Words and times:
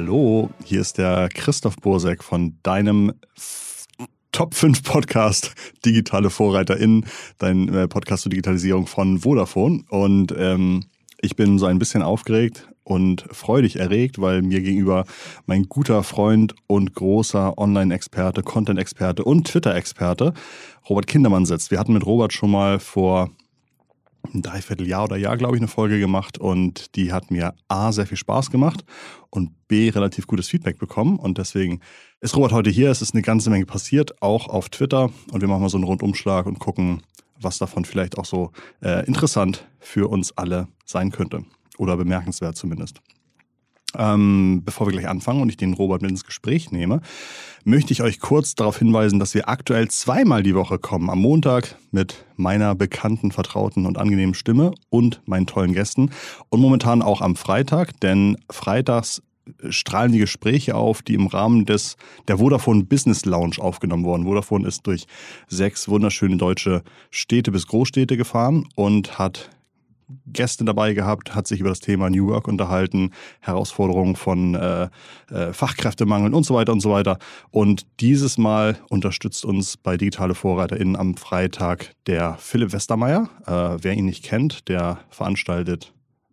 Hallo, 0.00 0.48
hier 0.64 0.80
ist 0.80 0.96
der 0.96 1.28
Christoph 1.28 1.74
Bursek 1.74 2.22
von 2.22 2.56
deinem 2.62 3.14
Top 4.30 4.54
5 4.54 4.84
Podcast 4.84 5.56
Digitale 5.84 6.30
VorreiterInnen, 6.30 7.04
dein 7.38 7.68
äh, 7.74 7.88
Podcast 7.88 8.22
zur 8.22 8.30
Digitalisierung 8.30 8.86
von 8.86 9.18
Vodafone. 9.18 9.82
Und 9.88 10.32
ähm, 10.38 10.84
ich 11.20 11.34
bin 11.34 11.58
so 11.58 11.66
ein 11.66 11.80
bisschen 11.80 12.02
aufgeregt 12.02 12.68
und 12.84 13.26
freudig 13.32 13.80
erregt, 13.80 14.20
weil 14.20 14.42
mir 14.42 14.60
gegenüber 14.60 15.04
mein 15.46 15.64
guter 15.64 16.04
Freund 16.04 16.54
und 16.68 16.94
großer 16.94 17.58
Online-Experte, 17.58 18.44
Content-Experte 18.44 19.24
und 19.24 19.48
Twitter-Experte 19.48 20.32
Robert 20.88 21.08
Kindermann 21.08 21.44
sitzt. 21.44 21.72
Wir 21.72 21.80
hatten 21.80 21.92
mit 21.92 22.06
Robert 22.06 22.32
schon 22.32 22.52
mal 22.52 22.78
vor 22.78 23.30
ein 24.34 24.42
Dreivierteljahr 24.42 25.04
oder 25.04 25.16
Jahr, 25.16 25.36
glaube 25.36 25.56
ich, 25.56 25.60
eine 25.60 25.68
Folge 25.68 25.98
gemacht 25.98 26.38
und 26.38 26.94
die 26.96 27.12
hat 27.12 27.30
mir 27.30 27.54
A, 27.68 27.92
sehr 27.92 28.06
viel 28.06 28.16
Spaß 28.16 28.50
gemacht 28.50 28.84
und 29.30 29.68
B, 29.68 29.88
relativ 29.90 30.26
gutes 30.26 30.48
Feedback 30.48 30.78
bekommen 30.78 31.18
und 31.18 31.38
deswegen 31.38 31.80
ist 32.20 32.36
Robert 32.36 32.52
heute 32.52 32.70
hier. 32.70 32.90
Es 32.90 33.02
ist 33.02 33.14
eine 33.14 33.22
ganze 33.22 33.50
Menge 33.50 33.66
passiert, 33.66 34.22
auch 34.22 34.48
auf 34.48 34.68
Twitter 34.68 35.10
und 35.32 35.40
wir 35.40 35.48
machen 35.48 35.62
mal 35.62 35.68
so 35.68 35.76
einen 35.76 35.84
Rundumschlag 35.84 36.46
und 36.46 36.58
gucken, 36.58 37.02
was 37.40 37.58
davon 37.58 37.84
vielleicht 37.84 38.18
auch 38.18 38.24
so 38.24 38.52
äh, 38.82 39.06
interessant 39.06 39.66
für 39.78 40.08
uns 40.08 40.36
alle 40.36 40.68
sein 40.84 41.10
könnte 41.10 41.44
oder 41.78 41.96
bemerkenswert 41.96 42.56
zumindest. 42.56 43.00
Ähm, 43.96 44.62
bevor 44.64 44.86
wir 44.86 44.92
gleich 44.92 45.08
anfangen 45.08 45.40
und 45.40 45.48
ich 45.48 45.56
den 45.56 45.72
Robert 45.72 46.02
mit 46.02 46.10
ins 46.10 46.24
Gespräch 46.24 46.70
nehme, 46.70 47.00
möchte 47.64 47.92
ich 47.92 48.02
euch 48.02 48.20
kurz 48.20 48.54
darauf 48.54 48.78
hinweisen, 48.78 49.18
dass 49.18 49.34
wir 49.34 49.48
aktuell 49.48 49.88
zweimal 49.88 50.42
die 50.42 50.54
Woche 50.54 50.78
kommen. 50.78 51.08
Am 51.08 51.20
Montag 51.20 51.76
mit 51.90 52.26
meiner 52.36 52.74
bekannten, 52.74 53.32
vertrauten 53.32 53.86
und 53.86 53.96
angenehmen 53.96 54.34
Stimme 54.34 54.72
und 54.90 55.22
meinen 55.24 55.46
tollen 55.46 55.72
Gästen. 55.72 56.10
Und 56.50 56.60
momentan 56.60 57.00
auch 57.00 57.22
am 57.22 57.34
Freitag, 57.34 57.98
denn 58.00 58.36
freitags 58.50 59.22
strahlen 59.70 60.12
die 60.12 60.18
Gespräche 60.18 60.74
auf, 60.74 61.00
die 61.00 61.14
im 61.14 61.26
Rahmen 61.26 61.64
des 61.64 61.96
der 62.28 62.38
Vodafone 62.38 62.84
Business 62.84 63.24
Lounge 63.24 63.56
aufgenommen 63.58 64.04
wurden. 64.04 64.24
Vodafone 64.24 64.66
ist 64.66 64.86
durch 64.86 65.06
sechs 65.48 65.88
wunderschöne 65.88 66.36
deutsche 66.36 66.82
Städte 67.10 67.50
bis 67.50 67.66
Großstädte 67.66 68.16
gefahren 68.16 68.68
und 68.74 69.18
hat 69.18 69.50
Gäste 70.26 70.64
dabei 70.64 70.94
gehabt, 70.94 71.34
hat 71.34 71.46
sich 71.46 71.60
über 71.60 71.68
das 71.68 71.80
Thema 71.80 72.10
New 72.10 72.28
Work 72.28 72.48
unterhalten, 72.48 73.10
Herausforderungen 73.40 74.16
von 74.16 74.54
äh, 74.54 74.88
äh, 75.30 75.52
Fachkräftemangel 75.52 76.34
und 76.34 76.44
so 76.44 76.54
weiter 76.54 76.72
und 76.72 76.80
so 76.80 76.90
weiter. 76.90 77.18
Und 77.50 77.86
dieses 78.00 78.38
Mal 78.38 78.78
unterstützt 78.88 79.44
uns 79.44 79.76
bei 79.76 79.96
Digitale 79.96 80.34
VorreiterInnen 80.34 80.96
am 80.96 81.16
Freitag 81.16 81.92
der 82.06 82.36
Philipp 82.38 82.72
Westermeier. 82.72 83.28
Äh, 83.46 83.82
wer 83.82 83.94
ihn 83.94 84.06
nicht 84.06 84.24
kennt, 84.24 84.68
der 84.68 85.00
veranstaltet 85.10 85.92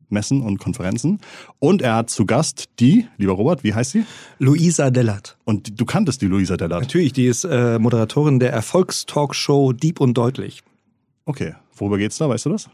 Messen 0.09 0.41
und 0.41 0.59
Konferenzen. 0.59 1.19
Und 1.59 1.81
er 1.81 1.95
hat 1.95 2.09
zu 2.09 2.25
Gast 2.25 2.65
die, 2.79 3.07
lieber 3.17 3.33
Robert, 3.33 3.63
wie 3.63 3.73
heißt 3.73 3.91
sie? 3.91 4.05
Luisa 4.39 4.91
Dellert. 4.91 5.37
Und 5.45 5.79
du 5.79 5.85
kanntest 5.85 6.21
die 6.21 6.27
Luisa 6.27 6.57
Dellert? 6.57 6.81
Natürlich, 6.81 7.13
die 7.13 7.25
ist 7.25 7.43
äh, 7.43 7.79
Moderatorin 7.79 8.39
der 8.39 8.53
Erfolgstalkshow 8.53 9.73
Deep 9.73 9.99
und 9.99 10.15
Deutlich. 10.15 10.61
Okay, 11.25 11.55
worüber 11.75 11.97
geht's 11.97 12.17
da, 12.17 12.29
weißt 12.29 12.45
du 12.45 12.49
das? 12.49 12.69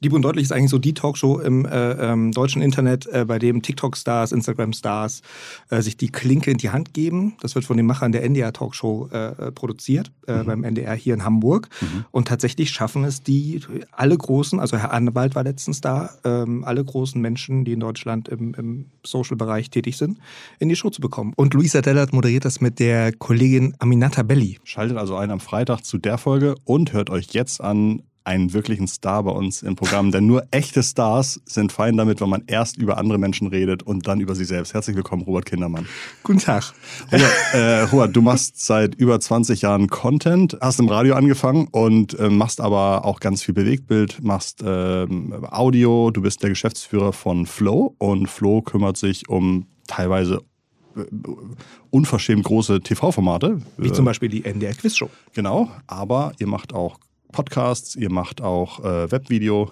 Lieb 0.00 0.12
und 0.12 0.22
deutlich 0.22 0.44
ist 0.44 0.52
eigentlich 0.52 0.70
so 0.70 0.78
die 0.78 0.92
Talkshow 0.92 1.40
im 1.40 1.64
äh, 1.64 1.92
ähm, 1.92 2.30
deutschen 2.32 2.60
Internet, 2.60 3.06
äh, 3.06 3.24
bei 3.24 3.38
dem 3.38 3.62
TikTok-Stars, 3.62 4.32
Instagram-Stars 4.32 5.22
äh, 5.70 5.80
sich 5.80 5.96
die 5.96 6.10
Klinke 6.10 6.50
in 6.50 6.58
die 6.58 6.68
Hand 6.68 6.92
geben. 6.92 7.34
Das 7.40 7.54
wird 7.54 7.64
von 7.64 7.78
den 7.78 7.86
Machern 7.86 8.12
der 8.12 8.22
NDR-Talkshow 8.24 9.08
äh, 9.10 9.28
äh, 9.28 9.52
produziert, 9.52 10.12
äh, 10.26 10.42
mhm. 10.42 10.46
beim 10.46 10.64
NDR 10.64 10.94
hier 10.94 11.14
in 11.14 11.24
Hamburg. 11.24 11.70
Mhm. 11.80 12.04
Und 12.10 12.28
tatsächlich 12.28 12.70
schaffen 12.70 13.04
es 13.04 13.22
die, 13.22 13.62
alle 13.90 14.18
großen, 14.18 14.60
also 14.60 14.76
Herr 14.76 14.92
Annewald 14.92 15.34
war 15.34 15.44
letztens 15.44 15.80
da, 15.80 16.10
ähm, 16.24 16.62
alle 16.64 16.84
großen 16.84 17.18
Menschen, 17.20 17.64
die 17.64 17.72
in 17.72 17.80
Deutschland 17.80 18.28
im, 18.28 18.52
im 18.54 18.86
Social-Bereich 19.02 19.70
tätig 19.70 19.96
sind, 19.96 20.18
in 20.58 20.68
die 20.68 20.76
Show 20.76 20.90
zu 20.90 21.00
bekommen. 21.00 21.32
Und 21.36 21.54
Luisa 21.54 21.80
Dellert 21.80 22.12
moderiert 22.12 22.44
das 22.44 22.60
mit 22.60 22.80
der 22.80 23.12
Kollegin 23.12 23.74
Aminata 23.78 24.22
Belli. 24.22 24.58
Schaltet 24.64 24.98
also 24.98 25.16
ein 25.16 25.30
am 25.30 25.40
Freitag 25.40 25.84
zu 25.84 25.96
der 25.96 26.18
Folge 26.18 26.54
und 26.64 26.92
hört 26.92 27.08
euch 27.08 27.28
jetzt 27.32 27.62
an 27.62 28.02
einen 28.26 28.52
wirklichen 28.52 28.88
Star 28.88 29.22
bei 29.22 29.30
uns 29.30 29.62
im 29.62 29.76
Programm, 29.76 30.10
denn 30.10 30.26
nur 30.26 30.46
echte 30.50 30.82
Stars 30.82 31.40
sind 31.46 31.70
fein 31.70 31.96
damit, 31.96 32.20
wenn 32.20 32.28
man 32.28 32.42
erst 32.46 32.76
über 32.76 32.98
andere 32.98 33.18
Menschen 33.18 33.46
redet 33.46 33.84
und 33.84 34.08
dann 34.08 34.20
über 34.20 34.34
sie 34.34 34.44
selbst. 34.44 34.74
Herzlich 34.74 34.96
willkommen, 34.96 35.22
Robert 35.22 35.46
Kindermann. 35.46 35.86
Guten 36.24 36.40
Tag. 36.40 36.74
Robert, 37.12 37.30
äh, 37.54 37.82
Robert, 37.82 38.16
du 38.16 38.22
machst 38.22 38.64
seit 38.64 38.96
über 38.96 39.20
20 39.20 39.62
Jahren 39.62 39.86
Content, 39.88 40.58
hast 40.60 40.80
im 40.80 40.88
Radio 40.88 41.14
angefangen 41.14 41.68
und 41.70 42.18
äh, 42.18 42.28
machst 42.28 42.60
aber 42.60 43.04
auch 43.04 43.20
ganz 43.20 43.42
viel 43.44 43.54
Bewegtbild, 43.54 44.22
machst 44.22 44.60
äh, 44.60 45.06
Audio, 45.50 46.10
du 46.10 46.20
bist 46.20 46.42
der 46.42 46.50
Geschäftsführer 46.50 47.12
von 47.12 47.46
Flow 47.46 47.94
und 47.98 48.26
Flow 48.26 48.60
kümmert 48.60 48.96
sich 48.96 49.28
um 49.28 49.66
teilweise 49.86 50.42
äh, 50.96 51.02
unverschämt 51.90 52.42
große 52.42 52.80
TV-Formate. 52.80 53.60
Wie 53.76 53.92
zum 53.92 54.04
Beispiel 54.04 54.28
die 54.28 54.44
NDR 54.44 54.74
Quiz 54.74 54.96
Show. 54.96 55.10
Genau, 55.32 55.70
aber 55.86 56.32
ihr 56.38 56.48
macht 56.48 56.74
auch 56.74 56.98
Podcasts, 57.36 57.94
ihr 57.96 58.10
macht 58.10 58.40
auch 58.40 58.82
äh, 58.82 59.12
Webvideo. 59.12 59.70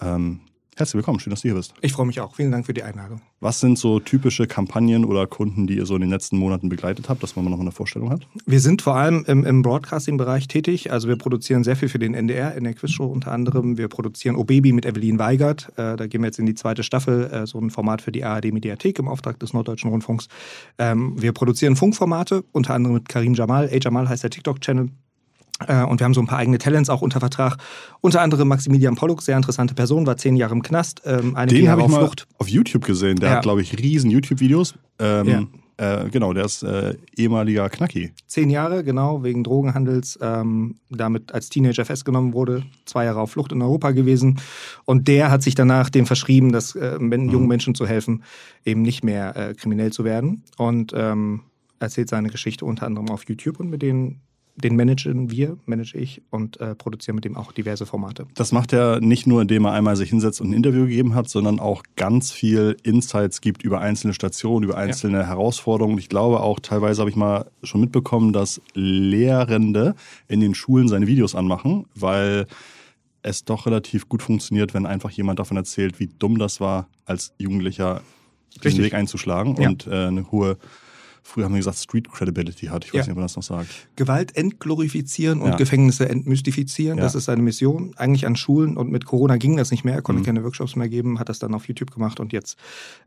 Ähm, 0.00 0.40
herzlich 0.76 0.96
willkommen, 0.96 1.20
schön, 1.20 1.30
dass 1.30 1.42
du 1.42 1.48
hier 1.48 1.54
bist. 1.54 1.72
Ich 1.80 1.92
freue 1.92 2.06
mich 2.06 2.20
auch. 2.20 2.34
Vielen 2.34 2.50
Dank 2.50 2.66
für 2.66 2.74
die 2.74 2.82
Einladung. 2.82 3.20
Was 3.38 3.60
sind 3.60 3.78
so 3.78 4.00
typische 4.00 4.48
Kampagnen 4.48 5.04
oder 5.04 5.28
Kunden, 5.28 5.68
die 5.68 5.76
ihr 5.76 5.86
so 5.86 5.94
in 5.94 6.00
den 6.00 6.10
letzten 6.10 6.38
Monaten 6.38 6.68
begleitet 6.68 7.08
habt, 7.08 7.22
dass 7.22 7.36
man 7.36 7.44
noch 7.44 7.60
eine 7.60 7.70
Vorstellung 7.70 8.10
hat? 8.10 8.26
Wir 8.46 8.58
sind 8.58 8.82
vor 8.82 8.96
allem 8.96 9.24
im, 9.28 9.44
im 9.44 9.62
Broadcasting-Bereich 9.62 10.48
tätig. 10.48 10.90
Also 10.90 11.06
wir 11.06 11.14
produzieren 11.14 11.62
sehr 11.62 11.76
viel 11.76 11.88
für 11.88 12.00
den 12.00 12.14
NDR, 12.14 12.56
in 12.56 12.64
der 12.64 12.74
Quizshow 12.74 13.06
unter 13.06 13.30
anderem. 13.30 13.78
Wir 13.78 13.86
produzieren 13.86 14.34
O 14.34 14.42
Baby 14.42 14.72
mit 14.72 14.84
Evelyn 14.84 15.20
Weigert. 15.20 15.68
Äh, 15.76 15.94
da 15.94 16.08
gehen 16.08 16.20
wir 16.20 16.26
jetzt 16.26 16.40
in 16.40 16.46
die 16.46 16.56
zweite 16.56 16.82
Staffel, 16.82 17.30
äh, 17.30 17.46
so 17.46 17.60
ein 17.60 17.70
Format 17.70 18.02
für 18.02 18.10
die 18.10 18.24
ARD-Mediathek 18.24 18.98
im 18.98 19.06
Auftrag 19.06 19.38
des 19.38 19.52
Norddeutschen 19.52 19.88
Rundfunks. 19.88 20.26
Ähm, 20.78 21.14
wir 21.16 21.30
produzieren 21.30 21.76
Funkformate, 21.76 22.42
unter 22.50 22.74
anderem 22.74 22.94
mit 22.94 23.08
Karim 23.08 23.34
Jamal. 23.34 23.70
A 23.72 23.76
Jamal 23.80 24.08
heißt 24.08 24.24
der 24.24 24.30
TikTok-Channel. 24.30 24.90
Äh, 25.66 25.84
und 25.84 26.00
wir 26.00 26.04
haben 26.04 26.14
so 26.14 26.20
ein 26.20 26.26
paar 26.26 26.38
eigene 26.38 26.58
Talents 26.58 26.90
auch 26.90 27.00
unter 27.02 27.20
Vertrag. 27.20 27.58
Unter 28.00 28.20
anderem 28.22 28.48
Maximilian 28.48 28.96
Pollux, 28.96 29.24
sehr 29.24 29.36
interessante 29.36 29.74
Person, 29.74 30.06
war 30.06 30.16
zehn 30.16 30.36
Jahre 30.36 30.52
im 30.54 30.62
Knast, 30.62 31.02
ähm, 31.04 31.36
einige 31.36 31.60
Den 31.60 31.68
habe 31.70 31.80
ich 31.80 31.84
auf 31.86 31.90
mal 31.92 31.98
Flucht. 32.00 32.26
auf 32.38 32.48
YouTube 32.48 32.84
gesehen. 32.84 33.16
Der 33.20 33.30
Ja. 33.30 33.36
hat, 33.36 33.42
glaube 33.42 33.62
ich, 33.62 33.78
riesen 33.78 34.10
YouTube-Videos. 34.10 34.74
Ähm, 34.98 35.28
Ja. 35.78 36.02
äh, 36.04 36.10
genau, 36.10 36.32
der 36.32 36.44
ist 36.44 36.64
äh, 36.64 36.96
ehemaliger 37.16 37.68
Knacki. 37.70 38.12
Zehn 38.26 38.50
Jahre, 38.50 38.82
genau, 38.84 39.22
wegen 39.22 39.44
Drogenhandels, 39.44 40.18
ähm, 40.20 40.74
damit 40.90 41.32
als 41.32 41.48
Teenager 41.50 41.84
festgenommen 41.84 42.32
wurde, 42.32 42.64
zwei 42.84 43.04
Jahre 43.04 43.20
auf 43.20 43.30
Flucht 43.30 43.52
in 43.52 43.62
Europa 43.62 43.92
gewesen. 43.92 44.40
Und 44.84 45.06
der 45.08 45.30
hat 45.30 45.42
sich 45.44 45.54
danach 45.54 45.88
dem 45.88 46.06
verschrieben, 46.06 46.50
dass 46.52 46.74
äh, 46.74 46.98
men- 46.98 47.28
jungen 47.30 47.46
Menschen 47.48 47.74
zu 47.76 47.86
helfen, 47.86 48.24
eben 48.64 48.82
nicht 48.82 49.04
mehr 49.04 49.36
äh, 49.36 49.54
kriminell 49.54 49.92
zu 49.92 50.04
werden. 50.04 50.42
Und 50.58 50.92
ähm, 50.96 51.42
erzählt 51.78 52.08
seine 52.08 52.28
Geschichte 52.30 52.64
unter 52.64 52.86
anderem 52.86 53.08
auf 53.10 53.24
YouTube 53.28 53.60
und 53.60 53.70
mit 53.70 53.82
denen 53.82 54.20
den 54.56 54.76
managen 54.76 55.30
wir, 55.32 55.56
manage 55.66 55.96
ich 55.98 56.22
und 56.30 56.60
äh, 56.60 56.76
produzieren 56.76 57.16
mit 57.16 57.24
dem 57.24 57.36
auch 57.36 57.50
diverse 57.50 57.86
Formate. 57.86 58.26
Das 58.34 58.52
macht 58.52 58.72
er 58.72 59.00
nicht 59.00 59.26
nur, 59.26 59.42
indem 59.42 59.64
er 59.64 59.72
einmal 59.72 59.96
sich 59.96 60.10
hinsetzt 60.10 60.40
und 60.40 60.50
ein 60.50 60.52
Interview 60.52 60.82
gegeben 60.84 61.14
hat, 61.16 61.28
sondern 61.28 61.58
auch 61.58 61.82
ganz 61.96 62.30
viel 62.30 62.76
Insights 62.84 63.40
gibt 63.40 63.64
über 63.64 63.80
einzelne 63.80 64.14
Stationen, 64.14 64.62
über 64.64 64.76
einzelne 64.76 65.26
Herausforderungen. 65.26 65.98
Ich 65.98 66.08
glaube 66.08 66.40
auch, 66.40 66.60
teilweise 66.60 67.00
habe 67.00 67.10
ich 67.10 67.16
mal 67.16 67.50
schon 67.64 67.80
mitbekommen, 67.80 68.32
dass 68.32 68.60
Lehrende 68.74 69.94
in 70.28 70.40
den 70.40 70.54
Schulen 70.54 70.88
seine 70.88 71.06
Videos 71.06 71.34
anmachen, 71.34 71.86
weil 71.94 72.46
es 73.22 73.44
doch 73.44 73.66
relativ 73.66 74.08
gut 74.08 74.22
funktioniert, 74.22 74.74
wenn 74.74 74.86
einfach 74.86 75.10
jemand 75.10 75.38
davon 75.38 75.56
erzählt, 75.56 75.98
wie 75.98 76.08
dumm 76.18 76.38
das 76.38 76.60
war, 76.60 76.88
als 77.06 77.32
Jugendlicher 77.38 78.02
diesen 78.56 78.62
Richtig. 78.66 78.84
Weg 78.84 78.94
einzuschlagen 78.94 79.56
Ja. 79.60 79.68
und 79.68 79.86
äh, 79.86 80.06
eine 80.06 80.30
hohe, 80.30 80.58
früher 81.26 81.46
haben 81.46 81.52
wir 81.54 81.58
gesagt, 81.58 81.78
Street 81.78 82.10
Credibility 82.12 82.66
hat. 82.66 82.84
Ich 82.84 82.92
weiß 82.92 82.98
Ja. 82.98 83.02
nicht, 83.04 83.10
ob 83.12 83.16
man 83.16 83.24
das 83.24 83.34
noch 83.36 83.42
sagt. 83.42 83.68
Gewalt 83.96 84.36
entglorifizieren 84.36 85.40
und 85.40 85.48
Ja. 85.52 85.56
Gefängnisse 85.56 86.08
entmystifizieren. 86.08 86.98
Ja. 86.98 87.04
Das 87.04 87.14
ist 87.14 87.24
seine 87.24 87.42
Mission. 87.42 87.94
Eigentlich 87.96 88.26
an 88.26 88.36
Schulen 88.36 88.76
und 88.76 88.92
mit 88.92 89.06
Corona 89.06 89.36
ging 89.38 89.56
das 89.56 89.70
nicht 89.70 89.84
mehr. 89.84 89.94
Er 89.94 90.02
konnte 90.02 90.20
Mhm. 90.20 90.26
keine 90.26 90.44
Workshops 90.44 90.76
mehr 90.76 90.88
geben, 90.88 91.18
hat 91.18 91.28
das 91.30 91.38
dann 91.38 91.54
auf 91.54 91.66
YouTube 91.66 91.90
gemacht 91.92 92.20
und 92.20 92.32
jetzt 92.32 92.58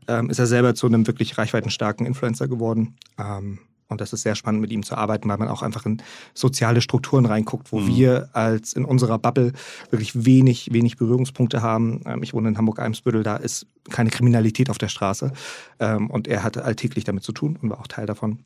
ähm, 0.08 0.28
ist 0.30 0.38
er 0.40 0.46
selber 0.46 0.74
zu 0.74 0.86
einem 0.86 1.06
wirklich 1.06 1.38
reichweitenstarken 1.38 2.04
Influencer 2.06 2.48
geworden. 2.48 2.94
Ähm, 3.18 3.60
und 3.88 4.00
das 4.00 4.12
ist 4.12 4.22
sehr 4.22 4.34
spannend, 4.34 4.60
mit 4.60 4.70
ihm 4.70 4.82
zu 4.82 4.96
arbeiten, 4.96 5.28
weil 5.28 5.38
man 5.38 5.48
auch 5.48 5.62
einfach 5.62 5.86
in 5.86 6.02
soziale 6.34 6.80
Strukturen 6.80 7.24
reinguckt, 7.26 7.72
wo 7.72 7.80
Mhm. 7.80 7.86
wir 7.88 8.28
als 8.34 8.72
in 8.74 8.84
unserer 8.84 9.18
Bubble 9.18 9.52
wirklich 9.90 10.24
wenig, 10.26 10.72
wenig 10.72 10.96
Berührungspunkte 10.96 11.62
haben. 11.62 12.02
Ähm, 12.04 12.22
ich 12.22 12.34
wohne 12.34 12.48
in 12.48 12.58
Hamburg-Eimsbüttel, 12.58 13.22
da 13.22 13.36
ist 13.36 13.66
keine 13.90 14.10
Kriminalität 14.10 14.68
auf 14.70 14.78
der 14.78 14.88
Straße. 14.88 15.32
Ähm, 15.80 16.10
und 16.10 16.28
er 16.28 16.42
hatte 16.42 16.64
alltäglich 16.64 17.04
damit 17.04 17.24
zu 17.24 17.32
tun 17.32 17.58
und 17.60 17.70
war 17.70 17.80
auch 17.80 17.86
Teil 17.86 18.06
davon. 18.06 18.40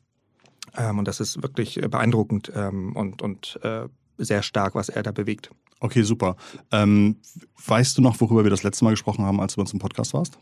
Ähm, 0.77 0.99
und 0.99 1.07
das 1.07 1.19
ist 1.19 1.43
wirklich 1.43 1.79
beeindruckend 1.89 2.49
und, 2.49 3.21
und 3.21 3.59
äh, 3.63 3.87
sehr 4.17 4.43
stark, 4.43 4.75
was 4.75 4.89
er 4.89 5.03
da 5.03 5.11
bewegt. 5.11 5.49
Okay, 5.83 6.03
super. 6.03 6.37
Ähm, 6.71 7.17
weißt 7.67 7.97
du 7.97 8.01
noch, 8.01 8.21
worüber 8.21 8.45
wir 8.45 8.49
das 8.49 8.63
letzte 8.63 8.85
Mal 8.85 8.91
gesprochen 8.91 9.25
haben, 9.25 9.41
als 9.41 9.53
du 9.53 9.57
bei 9.57 9.63
uns 9.63 9.73
im 9.73 9.79
Podcast 9.79 10.13
warst? 10.13 10.39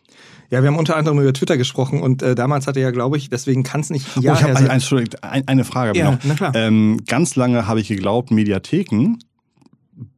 Ja, 0.51 0.61
wir 0.61 0.67
haben 0.67 0.77
unter 0.77 0.95
anderem 0.95 1.19
über 1.19 1.33
Twitter 1.33 1.57
gesprochen 1.57 1.99
und 2.03 2.21
äh, 2.21 2.35
damals 2.35 2.67
hatte 2.67 2.79
ja, 2.79 2.91
glaube 2.91 3.17
ich, 3.17 3.31
deswegen 3.31 3.63
kann 3.63 3.81
es 3.81 3.89
nicht 3.89 4.05
ein 4.15 4.29
oh, 4.29 4.33
ich 4.33 4.43
habe 4.43 4.55
ein, 5.23 5.47
eine 5.47 5.63
Frage. 5.63 5.97
Ja, 5.97 6.11
noch. 6.11 6.19
na 6.23 6.35
klar. 6.35 6.53
Ähm, 6.53 7.01
ganz 7.07 7.35
lange 7.35 7.67
habe 7.67 7.79
ich 7.79 7.87
geglaubt, 7.87 8.29
Mediatheken 8.29 9.17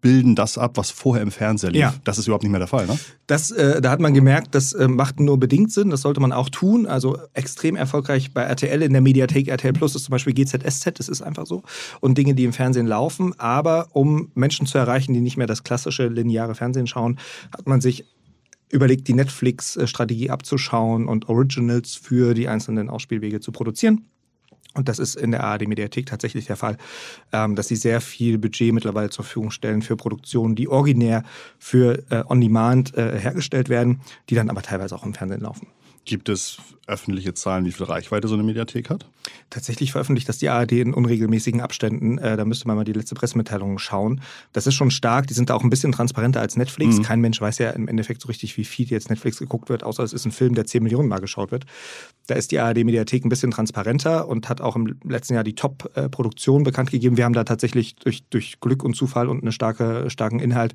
bilden 0.02 0.36
das 0.36 0.58
ab, 0.58 0.78
was 0.78 0.92
vorher 0.92 1.24
im 1.24 1.32
Fernseher 1.32 1.72
lief. 1.72 1.82
Ja. 1.82 1.94
Das 2.04 2.18
ist 2.18 2.28
überhaupt 2.28 2.44
nicht 2.44 2.52
mehr 2.52 2.60
der 2.60 2.68
Fall, 2.68 2.86
ne? 2.86 2.98
Das, 3.28 3.52
äh, 3.52 3.82
da 3.82 3.90
hat 3.90 4.00
man 4.00 4.14
gemerkt, 4.14 4.54
das 4.54 4.74
äh, 4.74 4.88
macht 4.88 5.20
nur 5.20 5.40
bedingt 5.40 5.72
Sinn. 5.72 5.90
Das 5.90 6.02
sollte 6.02 6.20
man 6.20 6.32
auch 6.32 6.50
tun. 6.50 6.86
Also 6.86 7.18
extrem 7.34 7.76
erfolgreich 7.76 8.34
bei 8.34 8.44
RTL 8.44 8.82
in 8.82 8.94
der 8.94 9.02
Mediathek. 9.02 9.48
RTL 9.48 9.74
Plus 9.74 9.96
ist 9.96 10.04
zum 10.06 10.12
Beispiel 10.12 10.34
GZSZ, 10.34 11.00
das 11.00 11.10
ist 11.10 11.22
einfach 11.22 11.46
so. 11.46 11.64
Und 12.02 12.18
Dinge, 12.18 12.36
die 12.36 12.44
im 12.44 12.54
Fernsehen 12.54 12.86
laufen. 12.86 13.38
Aber 13.40 13.88
um 13.94 14.32
Menschen 14.36 14.68
zu 14.68 14.78
erreichen, 14.78 15.14
die 15.14 15.22
nicht 15.22 15.38
mehr 15.38 15.48
das 15.48 15.64
klassische 15.64 16.08
lineare 16.08 16.56
Fernsehen 16.56 16.88
schauen, 16.88 17.20
hat 17.52 17.68
man 17.68 17.82
sich 17.82 18.06
überlegt, 18.72 19.08
die 19.08 19.14
Netflix-Strategie 19.14 20.30
abzuschauen 20.30 21.08
und 21.08 21.30
Originals 21.30 21.96
für 21.96 22.34
die 22.34 22.48
einzelnen 22.48 22.90
Ausspielwege 22.90 23.40
zu 23.40 23.52
produzieren. 23.52 24.06
Und 24.74 24.90
das 24.90 25.00
ist 25.00 25.16
in 25.16 25.32
der 25.32 25.44
ARD-Mediathek 25.44 26.06
tatsächlich 26.06 26.46
der 26.46 26.56
Fall, 26.56 26.78
ähm, 27.32 27.56
dass 27.56 27.68
sie 27.68 27.76
sehr 27.76 28.02
viel 28.02 28.38
Budget 28.38 28.74
mittlerweile 28.74 29.10
zur 29.10 29.24
Verfügung 29.24 29.52
stellen 29.52 29.82
für 29.82 29.96
Produktionen, 29.96 30.56
die 30.56 30.68
originär 30.68 31.24
für 31.60 32.04
äh, 32.10 32.24
On-Demand 32.28 32.96
äh, 32.96 33.20
hergestellt 33.20 33.70
werden, 33.70 34.02
die 34.30 34.36
dann 34.36 34.50
aber 34.50 34.62
teilweise 34.62 34.96
auch 34.96 35.06
im 35.06 35.14
Fernsehen 35.14 35.42
laufen. 35.42 35.68
Gibt 36.06 36.28
es 36.28 36.58
öffentliche 36.86 37.34
Zahlen, 37.34 37.66
wie 37.66 37.72
viel 37.72 37.86
Reichweite 37.86 38.28
so 38.28 38.34
eine 38.34 38.44
Mediathek 38.44 38.90
hat? 38.90 39.06
Tatsächlich 39.50 39.94
veröffentlicht 39.94 40.28
das 40.28 40.38
die 40.38 40.50
ARD 40.50 40.74
in 40.74 40.94
unregelmäßigen 40.94 41.62
Abständen. 41.62 42.18
Äh, 42.18 42.36
da 42.36 42.44
müsste 42.44 42.68
man 42.68 42.76
mal 42.76 42.84
die 42.84 42.92
letzte 42.94 43.16
Pressemitteilung 43.16 43.80
schauen. 43.80 44.22
Das 44.52 44.68
ist 44.68 44.74
schon 44.74 44.92
stark. 44.92 45.28
Die 45.28 45.34
sind 45.34 45.50
da 45.50 45.56
auch 45.56 45.64
ein 45.64 45.70
bisschen 45.70 45.94
transparenter 45.94 46.42
als 46.42 46.58
Netflix. 46.58 46.98
Mhm. 46.98 47.04
Kein 47.04 47.22
Mensch 47.22 47.40
weiß 47.40 47.60
ja 47.60 47.70
im 47.70 47.88
Endeffekt 47.88 48.22
so 48.22 48.28
richtig, 48.28 48.58
wie 48.58 48.66
viel 48.66 48.88
jetzt 48.90 49.10
Netflix 49.10 49.40
geguckt 49.40 49.70
wird, 49.70 49.84
außer 49.84 50.04
es 50.04 50.12
ist 50.12 50.26
ein 50.26 50.32
Film, 50.32 50.56
der 50.56 50.66
10 50.66 50.84
Millionen 50.84 51.08
Mal 51.08 51.20
geschaut 51.20 51.52
wird. 51.52 51.66
Da 52.28 52.36
ist 52.36 52.52
die 52.52 52.60
ARD-Mediathek 52.60 53.26
ein 53.26 53.30
bisschen 53.30 53.52
transparenter 53.52 54.28
und 54.28 54.50
hat 54.50 54.62
auch 54.62 54.76
im 54.76 54.96
letzten 55.04 55.36
Jahr 55.36 55.44
die 55.44 55.56
Top-Produktion 55.56 56.64
bekannt 56.64 56.92
gegeben. 56.92 57.18
Wir 57.18 57.26
haben 57.26 57.34
da 57.34 57.44
tatsächlich 57.44 57.96
durch, 57.96 58.24
durch 58.30 58.60
Glück 58.60 58.84
und 58.84 58.96
Zufall 58.96 59.30
und 59.30 59.42
einen 59.42 59.52
starke, 59.52 60.10
starken 60.10 60.40
Inhalt 60.40 60.74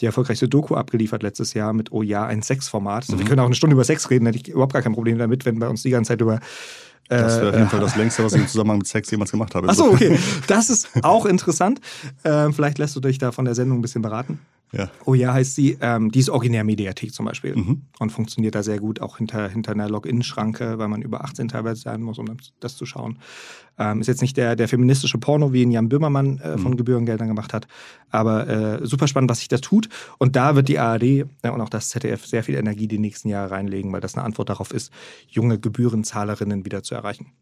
die 0.00 0.06
erfolgreichste 0.06 0.48
Doku 0.48 0.74
abgeliefert 0.74 1.22
letztes 1.22 1.54
Jahr 1.54 1.72
mit 1.72 1.92
Oh 1.92 2.02
ja, 2.02 2.24
ein 2.26 2.42
Sex-Format. 2.42 3.04
Also 3.04 3.18
Wir 3.18 3.26
können 3.26 3.40
auch 3.40 3.46
eine 3.46 3.54
Stunde 3.54 3.74
über 3.74 3.84
Sex 3.84 4.10
reden, 4.10 4.24
da 4.24 4.30
hätte 4.30 4.40
ich 4.40 4.48
überhaupt 4.48 4.72
gar 4.72 4.82
kein 4.82 4.92
Problem 4.92 5.18
damit, 5.18 5.44
wenn 5.50 5.58
bei 5.58 5.68
uns 5.68 5.82
die 5.82 5.90
ganze 5.90 6.08
Zeit 6.08 6.20
über 6.20 6.40
Das 7.08 7.36
wäre 7.36 7.48
auf 7.48 7.54
jeden 7.54 7.66
äh, 7.66 7.70
Fall 7.70 7.80
das 7.80 7.96
längste, 7.96 8.24
was 8.24 8.34
ich 8.34 8.40
im 8.40 8.48
Zusammenhang 8.48 8.78
mit 8.78 8.86
Sex 8.86 9.10
jemals 9.10 9.30
gemacht 9.30 9.54
habe. 9.54 9.68
Ach 9.68 9.74
so, 9.74 9.86
okay. 9.86 10.18
Das 10.46 10.70
ist 10.70 10.88
auch 11.02 11.26
interessant. 11.26 11.80
Ähm, 12.24 12.54
vielleicht 12.54 12.78
lässt 12.78 12.94
du 12.94 13.00
dich 13.00 13.18
da 13.18 13.32
von 13.32 13.44
der 13.44 13.54
Sendung 13.54 13.78
ein 13.78 13.82
bisschen 13.82 14.02
beraten. 14.02 14.38
Ja. 14.72 14.88
Oh 15.04 15.14
ja, 15.14 15.32
heißt 15.32 15.54
sie. 15.56 15.76
Ähm, 15.80 16.10
die 16.12 16.20
ist 16.20 16.30
originär 16.30 16.62
Mediathek 16.62 17.12
zum 17.12 17.26
Beispiel 17.26 17.56
Mhm. 17.56 17.82
und 17.98 18.10
funktioniert 18.10 18.54
da 18.54 18.62
sehr 18.62 18.78
gut, 18.78 19.00
auch 19.00 19.18
hinter, 19.18 19.48
hinter 19.48 19.72
einer 19.72 19.88
Login-Schranke, 19.88 20.78
weil 20.78 20.88
man 20.88 21.02
über 21.02 21.24
18 21.24 21.48
teilweise 21.48 21.80
sein 21.82 22.02
muss, 22.02 22.18
um 22.18 22.26
das, 22.60 22.76
zu 22.76 22.86
schauen. 22.86 23.18
Ähm, 23.78 24.00
ist 24.00 24.06
jetzt 24.06 24.20
nicht 24.20 24.36
der, 24.36 24.54
der 24.56 24.68
feministische 24.68 25.18
Porno, 25.18 25.52
wie 25.52 25.62
ihn 25.62 25.72
Jan 25.72 25.88
Böhmermann 25.88 26.38
äh, 26.38 26.56
von 26.58 26.76
Gebührengeldern 26.76 27.28
gemacht 27.28 27.52
hat, 27.52 27.66
aber 28.10 28.46
äh, 28.48 28.86
super 28.86 29.08
spannend, 29.08 29.30
was 29.30 29.40
sich 29.40 29.48
da 29.48 29.58
tut. 29.58 29.88
Und 30.18 30.36
da 30.36 30.54
wird 30.54 30.68
die 30.68 30.78
ARD 30.78 31.02
äh, 31.02 31.26
und 31.50 31.60
auch 31.60 31.68
das 31.68 31.88
ZDF 31.88 32.24
sehr 32.26 32.44
viel 32.44 32.54
Energie 32.54 32.86
die 32.86 32.98
nächsten 32.98 33.28
Jahre 33.28 33.50
reinlegen, 33.50 33.92
weil 33.92 34.00
das 34.00 34.14
eine 34.14 34.24
Antwort 34.24 34.50
darauf 34.50 34.72
ist, 34.72 34.92
junge 35.28 35.58
Gebührenzahlerinnen 35.58 36.64
wieder 36.64 36.82
zu 36.82 36.94
erreichen. 36.94 37.32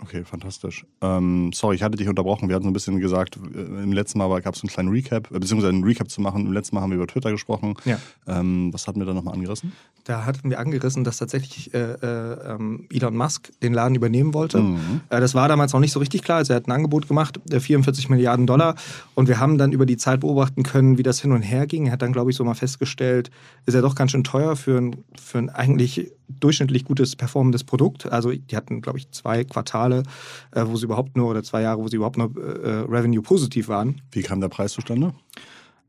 Okay, 0.00 0.24
fantastisch. 0.24 0.86
Ähm, 1.00 1.50
sorry, 1.52 1.74
ich 1.74 1.82
hatte 1.82 1.96
dich 1.96 2.08
unterbrochen. 2.08 2.48
Wir 2.48 2.54
hatten 2.54 2.64
so 2.64 2.70
ein 2.70 2.72
bisschen 2.72 3.00
gesagt, 3.00 3.36
äh, 3.36 3.58
im 3.58 3.92
letzten 3.92 4.18
Mal 4.18 4.40
gab 4.40 4.54
es 4.54 4.62
einen 4.62 4.70
kleinen 4.70 4.90
Recap, 4.90 5.30
äh, 5.30 5.38
beziehungsweise 5.38 5.70
einen 5.72 5.82
Recap 5.82 6.08
zu 6.08 6.20
machen. 6.20 6.46
Im 6.46 6.52
letzten 6.52 6.76
Mal 6.76 6.82
haben 6.82 6.90
wir 6.90 6.96
über 6.96 7.06
Twitter 7.06 7.32
gesprochen. 7.32 7.74
Ja. 7.84 7.98
Ähm, 8.26 8.72
was 8.72 8.86
hatten 8.86 9.00
wir 9.00 9.06
da 9.06 9.14
nochmal 9.14 9.34
angerissen? 9.34 9.72
Da 10.04 10.24
hatten 10.24 10.50
wir 10.50 10.60
angerissen, 10.60 11.04
dass 11.04 11.18
tatsächlich 11.18 11.74
äh, 11.74 11.94
äh, 11.94 12.54
ähm, 12.54 12.86
Elon 12.90 13.16
Musk 13.16 13.50
den 13.60 13.74
Laden 13.74 13.94
übernehmen 13.96 14.34
wollte. 14.34 14.60
Mhm. 14.60 15.00
Äh, 15.10 15.20
das 15.20 15.34
war 15.34 15.48
damals 15.48 15.72
noch 15.72 15.80
nicht 15.80 15.92
so 15.92 15.98
richtig 15.98 16.22
klar. 16.22 16.38
Also 16.38 16.52
er 16.52 16.56
hat 16.56 16.68
ein 16.68 16.72
Angebot 16.72 17.08
gemacht, 17.08 17.40
äh, 17.50 17.58
44 17.58 18.08
Milliarden 18.08 18.46
Dollar. 18.46 18.76
Und 19.14 19.28
wir 19.28 19.40
haben 19.40 19.58
dann 19.58 19.72
über 19.72 19.84
die 19.84 19.96
Zeit 19.96 20.20
beobachten 20.20 20.62
können, 20.62 20.96
wie 20.96 21.02
das 21.02 21.20
hin 21.20 21.32
und 21.32 21.42
her 21.42 21.66
ging. 21.66 21.86
Er 21.86 21.92
hat 21.92 22.02
dann, 22.02 22.12
glaube 22.12 22.30
ich, 22.30 22.36
so 22.36 22.44
mal 22.44 22.54
festgestellt, 22.54 23.30
ist 23.66 23.74
er 23.74 23.82
doch 23.82 23.96
ganz 23.96 24.12
schön 24.12 24.24
teuer 24.24 24.56
für 24.56 24.78
ein, 24.78 25.04
für 25.20 25.38
ein 25.38 25.50
eigentlich 25.50 26.12
durchschnittlich 26.28 26.84
gutes 26.84 27.16
performendes 27.16 27.64
Produkt. 27.64 28.10
Also 28.10 28.32
die 28.32 28.56
hatten, 28.56 28.80
glaube 28.80 28.98
ich, 28.98 29.10
zwei 29.10 29.44
Quartale, 29.44 29.87
äh, 29.96 30.64
wo 30.66 30.76
sie 30.76 30.84
überhaupt 30.84 31.16
nur, 31.16 31.28
oder 31.30 31.42
zwei 31.42 31.62
Jahre, 31.62 31.80
wo 31.82 31.88
sie 31.88 31.96
überhaupt 31.96 32.16
nur 32.18 32.30
äh, 32.36 32.84
Revenue 32.88 33.22
positiv 33.22 33.68
waren. 33.68 34.00
Wie 34.12 34.22
kam 34.22 34.40
der 34.40 34.48
Preis 34.48 34.72
zustande? 34.72 35.12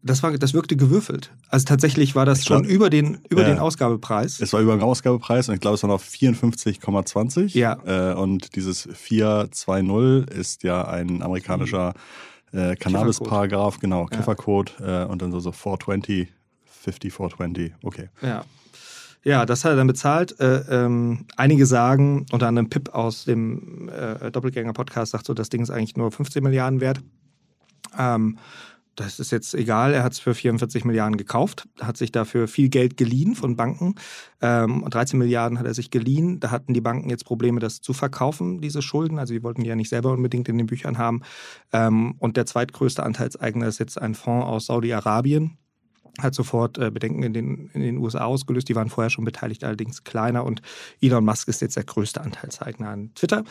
Das, 0.02 0.24
war, 0.24 0.32
das 0.38 0.54
wirkte 0.54 0.78
gewürfelt. 0.78 1.30
Also 1.50 1.66
tatsächlich 1.66 2.16
war 2.16 2.26
das 2.26 2.46
glaub- 2.46 2.60
schon 2.64 2.70
über 2.74 2.90
den, 2.90 3.18
über 3.30 3.42
Ja. 3.42 3.50
den 3.50 3.60
Ausgabepreis. 3.60 4.40
Es 4.40 4.54
war 4.54 4.62
über 4.62 4.72
den 4.74 4.82
Ausgabepreis 4.82 5.50
und 5.50 5.56
ich 5.56 5.60
glaube, 5.62 5.76
es 5.76 5.84
war 5.84 5.90
noch 5.90 6.02
54,20. 6.02 7.58
Ja. 7.58 7.78
Äh, 7.86 8.14
und 8.16 8.56
dieses 8.56 8.88
420 8.94 10.30
ist 10.38 10.64
ja 10.64 10.88
ein 10.88 11.22
amerikanischer 11.22 11.94
äh, 12.52 12.76
Cannabis-Paragraph, 12.76 13.80
genau, 13.80 14.04
Ja. 14.10 14.18
Kiffercode 14.18 14.74
äh, 14.80 15.04
und 15.06 15.22
dann 15.22 15.32
so, 15.32 15.40
so 15.40 15.52
420, 15.52 16.30
50, 16.66 17.14
420, 17.14 17.74
okay. 17.84 18.10
Ja. 18.22 18.44
Ja, 19.24 19.46
das 19.46 19.66
hat 19.66 19.74
er 19.74 19.76
dann 19.76 19.88
bezahlt. 19.88 20.40
Äh, 20.40 20.64
ähm, 20.70 21.26
einige 21.36 21.66
sagen, 21.66 22.26
unter 22.32 22.48
anderem 22.48 22.70
Pip 22.70 22.94
aus 22.94 23.26
dem 23.26 23.90
äh, 23.90 24.32
Doppelgänger-Podcast 24.32 25.12
sagt 25.12 25.26
so, 25.26 25.34
das 25.34 25.50
Ding 25.50 25.62
ist 25.62 25.70
eigentlich 25.70 25.98
nur 25.98 26.12
15 26.12 26.42
Milliarden 26.42 26.80
wert. 26.80 27.02
Ähm, 27.98 28.38
das 28.96 29.20
ist 29.20 29.32
jetzt 29.32 29.54
egal, 29.54 29.94
er 29.94 30.04
hat 30.04 30.12
es 30.12 30.20
für 30.20 30.34
44 30.34 30.84
Milliarden 30.84 31.16
gekauft, 31.16 31.70
hat 31.80 31.96
sich 31.96 32.12
dafür 32.12 32.50
viel 32.50 32.68
Geld 32.68 32.98
geliehen 32.98 33.34
von 33.34 33.56
Banken. 33.56 33.96
Ähm, 34.42 34.86
13 34.90 35.18
Milliarden 35.18 35.58
hat 35.58 35.66
er 35.66 35.74
sich 35.74 35.90
geliehen. 35.90 36.42
Da 36.42 36.52
hatten 36.52 36.74
die 36.74 36.82
Banken 36.82 37.10
jetzt 37.10 37.24
Probleme, 37.24 37.62
das 37.62 37.80
zu 37.80 37.94
verkaufen, 37.94 38.60
diese 38.60 38.82
Schulden. 38.82 39.18
Also 39.18 39.34
die 39.34 39.42
wollten 39.42 39.64
die 39.64 39.70
ja 39.70 39.76
nicht 39.76 39.90
selber 39.90 40.12
unbedingt 40.12 40.50
in 40.50 40.58
den 40.58 40.68
Büchern 40.68 40.98
haben. 40.98 41.22
Ähm, 41.72 42.16
und 42.20 42.36
der 42.36 42.46
zweitgrößte 42.46 43.04
Anteilseigner 43.04 43.68
ist 43.68 43.80
jetzt 43.80 44.02
ein 44.02 44.16
Fonds 44.16 44.46
aus 44.46 44.66
Saudi-Arabien 44.66 45.58
hat 46.20 46.34
sofort 46.34 46.78
äh, 46.78 46.92
Bedenken 46.92 47.24
in 47.24 47.34
den, 47.34 47.70
in 47.74 47.82
den 47.82 47.98
USA 47.98 48.26
ausgelöst. 48.26 48.70
Die 48.70 48.76
waren 48.76 48.90
vorher 48.90 49.10
schon 49.10 49.26
beteiligt, 49.26 49.64
allerdings 49.64 50.04
kleiner. 50.04 50.44
Und 50.46 50.62
Elon 51.02 51.26
Musk 51.26 51.48
ist 51.48 51.62
jetzt 51.62 51.76
der 51.76 51.84
größte 51.84 52.22
Anteilseigner 52.22 52.90
an 52.90 53.12
Twitter. 53.16 53.44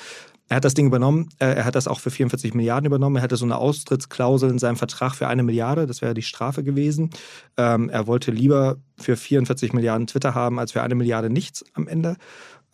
Er 0.49 0.57
hat 0.57 0.65
das 0.65 0.75
Ding 0.75 0.87
übernommen. 0.87 1.29
Äh, 1.39 1.55
er 1.55 1.65
hat 1.65 1.75
das 1.75 1.89
auch 1.89 2.01
für 2.01 2.11
44 2.11 2.55
Milliarden 2.55 2.87
übernommen. 2.87 3.17
Er 3.17 3.23
hatte 3.23 3.37
so 3.37 3.45
eine 3.45 3.59
Austrittsklausel 3.59 4.51
in 4.51 4.59
seinem 4.59 4.77
Vertrag 4.77 5.15
für 5.15 5.29
eine 5.29 5.43
Milliarde. 5.43 5.87
Das 5.87 6.01
wäre 6.01 6.15
die 6.15 6.23
Strafe 6.23 6.65
gewesen. 6.65 7.11
Ähm, 7.57 7.91
er 7.91 8.07
wollte 8.07 8.31
lieber 8.31 8.77
für 8.99 9.17
44 9.17 9.73
Milliarden 9.73 10.07
Twitter 10.07 10.35
haben, 10.35 10.59
als 10.59 10.73
für 10.73 10.83
eine 10.83 10.95
Milliarde 10.95 11.31
nichts 11.31 11.65
am 11.75 11.87
Ende. 11.87 12.17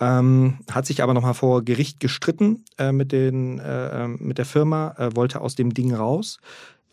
Ähm, 0.01 0.59
hat 0.71 0.87
sich 0.87 1.03
aber 1.03 1.15
nochmal 1.15 1.35
vor 1.35 1.63
Gericht 1.63 2.01
gestritten 2.01 2.65
äh, 2.79 2.91
mit, 2.91 3.13
den, 3.13 3.61
äh, 3.61 4.05
ähm, 4.05 4.19
mit 4.21 4.39
der 4.39 4.45
Firma, 4.45 4.95
äh, 4.99 5.15
wollte 5.15 5.41
aus 5.41 5.55
dem 5.55 5.73
Ding 5.73 5.95
raus. 5.95 6.39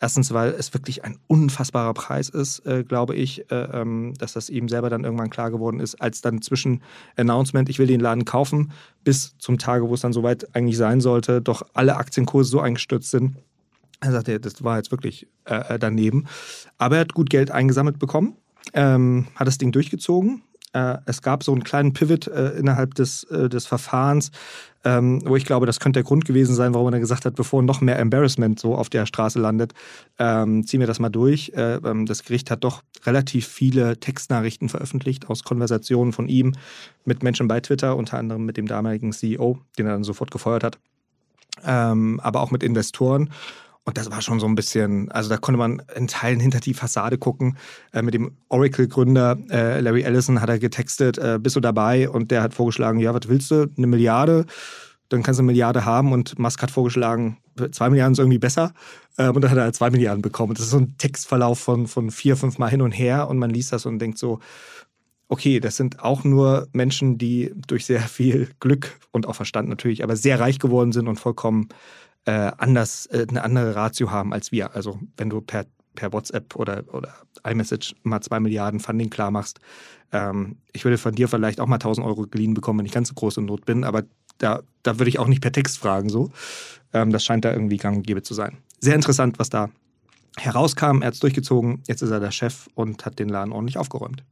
Erstens, 0.04 0.34
weil 0.34 0.50
es 0.50 0.74
wirklich 0.74 1.06
ein 1.06 1.20
unfassbarer 1.28 1.94
Preis 1.94 2.28
ist, 2.28 2.66
äh, 2.66 2.84
glaube 2.84 3.14
ich, 3.14 3.52
äh, 3.52 3.56
ähm, 3.56 4.16
dass 4.18 4.34
das 4.34 4.50
ihm 4.50 4.68
selber 4.68 4.90
dann 4.90 5.04
irgendwann 5.04 5.30
klar 5.30 5.52
geworden 5.52 5.80
ist, 5.80 6.02
als 6.02 6.22
dann 6.22 6.42
zwischen 6.42 6.82
Announcement, 7.18 7.70
ich 7.70 7.78
will 7.78 7.86
den 7.86 8.00
Laden 8.00 8.26
kaufen, 8.26 8.72
bis 9.04 9.38
zum 9.38 9.60
Tage, 9.60 9.88
wo 9.88 9.94
es 9.94 10.02
dann 10.02 10.12
soweit 10.12 10.56
eigentlich 10.56 10.78
sein 10.78 11.02
sollte, 11.02 11.40
doch 11.40 11.62
alle 11.76 11.98
Aktienkurse 11.98 12.50
so 12.50 12.60
eingestürzt 12.60 13.12
sind. 13.12 13.36
Er 14.00 14.12
sagte, 14.12 14.40
das 14.40 14.64
war 14.64 14.78
jetzt 14.78 14.90
wirklich 14.90 15.28
äh, 15.46 15.78
daneben. 15.78 16.26
Aber 16.80 16.96
er 16.96 17.02
hat 17.02 17.14
gut 17.14 17.30
Geld 17.30 17.52
eingesammelt 17.52 18.00
bekommen, 18.00 18.36
ähm, 18.74 19.28
hat 19.36 19.46
das 19.46 19.60
Ding 19.60 19.72
durchgezogen. 19.72 20.42
Äh, 20.74 20.98
es 21.06 21.22
gab 21.22 21.44
so 21.44 21.52
einen 21.52 21.64
kleinen 21.64 21.94
Pivot 21.94 22.28
äh, 22.28 22.52
innerhalb 22.52 22.96
des, 22.96 23.24
äh, 23.26 23.50
des 23.50 23.66
Verfahrens, 23.66 24.32
ähm, 24.84 25.22
wo 25.26 25.36
ich 25.36 25.46
glaube, 25.46 25.66
das 25.66 25.80
könnte 25.80 25.98
der 26.00 26.04
Grund 26.04 26.26
gewesen 26.26 26.56
sein, 26.56 26.74
warum 26.74 26.88
er 26.88 26.92
dann 26.92 27.02
gesagt 27.02 27.26
hat, 27.26 27.36
bevor 27.36 27.62
noch 27.62 27.82
mehr 27.82 28.00
Embarrassment 28.00 28.60
so 28.60 28.76
auf 28.76 28.90
der 28.90 29.06
Straße 29.06 29.40
landet, 29.40 29.74
ähm, 30.18 30.66
ziehen 30.66 30.80
wir 30.80 30.88
das 30.88 31.00
mal 31.00 31.10
durch. 31.10 31.52
Äh, 31.56 31.76
ähm, 31.76 32.06
das 32.06 32.24
Gericht 32.24 32.50
hat 32.50 32.64
doch 32.64 32.82
relativ 33.06 33.48
viele 33.48 34.00
Textnachrichten 34.00 34.70
veröffentlicht 34.70 35.30
aus 35.30 35.44
Konversationen 35.44 36.14
von 36.14 36.28
ihm 36.28 36.54
mit 37.06 37.22
Menschen 37.22 37.48
bei 37.48 37.60
Twitter, 37.60 37.96
unter 37.96 38.18
anderem 38.18 38.46
mit 38.46 38.58
dem 38.58 38.68
damaligen 38.68 39.12
CEO, 39.12 39.60
den 39.78 39.86
er 39.86 39.94
dann 39.94 40.04
sofort 40.04 40.32
gefeuert 40.32 40.64
hat, 40.64 40.80
ähm, 41.66 42.20
aber 42.22 42.42
auch 42.42 42.52
mit 42.52 42.64
Investoren. 42.64 43.30
Und 43.84 43.98
das 43.98 44.12
war 44.12 44.22
schon 44.22 44.40
so 44.40 44.46
ein 44.46 44.54
bisschen, 44.54 45.12
also 45.12 45.30
da 45.30 45.38
konnte 45.38 45.58
man 45.58 45.82
in 45.96 46.08
Teilen 46.08 46.40
hinter 46.40 46.60
die 46.60 46.76
Fassade 46.76 47.18
gucken. 47.18 47.58
Äh, 47.94 48.04
mit 48.04 48.14
dem 48.14 48.38
Oracle-Gründer 48.50 49.38
äh, 49.50 49.80
Larry 49.80 50.04
Ellison 50.04 50.40
hat 50.40 50.50
er 50.50 50.60
getextet, 50.60 51.18
äh, 51.18 51.40
bist 51.42 51.56
du 51.56 51.60
dabei? 51.60 52.08
Und 52.10 52.30
der 52.30 52.44
hat 52.44 52.54
vorgeschlagen, 52.54 53.00
ja, 53.00 53.14
was 53.14 53.28
willst 53.28 53.50
du? 53.50 53.68
Eine 53.76 53.88
Milliarde? 53.88 54.46
Dann 55.10 55.24
kannst 55.24 55.40
du 55.40 55.42
eine 55.42 55.52
Milliarde 55.52 55.84
haben. 55.84 56.12
Und 56.12 56.38
Musk 56.38 56.62
hat 56.62 56.70
vorgeschlagen, 56.70 57.38
zwei 57.72 57.90
Milliarden 57.90 58.14
ist 58.14 58.20
irgendwie 58.20 58.38
besser. 58.38 58.74
Äh, 59.18 59.30
und 59.30 59.42
dann 59.42 59.50
hat 59.50 59.58
er 59.58 59.64
halt 59.64 59.76
zwei 59.76 59.90
Milliarden 59.90 60.22
bekommen. 60.22 60.54
Das 60.54 60.64
ist 60.64 60.72
so 60.72 60.78
ein 60.78 60.96
Textverlauf 61.00 61.60
von, 61.60 61.88
von 61.88 62.12
vier, 62.12 62.38
fünf 62.38 62.60
Mal 62.60 62.70
hin 62.70 62.84
und 62.84 62.92
her. 62.92 63.30
Und 63.30 63.40
man 63.40 63.50
liest 63.50 63.74
das 63.74 63.88
und 63.88 63.98
denkt 63.98 64.20
so, 64.20 64.40
okay, 65.28 65.60
das 65.60 65.78
sind 65.78 66.02
auch 66.02 66.24
nur 66.24 66.68
Menschen, 66.74 67.18
die 67.18 67.52
durch 67.66 67.86
sehr 67.86 68.02
viel 68.02 68.50
Glück 68.60 69.00
und 69.12 69.28
auch 69.28 69.36
Verstand 69.36 69.70
natürlich, 69.70 70.04
aber 70.04 70.18
sehr 70.18 70.40
reich 70.40 70.60
geworden 70.60 70.92
sind 70.92 71.08
und 71.08 71.20
vollkommen 71.20 71.70
äh, 72.26 72.52
anders, 72.58 73.06
äh, 73.08 73.26
eine 73.30 73.44
andere 73.44 73.76
Ratio 73.76 74.12
haben 74.12 74.34
als 74.34 74.52
wir. 74.52 74.76
Also 74.76 75.00
wenn 75.18 75.30
du 75.30 75.42
per, 75.42 75.66
per 75.96 76.14
WhatsApp 76.14 76.56
oder, 76.56 76.84
oder 76.94 77.14
iMessage 77.44 77.96
mal 78.04 78.22
zwei 78.22 78.40
Milliarden 78.40 78.80
Funding 78.80 79.10
klar 79.10 79.32
machst, 79.32 79.60
ähm, 80.12 80.58
ich 80.74 80.84
würde 80.84 80.98
von 80.98 81.16
dir 81.16 81.28
vielleicht 81.28 81.60
auch 81.60 81.68
mal 81.68 81.76
1000 81.76 82.06
Euro 82.06 82.28
geliehen 82.28 82.54
bekommen, 82.54 82.80
wenn 82.80 82.86
ich 82.86 82.92
ganz 82.92 83.10
so 83.10 83.14
groß 83.16 83.38
in 83.38 83.46
Not 83.46 83.66
bin, 83.66 83.84
aber 83.84 84.04
da, 84.38 84.62
da 84.84 85.00
würde 85.00 85.10
ich 85.10 85.20
auch 85.20 85.28
nicht 85.28 85.42
per 85.42 85.52
Text 85.52 85.78
fragen 85.78 86.10
so. 86.10 86.32
Ähm, 86.94 87.12
das 87.12 87.24
scheint 87.24 87.46
da 87.46 87.52
irgendwie 87.52 87.78
gang 87.78 87.98
und 87.98 88.08
gäbe 88.08 88.24
zu 88.24 88.34
sein. 88.34 88.58
Sehr 88.80 88.96
interessant, 88.96 89.40
was 89.40 89.50
da 89.50 89.70
herauskam. 90.38 91.02
Er 91.02 91.08
hat 91.08 91.14
es 91.14 91.20
durchgezogen. 91.20 91.84
Jetzt 91.88 92.02
ist 92.02 92.12
er 92.12 92.20
der 92.20 92.32
Chef 92.32 92.68
und 92.74 93.06
hat 93.06 93.20
den 93.20 93.30
Laden 93.30 93.54
ordentlich 93.54 93.78
aufgeräumt. 93.78 94.24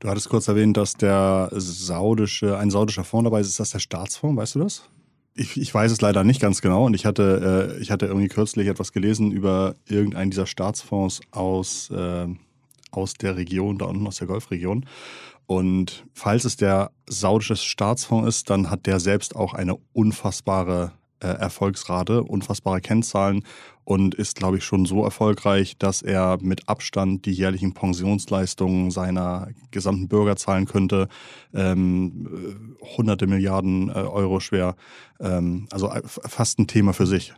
Du 0.00 0.08
hattest 0.08 0.28
kurz 0.28 0.48
erwähnt, 0.48 0.76
dass 0.76 0.94
der 0.94 1.50
saudische, 1.52 2.58
ein 2.58 2.70
saudischer 2.70 3.04
Fonds 3.04 3.24
dabei 3.24 3.40
ist. 3.40 3.48
Ist 3.48 3.60
das 3.60 3.70
der 3.70 3.78
Staatsfonds? 3.78 4.36
Weißt 4.36 4.54
du 4.54 4.60
das? 4.60 4.88
Ich, 5.36 5.60
ich 5.60 5.72
weiß 5.72 5.92
es 5.92 6.00
leider 6.00 6.24
nicht 6.24 6.40
ganz 6.40 6.62
genau 6.62 6.86
und 6.86 6.94
ich 6.94 7.04
hatte, 7.04 7.74
äh, 7.76 7.82
ich 7.82 7.90
hatte 7.90 8.06
irgendwie 8.06 8.28
kürzlich 8.28 8.68
etwas 8.68 8.92
gelesen 8.92 9.32
über 9.32 9.74
irgendeinen 9.86 10.30
dieser 10.30 10.46
Staatsfonds 10.46 11.20
aus, 11.30 11.90
äh, 11.90 12.26
aus 12.90 13.14
der 13.14 13.36
Region, 13.36 13.78
da 13.78 13.84
unten 13.84 14.06
aus 14.06 14.16
der 14.16 14.26
Golfregion. 14.26 14.86
Und 15.46 16.04
falls 16.14 16.44
es 16.44 16.56
der 16.56 16.90
saudische 17.06 17.56
Staatsfonds 17.56 18.28
ist, 18.28 18.50
dann 18.50 18.70
hat 18.70 18.86
der 18.86 18.98
selbst 18.98 19.36
auch 19.36 19.54
eine 19.54 19.76
unfassbare 19.92 20.92
äh, 21.20 21.28
Erfolgsrate, 21.28 22.22
unfassbare 22.22 22.80
Kennzahlen 22.80 23.42
und 23.84 24.14
ist, 24.16 24.36
glaube 24.36 24.58
ich, 24.58 24.64
schon 24.64 24.84
so 24.84 25.04
erfolgreich, 25.04 25.78
dass 25.78 26.02
er 26.02 26.38
mit 26.40 26.68
Abstand 26.68 27.24
die 27.24 27.32
jährlichen 27.32 27.72
Pensionsleistungen 27.72 28.90
seiner 28.90 29.48
gesamten 29.70 30.08
Bürger 30.08 30.36
zahlen 30.36 30.66
könnte. 30.66 31.08
Ähm, 31.54 32.76
hunderte 32.96 33.26
Milliarden 33.26 33.88
äh, 33.88 33.92
Euro 33.92 34.40
schwer. 34.40 34.74
Ähm, 35.20 35.68
also 35.70 35.88
äh, 35.88 36.02
fast 36.04 36.58
ein 36.58 36.66
Thema 36.66 36.92
für 36.92 37.06
sich. 37.06 37.32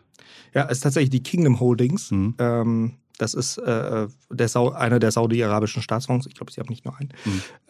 Ja, 0.54 0.64
es 0.64 0.78
ist 0.78 0.80
tatsächlich 0.85 1.11
die 1.11 1.23
Kingdom 1.23 1.61
Holdings. 1.61 2.11
Mhm. 2.11 2.35
Ähm, 2.38 2.94
das 3.18 3.35
ist 3.35 3.58
äh, 3.58 4.06
der 4.30 4.56
einer 4.75 4.99
der 4.99 5.11
saudi-arabischen 5.11 5.82
Staatsfonds. 5.82 6.26
Ich 6.26 6.35
glaube, 6.35 6.50
sie 6.50 6.61
haben 6.61 6.68
nicht 6.68 6.85
nur 6.85 6.97
einen. 6.97 7.12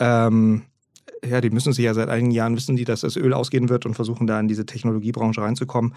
Mhm. 0.01 0.63
Ja, 1.25 1.41
die 1.41 1.51
müssen 1.51 1.73
sich 1.73 1.85
ja 1.85 1.95
seit 1.95 2.09
einigen 2.09 2.31
Jahren 2.31 2.57
wissen, 2.57 2.77
die, 2.77 2.85
dass 2.85 3.01
das 3.01 3.17
Öl 3.17 3.33
ausgehen 3.33 3.69
wird 3.69 3.87
und 3.87 3.95
versuchen 3.95 4.27
da 4.27 4.39
in 4.39 4.49
diese 4.49 4.67
Technologiebranche 4.67 5.43
reinzukommen. 5.43 5.95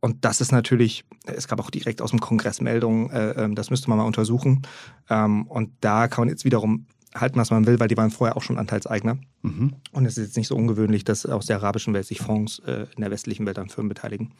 Und 0.00 0.24
das 0.24 0.40
ist 0.40 0.52
natürlich, 0.52 1.04
es 1.24 1.48
gab 1.48 1.60
auch 1.60 1.70
direkt 1.70 2.02
aus 2.02 2.10
dem 2.10 2.20
Kongress 2.20 2.60
Meldungen, 2.60 3.10
äh, 3.10 3.30
ähm, 3.44 3.54
das 3.54 3.70
müsste 3.70 3.88
man 3.88 3.98
mal 3.98 4.04
untersuchen. 4.04 4.62
Ähm, 5.08 5.46
und 5.46 5.70
da 5.80 6.08
kann 6.08 6.22
man 6.22 6.28
jetzt 6.28 6.44
wiederum 6.44 6.86
halten, 7.14 7.38
was 7.38 7.50
man 7.50 7.66
will, 7.66 7.78
weil 7.78 7.88
die 7.88 7.96
waren 7.96 8.10
vorher 8.10 8.36
auch 8.36 8.42
schon 8.42 8.58
Anteilseigner. 8.58 9.18
Mhm. 9.42 9.74
Und 9.92 10.06
es 10.06 10.18
ist 10.18 10.26
jetzt 10.26 10.36
nicht 10.36 10.48
so 10.48 10.56
ungewöhnlich, 10.56 11.04
dass 11.04 11.26
aus 11.26 11.46
der 11.46 11.56
arabischen 11.56 11.94
Welt 11.94 12.06
sich 12.06 12.20
Fonds 12.20 12.58
äh, 12.60 12.86
in 12.96 13.02
der 13.02 13.10
westlichen 13.10 13.46
Welt 13.46 13.58
an 13.58 13.68
Firmen 13.68 13.88
beteiligen. 13.88 14.32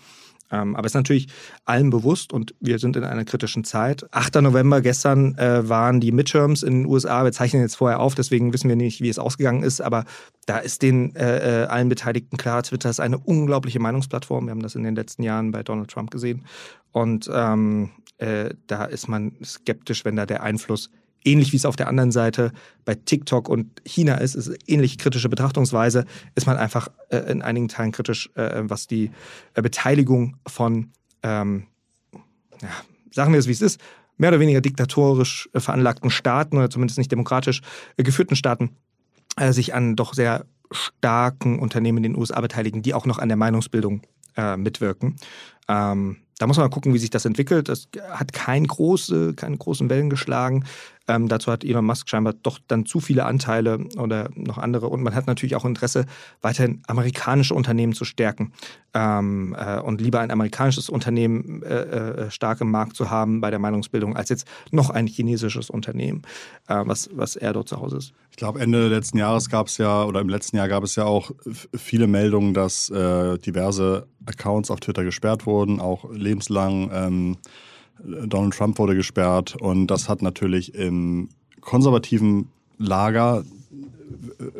Ähm, 0.50 0.76
aber 0.76 0.86
es 0.86 0.90
ist 0.90 0.96
natürlich 0.96 1.28
allen 1.64 1.90
bewusst 1.90 2.32
und 2.32 2.54
wir 2.60 2.78
sind 2.78 2.96
in 2.96 3.04
einer 3.04 3.24
kritischen 3.24 3.64
Zeit. 3.64 4.06
8. 4.12 4.36
November 4.36 4.80
gestern 4.80 5.36
äh, 5.38 5.68
waren 5.68 6.00
die 6.00 6.12
Midterms 6.12 6.62
in 6.62 6.82
den 6.82 6.86
USA. 6.86 7.24
Wir 7.24 7.32
zeichnen 7.32 7.62
jetzt 7.62 7.76
vorher 7.76 8.00
auf, 8.00 8.14
deswegen 8.14 8.52
wissen 8.52 8.68
wir 8.68 8.76
nicht, 8.76 9.00
wie 9.00 9.08
es 9.08 9.18
ausgegangen 9.18 9.62
ist. 9.62 9.80
Aber 9.80 10.04
da 10.46 10.58
ist 10.58 10.82
den 10.82 11.14
äh, 11.16 11.62
äh, 11.62 11.66
allen 11.66 11.88
Beteiligten 11.88 12.36
klar, 12.36 12.62
Twitter 12.62 12.90
ist 12.90 13.00
eine 13.00 13.18
unglaubliche 13.18 13.80
Meinungsplattform. 13.80 14.46
Wir 14.46 14.50
haben 14.50 14.62
das 14.62 14.74
in 14.74 14.82
den 14.82 14.94
letzten 14.94 15.22
Jahren 15.22 15.50
bei 15.50 15.62
Donald 15.62 15.90
Trump 15.90 16.10
gesehen. 16.10 16.44
Und 16.92 17.28
ähm, 17.32 17.90
äh, 18.18 18.50
da 18.66 18.84
ist 18.84 19.08
man 19.08 19.32
skeptisch, 19.42 20.04
wenn 20.04 20.16
da 20.16 20.26
der 20.26 20.42
Einfluss 20.42 20.90
ähnlich 21.24 21.52
wie 21.52 21.56
es 21.56 21.64
auf 21.64 21.76
der 21.76 21.88
anderen 21.88 22.12
Seite 22.12 22.52
bei 22.84 22.94
TikTok 22.94 23.48
und 23.48 23.82
China 23.84 24.16
ist, 24.16 24.34
ist 24.34 24.52
ähnlich 24.66 24.98
kritische 24.98 25.28
Betrachtungsweise, 25.28 26.04
ist 26.34 26.46
man 26.46 26.56
einfach 26.56 26.88
äh, 27.08 27.18
in 27.30 27.42
einigen 27.42 27.68
Teilen 27.68 27.92
kritisch, 27.92 28.30
äh, 28.34 28.62
was 28.64 28.86
die 28.86 29.10
äh, 29.54 29.62
Beteiligung 29.62 30.36
von, 30.46 30.90
ähm, 31.22 31.64
ja, 32.60 32.68
sagen 33.10 33.32
wir 33.32 33.38
es 33.38 33.48
wie 33.48 33.52
es 33.52 33.62
ist, 33.62 33.80
mehr 34.16 34.30
oder 34.30 34.40
weniger 34.40 34.60
diktatorisch 34.60 35.48
äh, 35.52 35.60
veranlagten 35.60 36.10
Staaten 36.10 36.56
oder 36.56 36.70
zumindest 36.70 36.98
nicht 36.98 37.10
demokratisch 37.10 37.62
äh, 37.96 38.02
geführten 38.02 38.36
Staaten 38.36 38.70
äh, 39.36 39.52
sich 39.52 39.74
an 39.74 39.96
doch 39.96 40.14
sehr 40.14 40.46
starken 40.70 41.58
Unternehmen 41.58 41.98
in 41.98 42.02
den 42.04 42.16
USA 42.16 42.40
beteiligen, 42.40 42.82
die 42.82 42.94
auch 42.94 43.06
noch 43.06 43.18
an 43.18 43.28
der 43.28 43.36
Meinungsbildung 43.36 44.02
mitwirken. 44.56 45.14
Ähm, 45.68 46.16
da 46.38 46.46
muss 46.46 46.56
man 46.56 46.64
mal 46.64 46.74
gucken, 46.74 46.94
wie 46.94 46.98
sich 46.98 47.10
das 47.10 47.24
entwickelt. 47.24 47.68
Das 47.68 47.88
hat 48.10 48.32
kein 48.32 48.66
große, 48.66 49.34
keine 49.34 49.56
großen 49.56 49.88
Wellen 49.88 50.10
geschlagen. 50.10 50.64
Ähm, 51.06 51.28
dazu 51.28 51.52
hat 51.52 51.64
Elon 51.64 51.84
Musk 51.84 52.08
scheinbar 52.08 52.32
doch 52.32 52.58
dann 52.66 52.86
zu 52.86 53.00
viele 53.00 53.24
Anteile 53.26 53.78
oder 53.98 54.30
noch 54.34 54.58
andere. 54.58 54.88
Und 54.88 55.02
man 55.02 55.14
hat 55.14 55.26
natürlich 55.26 55.54
auch 55.56 55.64
Interesse, 55.64 56.06
weiterhin 56.40 56.82
amerikanische 56.86 57.54
Unternehmen 57.54 57.92
zu 57.92 58.04
stärken 58.04 58.52
ähm, 58.94 59.54
äh, 59.58 59.80
und 59.80 60.00
lieber 60.00 60.20
ein 60.20 60.30
amerikanisches 60.30 60.88
Unternehmen 60.88 61.62
äh, 61.62 61.74
äh, 61.74 62.30
stark 62.30 62.60
im 62.60 62.70
Markt 62.70 62.96
zu 62.96 63.10
haben 63.10 63.40
bei 63.40 63.50
der 63.50 63.58
Meinungsbildung, 63.58 64.16
als 64.16 64.30
jetzt 64.30 64.46
noch 64.70 64.90
ein 64.90 65.06
chinesisches 65.06 65.68
Unternehmen, 65.68 66.22
äh, 66.68 66.82
was, 66.84 67.10
was 67.12 67.36
er 67.36 67.52
dort 67.52 67.68
zu 67.68 67.80
Hause 67.80 67.98
ist. 67.98 68.12
Ich 68.30 68.36
glaube, 68.36 68.60
Ende 68.60 68.88
letzten 68.88 69.18
Jahres 69.18 69.50
gab 69.50 69.66
es 69.66 69.78
ja, 69.78 70.04
oder 70.04 70.20
im 70.20 70.28
letzten 70.28 70.56
Jahr 70.56 70.68
gab 70.68 70.84
es 70.84 70.96
ja 70.96 71.04
auch 71.04 71.32
viele 71.74 72.06
Meldungen, 72.06 72.54
dass 72.54 72.88
äh, 72.90 73.38
diverse 73.38 74.06
Accounts 74.26 74.70
auf 74.70 74.80
Twitter 74.80 75.04
gesperrt 75.04 75.44
wurden, 75.46 75.80
auch 75.80 76.10
lebenslang. 76.10 76.90
Ähm, 76.92 77.36
Donald 78.02 78.54
Trump 78.54 78.78
wurde 78.78 78.94
gesperrt 78.94 79.56
und 79.60 79.86
das 79.86 80.08
hat 80.08 80.22
natürlich 80.22 80.74
im 80.74 81.28
konservativen 81.60 82.48
Lager 82.78 83.44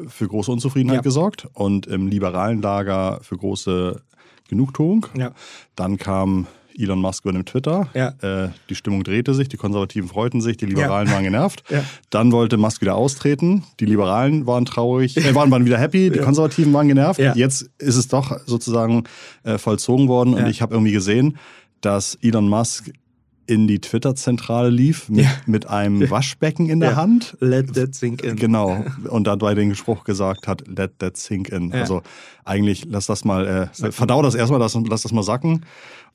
für 0.09 0.29
große 0.29 0.51
Unzufriedenheit 0.51 0.99
ja. 0.99 1.03
gesorgt 1.03 1.49
und 1.53 1.87
im 1.87 2.09
liberalen 2.09 2.63
Lager 2.63 3.21
für 3.23 3.37
große 3.37 4.01
Genugtuung. 4.49 5.07
Ja. 5.17 5.33
Dann 5.75 5.97
kam 5.97 6.47
Elon 6.77 7.01
Musk 7.01 7.25
übernimmt 7.25 7.49
Twitter. 7.49 7.89
Ja. 7.95 8.15
Äh, 8.21 8.51
die 8.69 8.75
Stimmung 8.75 9.05
drehte 9.05 9.33
sich, 9.35 9.49
die 9.49 9.57
Konservativen 9.57 10.09
freuten 10.09 10.41
sich, 10.41 10.57
die 10.57 10.67
Liberalen 10.67 11.09
ja. 11.09 11.15
waren 11.15 11.25
genervt. 11.25 11.63
Ja. 11.71 11.85
Dann 12.11 12.33
wollte 12.33 12.57
Musk 12.57 12.81
wieder 12.81 12.97
austreten. 12.97 13.65
Die 13.81 13.87
Liberalen 13.87 14.47
waren 14.47 14.65
traurig, 14.65 15.17
äh, 15.17 15.35
waren, 15.35 15.51
waren 15.51 15.65
wieder 15.65 15.79
happy, 15.79 16.11
die 16.11 16.19
Konservativen 16.19 16.73
waren 16.73 16.89
genervt. 16.89 17.21
Jetzt 17.21 17.71
ist 17.79 17.97
es 17.97 18.09
doch 18.09 18.39
sozusagen 18.47 19.05
äh, 19.45 19.59
vollzogen 19.59 20.09
worden 20.09 20.35
und 20.35 20.47
ich 20.47 20.63
habe 20.63 20.75
irgendwie 20.75 20.93
gesehen, 20.93 21.39
dass 21.81 22.17
Elon 22.23 22.49
Musk 22.49 22.91
in 23.47 23.67
die 23.67 23.81
Twitter-Zentrale 23.81 24.71
lief 24.71 25.09
mit, 25.09 25.25
ja. 25.25 25.31
mit 25.47 25.69
einem 25.69 26.09
Waschbecken 26.11 26.69
in 26.69 26.81
der 26.81 26.91
ja. 26.91 26.97
Hand. 26.97 27.37
Let 27.41 27.75
that 27.75 27.95
sink 27.95 28.23
in. 28.23 28.37
Genau. 28.37 28.85
Und 29.09 29.27
dabei 29.27 29.55
den 29.55 29.75
Spruch 29.75 30.05
gesagt 30.05 30.47
hat, 30.47 30.67
let 30.67 30.99
that 30.99 31.17
sink 31.17 31.49
in. 31.49 31.71
Ja. 31.71 31.81
Also 31.81 32.03
eigentlich 32.45 32.85
lass 32.89 33.07
das 33.07 33.25
mal, 33.25 33.71
äh, 33.73 33.93
verdau 33.93 34.23
das 34.23 34.35
erstmal, 34.35 34.61
lass, 34.61 34.79
lass 34.89 35.03
das 35.03 35.13
mal 35.13 35.23
sacken 35.23 35.65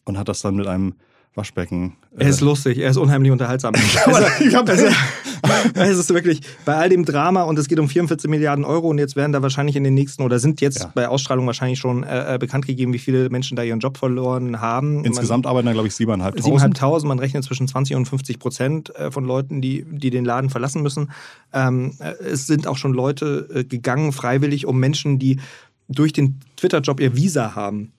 und 0.06 0.18
hat 0.18 0.28
das 0.28 0.42
dann 0.42 0.56
mit 0.56 0.68
einem 0.68 0.96
Waschbecken. 1.36 1.96
Äh 2.18 2.24
er 2.24 2.30
ist 2.30 2.42
lustig, 2.42 2.80
er 2.80 2.90
ist 2.90 2.98
unheimlich 2.98 3.32
unterhaltsam. 3.32 3.74
ich 4.40 4.56
hab, 4.56 4.68
also, 4.68 4.86
es 5.76 5.98
ist 5.98 6.14
wirklich 6.14 6.42
bei 6.66 6.76
all 6.76 6.90
dem 6.90 7.06
Drama 7.06 7.44
und 7.44 7.58
es 7.60 7.68
geht 7.68 7.80
um 7.80 7.88
44 7.88 8.30
Milliarden 8.30 8.66
Euro 8.66 8.90
und 8.90 8.98
jetzt 8.98 9.16
werden 9.16 9.32
da 9.32 9.42
wahrscheinlich 9.42 9.76
in 9.76 9.84
den 9.84 9.94
nächsten 9.94 10.24
oder 10.24 10.40
sind 10.40 10.60
jetzt 10.62 10.80
ja. 10.80 10.92
bei 10.94 11.08
Ausstrahlung 11.08 11.46
wahrscheinlich 11.46 11.80
schon 11.80 12.04
äh, 12.04 12.36
äh 12.36 12.38
bekannt 12.38 12.66
gegeben, 12.66 12.94
wie 12.94 13.00
viele 13.00 13.30
Menschen 13.30 13.56
da 13.56 13.64
ihren 13.64 13.80
Job 13.80 13.98
verloren 13.98 14.60
haben. 14.60 15.06
Insgesamt 15.06 15.46
man, 15.46 15.52
arbeiten 15.52 15.68
da, 15.68 15.74
glaube 15.74 15.88
ich, 15.88 15.94
7.500. 15.94 16.42
7.500, 16.42 17.08
man 17.08 17.20
rechnet 17.20 17.44
zwischen 17.44 17.68
20 17.68 17.96
und 17.96 18.06
50 18.08 18.40
Prozent 18.40 18.96
äh, 18.96 19.12
von 19.12 19.24
Leuten, 19.24 19.62
die, 19.62 19.86
die 19.88 20.10
den 20.10 20.26
Laden 20.26 20.50
verlassen 20.50 20.82
müssen. 20.82 21.12
Ähm, 21.54 21.94
äh, 22.00 22.12
es 22.24 22.48
sind 22.48 22.68
auch 22.68 22.78
schon 22.78 22.94
Leute 22.94 23.66
gegangen, 23.68 24.12
freiwillig, 24.12 24.66
um 24.66 24.80
Menschen, 24.80 25.20
die 25.20 25.40
durch 25.88 26.14
den 26.14 26.40
Twitter-Job 26.58 27.00
ihr 27.00 27.16
Visa 27.16 27.56
haben 27.56 27.94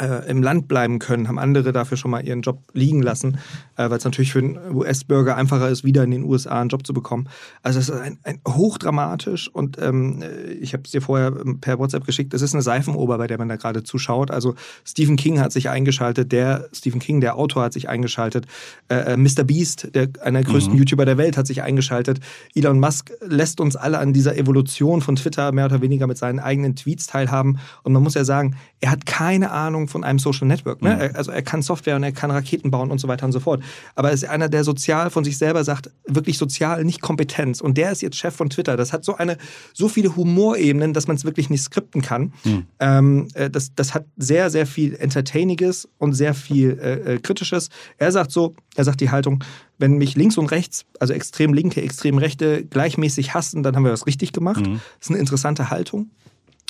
äh, 0.00 0.28
im 0.28 0.42
Land 0.42 0.68
bleiben 0.68 0.98
können, 0.98 1.28
haben 1.28 1.38
andere 1.38 1.72
dafür 1.72 1.96
schon 1.96 2.10
mal 2.10 2.26
ihren 2.26 2.42
Job 2.42 2.62
liegen 2.72 3.02
lassen, 3.02 3.38
äh, 3.76 3.90
weil 3.90 3.98
es 3.98 4.04
natürlich 4.04 4.32
für 4.32 4.38
einen 4.38 4.58
US-Bürger 4.74 5.36
einfacher 5.36 5.68
ist, 5.68 5.84
wieder 5.84 6.04
in 6.04 6.10
den 6.10 6.24
USA 6.24 6.60
einen 6.60 6.68
Job 6.68 6.86
zu 6.86 6.92
bekommen. 6.92 7.28
Also 7.62 7.78
es 7.78 7.88
ist 7.88 7.98
ein, 7.98 8.18
ein 8.22 8.40
hochdramatisch 8.46 9.48
und 9.48 9.78
ähm, 9.80 10.22
ich 10.60 10.72
habe 10.72 10.82
es 10.84 10.90
dir 10.90 11.02
vorher 11.02 11.32
per 11.60 11.78
WhatsApp 11.78 12.04
geschickt, 12.04 12.34
es 12.34 12.42
ist 12.42 12.54
eine 12.54 12.62
Seifenober, 12.62 13.18
bei 13.18 13.26
der 13.26 13.38
man 13.38 13.48
da 13.48 13.56
gerade 13.56 13.82
zuschaut. 13.82 14.30
Also 14.30 14.54
Stephen 14.84 15.16
King 15.16 15.40
hat 15.40 15.52
sich 15.52 15.68
eingeschaltet, 15.68 16.32
der 16.32 16.68
Stephen 16.72 17.00
King, 17.00 17.20
der 17.20 17.36
Autor, 17.36 17.64
hat 17.64 17.72
sich 17.72 17.88
eingeschaltet, 17.88 18.46
äh, 18.88 19.14
äh 19.14 19.16
Mr. 19.16 19.44
Beast, 19.44 19.94
der, 19.94 20.08
einer 20.22 20.42
der 20.42 20.50
größten 20.50 20.72
mhm. 20.72 20.78
YouTuber 20.78 21.04
der 21.04 21.18
Welt, 21.18 21.36
hat 21.36 21.46
sich 21.46 21.62
eingeschaltet. 21.62 22.20
Elon 22.54 22.80
Musk 22.80 23.12
lässt 23.20 23.60
uns 23.60 23.76
alle 23.76 23.98
an 23.98 24.12
dieser 24.12 24.36
Evolution 24.36 25.00
von 25.00 25.16
Twitter 25.16 25.52
mehr 25.52 25.66
oder 25.66 25.80
weniger 25.80 26.06
mit 26.06 26.18
seinen 26.18 26.38
eigenen 26.38 26.76
Tweets 26.76 27.06
teilhaben. 27.06 27.58
Und 27.82 27.92
man 27.92 28.02
muss 28.02 28.14
ja 28.14 28.24
sagen, 28.24 28.56
er 28.80 28.90
hat 28.90 29.06
keine 29.06 29.50
Ahnung 29.50 29.87
von 29.88 30.04
einem 30.04 30.18
Social 30.18 30.46
Network. 30.46 30.82
Ne? 30.82 30.94
Mhm. 30.94 31.16
Also 31.16 31.30
er 31.30 31.42
kann 31.42 31.62
Software 31.62 31.96
und 31.96 32.02
er 32.02 32.12
kann 32.12 32.30
Raketen 32.30 32.70
bauen 32.70 32.90
und 32.90 33.00
so 33.00 33.08
weiter 33.08 33.26
und 33.26 33.32
so 33.32 33.40
fort. 33.40 33.62
Aber 33.94 34.08
er 34.08 34.14
ist 34.14 34.24
einer, 34.24 34.48
der 34.48 34.64
sozial 34.64 35.10
von 35.10 35.24
sich 35.24 35.38
selber 35.38 35.64
sagt, 35.64 35.90
wirklich 36.06 36.38
sozial, 36.38 36.84
nicht 36.84 37.00
Kompetenz. 37.00 37.60
Und 37.60 37.76
der 37.76 37.92
ist 37.92 38.02
jetzt 38.02 38.16
Chef 38.16 38.34
von 38.34 38.50
Twitter. 38.50 38.76
Das 38.76 38.92
hat 38.92 39.04
so 39.04 39.16
eine, 39.16 39.36
so 39.74 39.88
viele 39.88 40.14
Humorebenen, 40.16 40.92
dass 40.92 41.06
man 41.06 41.16
es 41.16 41.24
wirklich 41.24 41.50
nicht 41.50 41.62
skripten 41.62 42.02
kann. 42.02 42.32
Mhm. 42.44 42.66
Ähm, 42.80 43.28
äh, 43.34 43.50
das, 43.50 43.74
das 43.74 43.94
hat 43.94 44.04
sehr, 44.16 44.50
sehr 44.50 44.66
viel 44.66 44.94
Entertainiges 44.94 45.88
und 45.98 46.12
sehr 46.12 46.34
viel 46.34 46.78
äh, 46.80 47.14
äh, 47.14 47.18
Kritisches. 47.18 47.70
Er 47.96 48.12
sagt 48.12 48.30
so, 48.30 48.54
er 48.76 48.84
sagt 48.84 49.00
die 49.00 49.10
Haltung, 49.10 49.42
wenn 49.78 49.98
mich 49.98 50.16
links 50.16 50.36
und 50.36 50.46
rechts, 50.46 50.84
also 51.00 51.12
extrem 51.12 51.54
linke, 51.54 51.80
extrem 51.82 52.18
rechte, 52.18 52.64
gleichmäßig 52.64 53.34
hassen, 53.34 53.62
dann 53.62 53.76
haben 53.76 53.84
wir 53.84 53.92
was 53.92 54.06
richtig 54.06 54.32
gemacht. 54.32 54.66
Mhm. 54.66 54.80
Das 54.98 55.06
ist 55.06 55.10
eine 55.10 55.18
interessante 55.18 55.70
Haltung 55.70 56.10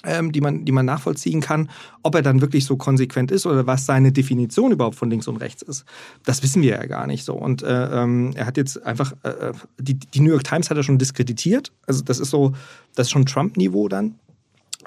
ähm, 0.05 0.33
die, 0.33 0.41
man, 0.41 0.65
die 0.65 0.73
man 0.73 0.87
nachvollziehen 0.87 1.41
kann. 1.41 1.71
Ob 2.03 2.15
er 2.15 2.23
dann 2.23 2.41
wirklich 2.41 2.65
so 2.65 2.77
konsequent 2.77 3.31
ist 3.31 3.47
oder 3.47 3.67
was 3.67 3.87
seine 3.87 4.13
Definition 4.13 4.73
überhaupt 4.73 4.97
von 4.97 5.11
links 5.11 5.29
und 5.29 5.39
rechts 5.39 5.63
ist, 5.63 5.85
das 6.25 6.43
wissen 6.43 6.63
wir 6.63 6.71
ja 6.71 6.87
gar 6.87 7.07
nicht 7.07 7.25
so. 7.25 7.35
Und 7.35 7.63
äh, 7.63 8.03
ähm, 8.03 8.33
er 8.35 8.47
hat 8.47 8.57
jetzt 8.57 8.85
einfach, 8.85 9.13
äh, 9.25 9.29
äh, 9.29 9.53
die, 9.79 9.95
die 9.95 10.21
New 10.21 10.31
York 10.31 10.45
Times 10.45 10.71
hat 10.71 10.77
er 10.77 10.83
schon 10.83 10.99
diskreditiert. 10.99 11.73
Also 11.87 12.03
das 12.03 12.21
ist 12.21 12.31
so, 12.31 12.53
das 12.95 13.09
ist 13.09 13.11
schon 13.11 13.27
Trump-Niveau 13.27 13.89
dann. 13.89 14.15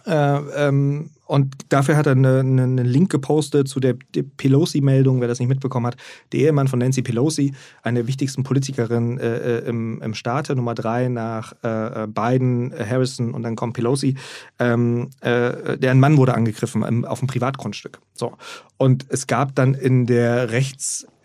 Äh, 0.06 0.38
ähm, 0.68 1.10
und 1.32 1.56
dafür 1.70 1.96
hat 1.96 2.08
er 2.08 2.12
einen 2.12 2.60
eine 2.60 2.84
Link 2.84 3.10
gepostet 3.10 3.70
zu 3.70 3.80
der, 3.80 3.96
Pelosi-Meldung, 4.36 5.22
wer 5.22 5.30
das 5.30 5.40
nicht 5.40 5.48
mitbekommen 5.48 5.88
hat. 5.88 5.96
Der 6.34 6.42
Ehemann 6.42 6.68
von 6.68 6.80
Nancy 6.80 7.04
Pelosi, 7.04 7.54
eine 7.84 8.00
der 8.00 8.08
wichtigsten 8.08 8.44
Politikerinnen 8.44 9.18
äh, 9.18 9.60
äh, 9.60 9.66
im, 9.66 10.02
im 10.02 10.14
Staate, 10.14 10.58
Nummer 10.58 10.76
drei 10.76 11.08
nach 11.08 11.54
äh, 11.64 12.04
äh 12.04 12.08
Biden, 12.08 12.74
äh, 12.74 12.86
Harrison 12.86 13.34
und 13.34 13.44
dann 13.44 13.56
kommt 13.56 13.76
Pelosi. 13.76 14.16
Ähm, 14.60 15.10
äh, 15.22 15.78
deren 15.78 16.02
Mann 16.02 16.18
wurde 16.18 16.34
angegriffen 16.34 16.84
im, 16.84 17.06
auf 17.06 17.20
dem 17.20 17.30
Privatgrundstück. 17.30 18.02
So. 18.14 18.34
Und 18.76 19.06
es 19.08 19.26
gab 19.26 19.56
dann 19.56 19.74
in 19.74 20.08
der 20.08 20.52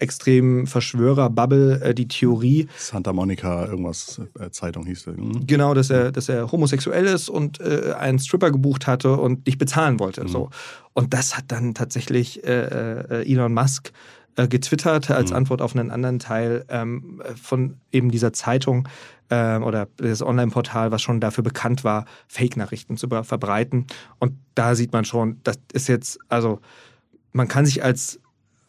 rechtsextremen 0.01 0.67
Verschwörer-Bubble 0.67 1.81
äh, 1.81 1.95
die 1.95 2.09
Theorie. 2.09 2.69
Santa 2.77 3.13
Monica, 3.13 3.67
irgendwas, 3.67 4.21
äh, 4.39 4.51
Zeitung 4.51 4.87
hieß 4.87 5.05
das. 5.05 5.17
Mhm. 5.17 5.47
Genau, 5.47 5.75
dass 5.75 5.91
er, 5.91 6.13
dass 6.13 6.29
er 6.29 6.51
homosexuell 6.53 7.07
ist 7.07 7.29
und 7.29 7.61
äh, 7.61 7.95
einen 7.99 8.19
Stripper 8.19 8.51
gebucht 8.51 8.87
hatte 8.87 9.17
und 9.17 9.47
nicht 9.47 9.59
bezahlen 9.59 9.99
wollte. 9.99 10.25
Mhm. 10.25 10.29
So. 10.29 10.51
Und 10.93 11.15
das 11.15 11.37
hat 11.37 11.45
dann 11.49 11.75
tatsächlich 11.75 12.45
äh, 12.45 13.23
äh, 13.23 13.33
Elon 13.33 13.55
Musk 13.55 13.93
äh, 14.37 14.49
getwittert 14.49 15.11
als 15.11 15.31
mhm. 15.31 15.37
Antwort 15.37 15.63
auf 15.63 15.75
einen 15.75 15.91
anderen 15.91 16.19
Teil 16.19 16.65
ähm, 16.69 17.23
von 17.41 17.77
eben 17.93 18.11
dieser 18.11 18.33
Zeitung 18.33 18.89
ähm, 19.31 19.63
oder 19.63 19.89
das 19.97 20.23
Online-Portal, 20.23 20.91
was 20.91 21.03
schon 21.03 21.21
dafür 21.21 21.43
bekannt 21.43 21.85
war, 21.85 22.05
Fake-Nachrichten 22.29 22.97
zu 22.97 23.09
verbreiten. 23.09 23.87
Und 24.19 24.35
da 24.55 24.75
sieht 24.75 24.93
man 24.93 25.05
schon, 25.05 25.41
das 25.43 25.59
ist 25.73 25.89
jetzt, 25.89 26.19
also 26.29 26.61
man 27.33 27.49
kann 27.49 27.67
sich 27.67 27.85
als 27.85 28.21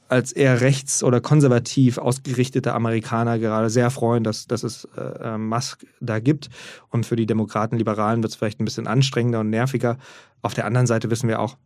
als 0.10 0.32
eher 0.32 0.62
rechts- 0.62 1.04
oder 1.04 1.22
konservativ 1.22 1.98
ausgerichteter 1.98 2.74
Amerikaner 2.76 3.40
gerade 3.40 3.70
sehr 3.70 3.90
freuen, 3.90 4.24
dass, 4.24 4.48
dass 4.48 4.64
es 4.64 4.86
äh, 4.96 5.02
äh, 5.02 5.38
Musk 5.38 5.86
da 6.00 6.20
gibt. 6.20 6.50
Und 6.90 7.06
für 7.06 7.16
die 7.16 7.26
Demokraten, 7.26 7.78
Liberalen 7.78 8.24
wird 8.24 8.32
es 8.32 8.38
vielleicht 8.38 8.60
ein 8.60 8.66
bisschen 8.66 8.88
anstrengender 8.88 9.42
und 9.42 9.50
nerviger. 9.50 9.98
Auf 10.42 10.54
der 10.54 10.66
anderen 10.66 10.88
Seite 10.88 11.10
wissen 11.10 11.28
wir 11.28 11.40
auch, 11.40 11.58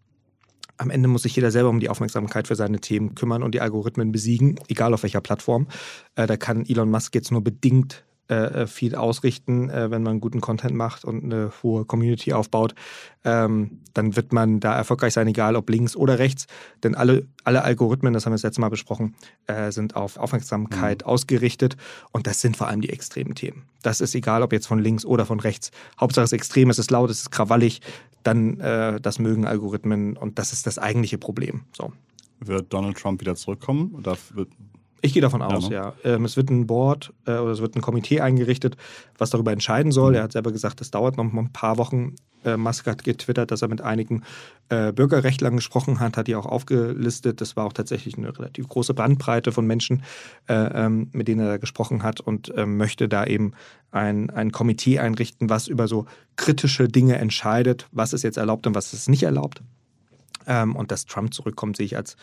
am 0.77 0.89
Ende 0.89 1.07
muss 1.07 1.24
sich 1.24 1.36
jeder 1.36 1.51
selber 1.51 1.69
um 1.69 1.79
die 1.79 1.89
Aufmerksamkeit 1.89 2.48
für 2.48 2.55
seine 2.55 2.79
Themen 2.79 3.13
kümmern 3.13 3.43
und 3.43 3.53
die 3.53 3.62
Algorithmen 3.62 4.12
besiegen, 4.12 4.60
egal 4.67 4.93
auf 4.93 5.03
welcher 5.03 5.21
Plattform. 5.21 5.67
Äh, 6.15 6.25
da 6.25 6.38
kann 6.38 6.65
Elon 6.65 6.89
Musk 6.89 7.13
jetzt 7.13 7.31
nur 7.31 7.43
bedingt 7.43 8.03
äh, 8.31 8.61
äh, 8.61 8.67
viel 8.67 8.95
ausrichten, 8.95 9.69
äh, 9.69 9.91
wenn 9.91 10.03
man 10.03 10.21
guten 10.21 10.39
Content 10.39 10.73
macht 10.73 11.03
und 11.03 11.21
eine 11.21 11.51
hohe 11.61 11.83
Community 11.83 12.31
aufbaut. 12.31 12.75
Ähm, 13.25 13.81
dann 13.93 14.15
wird 14.15 14.31
man 14.31 14.61
da 14.61 14.73
erfolgreich 14.73 15.11
sein, 15.11 15.27
egal 15.27 15.57
ob 15.57 15.69
links 15.69 15.97
oder 15.97 16.17
rechts. 16.17 16.47
Denn 16.81 16.95
alle, 16.95 17.27
alle 17.43 17.65
Algorithmen, 17.65 18.13
das 18.13 18.25
haben 18.25 18.31
wir 18.31 18.35
das 18.35 18.43
letzte 18.43 18.61
Mal 18.61 18.69
besprochen, 18.69 19.15
äh, 19.47 19.73
sind 19.73 19.97
auf 19.97 20.15
Aufmerksamkeit 20.15 21.01
mhm. 21.01 21.07
ausgerichtet. 21.07 21.75
Und 22.13 22.25
das 22.25 22.39
sind 22.39 22.55
vor 22.55 22.69
allem 22.69 22.79
die 22.79 22.88
extremen 22.88 23.35
Themen. 23.35 23.63
Das 23.81 24.00
ist 24.00 24.15
egal, 24.15 24.43
ob 24.43 24.53
jetzt 24.53 24.67
von 24.67 24.79
links 24.79 25.03
oder 25.03 25.25
von 25.25 25.41
rechts. 25.41 25.71
Hauptsache 26.00 26.23
es 26.23 26.31
ist 26.31 26.38
extrem, 26.38 26.69
es 26.69 26.79
ist 26.79 26.89
laut, 26.89 27.09
es 27.09 27.23
ist 27.23 27.31
krawallig. 27.31 27.81
Dann 28.23 28.61
äh, 28.61 29.01
das 29.01 29.19
mögen 29.19 29.45
Algorithmen 29.45 30.15
und 30.15 30.39
das 30.39 30.53
ist 30.53 30.67
das 30.67 30.79
eigentliche 30.79 31.17
Problem. 31.17 31.65
So. 31.75 31.91
Wird 32.39 32.71
Donald 32.71 32.97
Trump 32.97 33.19
wieder 33.19 33.35
zurückkommen? 33.35 33.93
Oder 33.93 34.17
wird, 34.33 34.50
ich 35.01 35.13
gehe 35.13 35.22
davon 35.22 35.41
aus, 35.41 35.70
ja. 35.70 35.88
Ne? 35.88 35.93
ja. 36.03 36.15
Ähm, 36.15 36.25
es 36.25 36.38
wird 36.38 36.50
ein 36.50 36.67
Board 36.67 37.13
äh, 37.25 37.31
oder 37.31 37.51
es 37.51 37.62
wird 37.62 37.75
ein 37.75 37.81
Komitee 37.81 38.22
eingerichtet, 38.22 38.77
was 39.17 39.31
darüber 39.31 39.51
entscheiden 39.51 39.91
soll. 39.91 40.12
Mhm. 40.12 40.17
Er 40.17 40.24
hat 40.24 40.31
selber 40.31 40.51
gesagt, 40.51 40.79
das 40.79 40.91
dauert 40.91 41.17
noch 41.17 41.25
ein 41.25 41.51
paar 41.51 41.77
Wochen. 41.77 42.15
Äh, 42.46 42.58
Musk 42.58 42.88
hat 42.88 43.03
getwittert, 43.03 43.51
dass 43.51 43.62
er 43.62 43.67
mit 43.67 43.81
einigen 43.81 44.24
äh, 44.70 44.91
Bürgerrechtlern 44.91 45.55
gesprochen 45.55 46.00
hat, 46.00 46.17
hat 46.17 46.27
die 46.27 46.36
auch 46.36 46.46
aufgelistet. 46.46 47.41
Das 47.41 47.55
war 47.55 47.65
auch 47.65 47.74
tatsächlich 47.74 48.17
eine 48.17 48.38
relativ 48.38 48.67
große 48.67 48.93
Bandbreite 48.93 49.51
von 49.51 49.65
Menschen, 49.65 50.03
äh, 50.48 50.53
ähm, 50.53 51.10
mit 51.13 51.27
denen 51.27 51.41
er 51.41 51.48
da 51.48 51.58
gesprochen 51.58 52.03
hat 52.03 52.20
und 52.20 52.51
ähm, 52.55 52.77
möchte 52.77 53.10
da 53.10 53.25
eben 53.25 53.53
ein, 53.91 54.29
ein 54.29 54.51
Komitee 54.51 55.00
einrichten, 55.00 55.50
was 55.50 55.67
über 55.67 55.88
so 55.88 56.05
kritische 56.36 56.88
Dinge 56.88 57.17
entscheidet, 57.17 57.88
was 57.91 58.13
ist 58.13 58.24
jetzt 58.24 58.38
erlaubt 58.38 58.67
und 58.67 58.75
was 58.75 58.93
ist 58.93 59.10
nicht 59.10 59.24
erlaubt. 59.24 59.62
Ähm, 60.48 60.75
und 60.75 60.91
dass 60.91 61.05
Trump 61.05 61.34
zurückkommt, 61.34 61.77
sehe 61.77 61.86
ich 61.86 61.98
als 61.98 62.17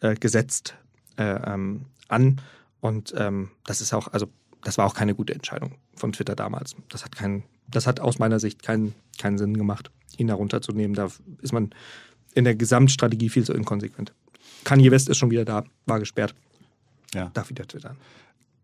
äh, 0.00 0.14
gesetzt 0.14 0.76
äh, 1.16 1.52
ähm, 1.52 1.86
an. 2.10 2.40
Und 2.80 3.14
ähm, 3.16 3.50
das 3.64 3.80
ist 3.80 3.92
auch, 3.92 4.08
also 4.08 4.28
das 4.62 4.78
war 4.78 4.86
auch 4.86 4.94
keine 4.94 5.14
gute 5.14 5.34
Entscheidung 5.34 5.72
von 5.94 6.12
Twitter 6.12 6.34
damals. 6.34 6.76
Das 6.88 7.04
hat 7.04 7.16
keinen, 7.16 7.44
das 7.68 7.86
hat 7.86 8.00
aus 8.00 8.18
meiner 8.18 8.40
Sicht 8.40 8.62
keinen, 8.62 8.94
keinen 9.18 9.38
Sinn 9.38 9.56
gemacht, 9.56 9.90
ihn 10.16 10.26
da 10.26 10.34
runterzunehmen. 10.34 10.94
Da 10.94 11.08
ist 11.40 11.52
man 11.52 11.70
in 12.34 12.44
der 12.44 12.54
Gesamtstrategie 12.54 13.28
viel 13.28 13.44
zu 13.44 13.52
inkonsequent. 13.52 14.12
Kanye 14.64 14.90
West 14.90 15.08
ist 15.08 15.18
schon 15.18 15.30
wieder 15.30 15.44
da, 15.44 15.64
war 15.86 15.98
gesperrt. 15.98 16.34
Ja. 17.14 17.30
Darf 17.34 17.50
wieder 17.50 17.66
twittern. 17.66 17.96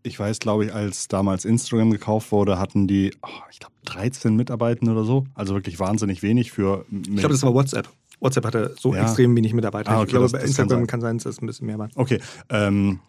Ich 0.03 0.19
weiß, 0.21 0.39
glaube 0.39 0.67
ich, 0.67 0.73
als 0.73 1.09
damals 1.09 1.45
Instagram 1.45 1.91
gekauft 1.91 2.31
wurde, 2.31 2.59
hatten 2.59 2.87
die, 2.87 3.13
oh, 3.23 3.29
ich 3.51 3.59
glaube, 3.59 3.75
13 3.87 4.37
Mitarbeiter 4.37 4.93
oder 4.93 5.03
so. 5.03 5.27
Also 5.35 5.55
wirklich 5.55 5.81
wahnsinnig 5.81 6.23
wenig 6.23 6.53
für. 6.53 6.85
Ich 6.91 7.17
glaube, 7.17 7.31
das 7.31 7.43
war 7.43 7.55
WhatsApp. 7.55 7.89
WhatsApp 8.21 8.45
hatte 8.45 8.75
so 8.79 8.95
ja. 8.95 9.03
extrem 9.03 9.35
wenig 9.35 9.53
Mitarbeiter. 9.53 9.91
Ah, 9.91 9.97
okay, 9.97 10.05
ich 10.05 10.11
glaube, 10.11 10.25
das, 10.25 10.33
bei 10.33 10.43
Instagram 10.43 10.87
kann 10.87 11.01
sein, 11.01 11.19
dass 11.19 11.27
es 11.27 11.43
ein 11.43 11.47
bisschen 11.47 11.67
mehr 11.67 11.79
war. 11.79 11.89
Okay. 11.97 12.21
Ähm, 12.51 13.01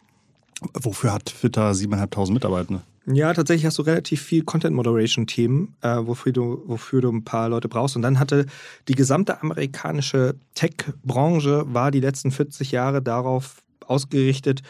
Wofür 0.73 1.13
hat 1.13 1.25
Twitter 1.25 1.71
7.500 1.71 2.33
Mitarbeiter? 2.33 2.81
Ja, 3.09 3.33
tatsächlich 3.33 3.65
hast 3.65 3.77
du 3.77 3.83
relativ 3.83 4.21
viel 4.21 4.43
Content 4.43 4.75
Moderation 4.75 5.27
Themen, 5.27 5.75
äh, 5.81 5.95
wofür, 6.01 6.33
du, 6.33 6.63
wofür 6.65 7.01
du 7.01 7.09
ein 7.09 7.23
paar 7.23 7.47
Leute 7.47 7.69
brauchst. 7.69 7.95
Und 7.95 8.01
dann 8.01 8.19
hatte 8.19 8.45
die 8.89 8.95
gesamte 8.95 9.41
amerikanische 9.41 10.35
Tech-Branche 10.55 11.65
war 11.73 11.91
die 11.91 12.01
letzten 12.01 12.31
40 12.31 12.71
Jahre 12.71 13.01
darauf 13.01 13.63
ausgerichtet, 13.85 14.61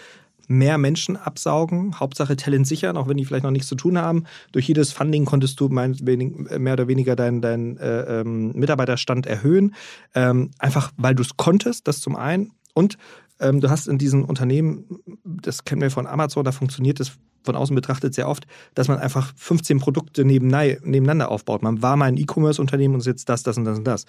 mehr 0.48 0.78
Menschen 0.78 1.18
absaugen, 1.18 2.00
Hauptsache 2.00 2.36
Talent 2.36 2.68
sichern, 2.68 2.96
auch 2.96 3.08
wenn 3.08 3.18
die 3.18 3.26
vielleicht 3.26 3.44
noch 3.44 3.52
nichts 3.52 3.68
zu 3.68 3.76
tun 3.76 3.98
haben. 3.98 4.26
Durch 4.52 4.68
jedes 4.68 4.94
Funding 4.94 5.26
konntest 5.26 5.60
du 5.60 5.68
mehr 5.68 6.74
oder 6.74 6.88
weniger 6.88 7.16
deinen 7.16 7.42
dein, 7.42 7.78
äh, 7.78 8.22
ähm, 8.22 8.54
Mitarbeiterstand 8.54 9.26
erhöhen. 9.26 9.76
Ähm, 10.16 10.52
einfach 10.60 10.92
weil 10.96 11.16
du 11.16 11.24
es 11.24 11.38
konntest, 11.38 11.88
das 11.88 12.02
zum 12.02 12.16
einen. 12.16 12.52
Und 12.74 12.98
ähm, 13.40 13.62
du 13.62 13.70
hast 13.70 13.88
in 13.88 13.98
diesen 13.98 14.24
Unternehmen, 14.24 14.86
das 15.24 15.64
kennen 15.64 15.82
wir 15.82 15.92
von 15.92 16.08
Amazon, 16.08 16.44
da 16.44 16.52
funktioniert 16.52 17.00
das 17.00 17.14
von 17.44 17.56
außen 17.56 17.76
betrachtet 17.76 18.14
sehr 18.14 18.28
oft, 18.28 18.46
dass 18.76 18.90
man 18.90 19.00
einfach 19.00 19.34
15 19.38 19.80
Produkte 19.80 20.26
nebeneinander 20.26 21.32
aufbaut. 21.32 21.64
Man 21.64 21.82
war 21.82 21.96
mal 21.96 22.06
ein 22.06 22.18
E-Commerce-Unternehmen 22.18 22.96
und 22.96 23.00
ist 23.00 23.06
jetzt 23.06 23.30
das, 23.30 23.42
das 23.44 23.58
und 23.58 23.64
das 23.64 23.78
und 23.78 23.86
das. 23.86 24.06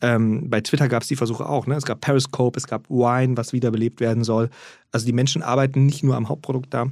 Ähm, 0.00 0.50
bei 0.50 0.60
Twitter 0.60 0.88
gab 0.88 1.02
es 1.02 1.08
die 1.08 1.14
Versuche 1.14 1.48
auch. 1.48 1.66
Ne? 1.68 1.76
Es 1.76 1.84
gab 1.84 2.00
Periscope, 2.00 2.58
es 2.58 2.66
gab 2.66 2.90
Wine, 2.90 3.36
was 3.36 3.52
wiederbelebt 3.52 4.00
werden 4.00 4.24
soll. 4.24 4.50
Also 4.90 5.06
die 5.06 5.12
Menschen 5.12 5.42
arbeiten 5.42 5.86
nicht 5.86 6.02
nur 6.02 6.16
am 6.16 6.28
Hauptprodukt 6.28 6.74
da, 6.74 6.86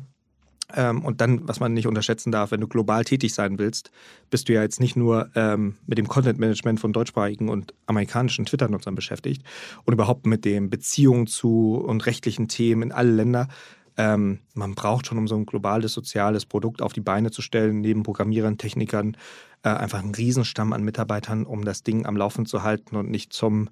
ähm, 0.74 1.04
und 1.04 1.20
dann, 1.20 1.46
was 1.48 1.60
man 1.60 1.72
nicht 1.72 1.86
unterschätzen 1.86 2.32
darf, 2.32 2.50
wenn 2.50 2.60
du 2.60 2.68
global 2.68 3.04
tätig 3.04 3.34
sein 3.34 3.58
willst, 3.58 3.90
bist 4.30 4.48
du 4.48 4.52
ja 4.52 4.62
jetzt 4.62 4.80
nicht 4.80 4.96
nur 4.96 5.30
ähm, 5.34 5.76
mit 5.86 5.98
dem 5.98 6.08
Content-Management 6.08 6.80
von 6.80 6.92
deutschsprachigen 6.92 7.48
und 7.48 7.74
amerikanischen 7.86 8.46
Twitter-Nutzern 8.46 8.94
beschäftigt 8.94 9.42
und 9.84 9.92
überhaupt 9.92 10.26
mit 10.26 10.44
den 10.44 10.70
Beziehungen 10.70 11.26
zu 11.26 11.74
und 11.76 12.06
rechtlichen 12.06 12.48
Themen 12.48 12.82
in 12.82 12.92
alle 12.92 13.10
Länder. 13.10 13.48
Ähm, 13.96 14.40
man 14.54 14.74
braucht 14.74 15.06
schon, 15.06 15.18
um 15.18 15.28
so 15.28 15.36
ein 15.36 15.46
globales 15.46 15.92
soziales 15.92 16.46
Produkt 16.46 16.82
auf 16.82 16.92
die 16.92 17.00
Beine 17.00 17.30
zu 17.30 17.42
stellen, 17.42 17.80
neben 17.80 18.02
Programmierern, 18.02 18.58
Technikern, 18.58 19.16
äh, 19.62 19.68
einfach 19.68 19.98
einen 19.98 20.14
Riesenstamm 20.14 20.72
an 20.72 20.82
Mitarbeitern, 20.82 21.44
um 21.44 21.64
das 21.64 21.82
Ding 21.82 22.06
am 22.06 22.16
Laufen 22.16 22.46
zu 22.46 22.62
halten 22.62 22.96
und 22.96 23.10
nicht 23.10 23.32
zum 23.32 23.68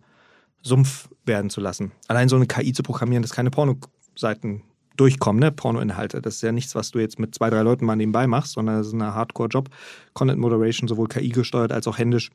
Sumpf 0.63 1.09
werden 1.25 1.51
zu 1.51 1.61
lassen. 1.61 1.93
Allein 2.09 2.29
so 2.29 2.37
eine 2.37 2.47
KI 2.47 2.73
zu 2.73 2.83
programmieren, 2.83 3.23
das 3.23 3.33
keine 3.33 3.51
Pornoseiten 3.51 4.63
durchkommen, 5.01 5.41
ne? 5.41 5.53
Pornoinhalte. 5.53 6.21
Das 6.21 6.37
ist 6.37 6.43
ja 6.43 6.53
nichts, 6.53 6.75
was 6.75 6.91
du 6.91 6.99
jetzt 6.99 7.19
mit 7.19 7.35
zwei, 7.35 7.51
drei 7.51 7.63
Leuten 7.63 7.85
mal 7.85 7.97
nebenbei 7.97 8.27
machst, 8.27 8.53
sondern 8.53 8.79
das 8.79 8.89
ist 8.89 8.93
ein 8.93 9.03
Hardcore-Job. 9.03 9.69
Content 10.13 10.41
Moderation, 10.41 10.89
sowohl 10.89 11.09
KI 11.09 11.31
gesteuert 11.31 11.73
als 11.73 11.87
auch 11.87 11.99
händisch. 11.99 12.31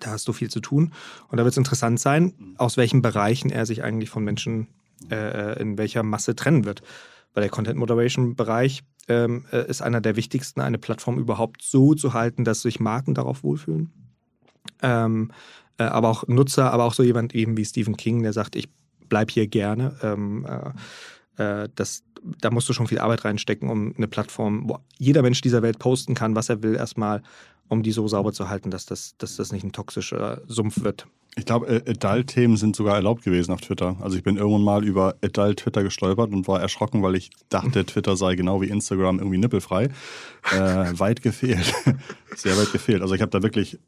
Da 0.00 0.10
hast 0.10 0.26
du 0.26 0.32
viel 0.32 0.50
zu 0.50 0.60
tun. 0.60 0.92
Und 1.28 1.38
da 1.38 1.44
wird 1.44 1.52
es 1.52 1.58
interessant 1.58 2.00
sein, 2.00 2.54
aus 2.58 2.76
welchen 2.76 3.02
Bereichen 3.02 3.50
er 3.50 3.66
sich 3.66 3.84
eigentlich 3.84 4.10
von 4.10 4.24
Menschen 4.24 4.66
äh, 5.10 5.60
in 5.60 5.78
welcher 5.78 6.02
Masse 6.02 6.34
trennen 6.34 6.64
wird. 6.64 6.82
Weil 7.32 7.42
der 7.42 7.50
Content 7.50 7.78
Moderation 7.78 8.36
Bereich 8.36 8.82
ähm, 9.08 9.44
äh, 9.52 9.68
ist 9.68 9.82
einer 9.82 10.00
der 10.00 10.16
wichtigsten, 10.16 10.60
eine 10.60 10.78
Plattform 10.78 11.18
überhaupt 11.18 11.62
so 11.62 11.94
zu 11.94 12.14
halten, 12.14 12.44
dass 12.44 12.62
sich 12.62 12.80
Marken 12.80 13.14
darauf 13.14 13.42
wohlfühlen. 13.44 13.92
Ähm, 14.82 15.30
äh, 15.78 15.84
aber 15.84 16.08
auch 16.08 16.26
Nutzer, 16.26 16.72
aber 16.72 16.84
auch 16.84 16.94
so 16.94 17.02
jemand 17.02 17.34
eben 17.34 17.56
wie 17.56 17.64
Stephen 17.64 17.96
King, 17.96 18.22
der 18.22 18.32
sagt, 18.32 18.56
ich 18.56 18.68
bleibe 19.08 19.32
hier 19.32 19.46
gerne. 19.46 19.96
Ähm, 20.02 20.46
äh, 20.48 20.70
äh, 21.36 21.68
das, 21.74 22.02
da 22.40 22.50
musst 22.50 22.68
du 22.68 22.72
schon 22.72 22.86
viel 22.86 22.98
Arbeit 22.98 23.24
reinstecken, 23.24 23.68
um 23.70 23.94
eine 23.96 24.08
Plattform, 24.08 24.68
wo 24.68 24.78
jeder 24.98 25.22
Mensch 25.22 25.40
dieser 25.40 25.62
Welt 25.62 25.78
posten 25.78 26.14
kann, 26.14 26.34
was 26.34 26.48
er 26.48 26.62
will, 26.62 26.74
erstmal, 26.74 27.22
um 27.68 27.82
die 27.82 27.92
so 27.92 28.06
sauber 28.08 28.32
zu 28.32 28.48
halten, 28.48 28.70
dass 28.70 28.86
das, 28.86 29.16
dass 29.18 29.36
das 29.36 29.52
nicht 29.52 29.64
ein 29.64 29.72
toxischer 29.72 30.42
Sumpf 30.46 30.82
wird. 30.82 31.06
Ich 31.36 31.46
glaube, 31.46 31.82
Adult-Themen 31.86 32.56
sind 32.56 32.76
sogar 32.76 32.94
erlaubt 32.94 33.24
gewesen 33.24 33.52
auf 33.52 33.60
Twitter. 33.60 33.96
Also 34.00 34.16
ich 34.16 34.22
bin 34.22 34.36
irgendwann 34.36 34.62
mal 34.62 34.84
über 34.84 35.16
Adult-Twitter 35.20 35.82
gestolpert 35.82 36.32
und 36.32 36.46
war 36.46 36.60
erschrocken, 36.60 37.02
weil 37.02 37.16
ich 37.16 37.30
dachte, 37.48 37.84
Twitter 37.86 38.16
sei 38.16 38.36
genau 38.36 38.60
wie 38.60 38.68
Instagram 38.68 39.18
irgendwie 39.18 39.38
nippelfrei. 39.38 39.88
Äh, 40.52 40.98
weit 40.98 41.22
gefehlt. 41.22 41.74
Sehr 42.36 42.56
weit 42.56 42.70
gefehlt. 42.70 43.02
Also 43.02 43.14
ich 43.14 43.20
habe 43.20 43.30
da 43.30 43.42
wirklich 43.42 43.80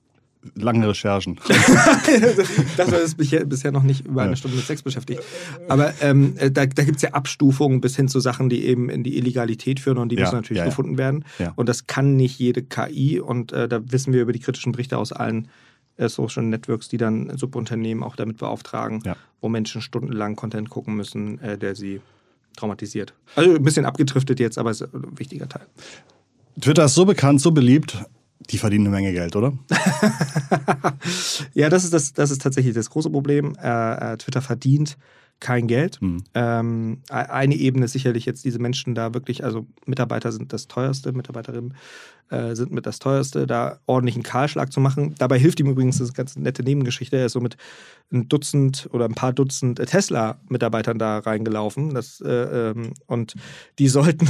lange 0.54 0.88
Recherchen. 0.88 1.38
das 2.76 2.92
war 2.92 2.98
bisher, 3.16 3.44
bisher 3.44 3.72
noch 3.72 3.82
nicht 3.82 4.06
über 4.06 4.22
eine 4.22 4.32
ja. 4.32 4.36
Stunde 4.36 4.56
mit 4.56 4.66
Sex 4.66 4.82
beschäftigt. 4.82 5.22
Aber 5.68 5.92
ähm, 6.00 6.34
äh, 6.38 6.50
da, 6.50 6.66
da 6.66 6.84
gibt 6.84 6.96
es 6.96 7.02
ja 7.02 7.10
Abstufungen 7.10 7.80
bis 7.80 7.96
hin 7.96 8.08
zu 8.08 8.20
Sachen, 8.20 8.48
die 8.48 8.64
eben 8.64 8.88
in 8.88 9.02
die 9.02 9.16
Illegalität 9.16 9.80
führen 9.80 9.98
und 9.98 10.10
die 10.10 10.16
ja, 10.16 10.22
müssen 10.22 10.36
natürlich 10.36 10.60
ja, 10.60 10.66
gefunden 10.66 10.98
werden. 10.98 11.24
Und 11.56 11.68
das 11.68 11.86
kann 11.86 12.16
nicht 12.16 12.38
jede 12.38 12.62
KI 12.62 13.20
und 13.20 13.52
äh, 13.52 13.68
da 13.68 13.80
wissen 13.90 14.12
wir 14.12 14.22
über 14.22 14.32
die 14.32 14.40
kritischen 14.40 14.72
Berichte 14.72 14.98
aus 14.98 15.12
allen 15.12 15.48
äh, 15.96 16.08
Social 16.08 16.44
Networks, 16.44 16.88
die 16.88 16.98
dann 16.98 17.36
Subunternehmen 17.36 18.04
auch 18.04 18.16
damit 18.16 18.38
beauftragen, 18.38 19.02
wo 19.40 19.48
Menschen 19.48 19.82
stundenlang 19.82 20.36
Content 20.36 20.70
gucken 20.70 20.96
müssen, 20.96 21.40
äh, 21.40 21.58
der 21.58 21.74
sie 21.74 22.00
traumatisiert. 22.56 23.14
Also 23.34 23.54
ein 23.54 23.62
bisschen 23.62 23.84
abgedriftet 23.84 24.40
jetzt, 24.40 24.58
aber 24.58 24.70
ist 24.70 24.82
ein 24.82 25.18
wichtiger 25.18 25.48
Teil. 25.48 25.66
Twitter 26.60 26.86
ist 26.86 26.94
so 26.94 27.04
bekannt, 27.04 27.40
so 27.40 27.50
beliebt, 27.50 27.98
die 28.40 28.58
verdienen 28.58 28.86
eine 28.86 28.96
Menge 28.96 29.12
Geld, 29.12 29.36
oder? 29.36 29.52
Ja, 31.54 31.68
das 31.68 31.84
ist, 31.84 31.92
das, 31.92 32.12
das 32.12 32.30
ist 32.30 32.42
tatsächlich 32.42 32.74
das 32.74 32.90
große 32.90 33.10
Problem. 33.10 33.56
Äh, 33.62 34.12
äh, 34.12 34.16
Twitter 34.18 34.42
verdient 34.42 34.96
kein 35.40 35.66
Geld. 35.66 36.00
Hm. 36.00 36.24
Ähm, 36.34 37.02
e- 37.10 37.14
eine 37.14 37.54
Ebene 37.54 37.84
ist 37.84 37.92
sicherlich 37.92 38.24
jetzt 38.26 38.44
diese 38.44 38.58
Menschen 38.58 38.94
da 38.94 39.14
wirklich, 39.14 39.44
also 39.44 39.66
Mitarbeiter 39.84 40.32
sind 40.32 40.52
das 40.52 40.66
teuerste, 40.66 41.12
Mitarbeiterinnen 41.12 41.74
äh, 42.30 42.54
sind 42.54 42.72
mit 42.72 42.86
das 42.86 42.98
teuerste, 42.98 43.46
da 43.46 43.78
ordentlichen 43.86 44.22
Kahlschlag 44.22 44.72
zu 44.72 44.80
machen. 44.80 45.14
Dabei 45.18 45.38
hilft 45.38 45.60
ihm 45.60 45.68
übrigens 45.68 45.98
das 45.98 46.08
eine 46.08 46.16
ganz 46.16 46.36
nette 46.36 46.62
Nebengeschichte. 46.62 47.16
Er 47.16 47.26
ist 47.26 47.32
so 47.32 47.40
mit 47.40 47.56
ein 48.12 48.28
Dutzend 48.28 48.88
oder 48.92 49.04
ein 49.04 49.14
paar 49.14 49.32
Dutzend 49.32 49.78
Tesla-Mitarbeitern 49.78 50.98
da 50.98 51.18
reingelaufen. 51.18 51.94
Das, 51.94 52.20
äh, 52.20 52.70
ähm, 52.70 52.94
und 53.06 53.34
die 53.78 53.88
sollten. 53.88 54.28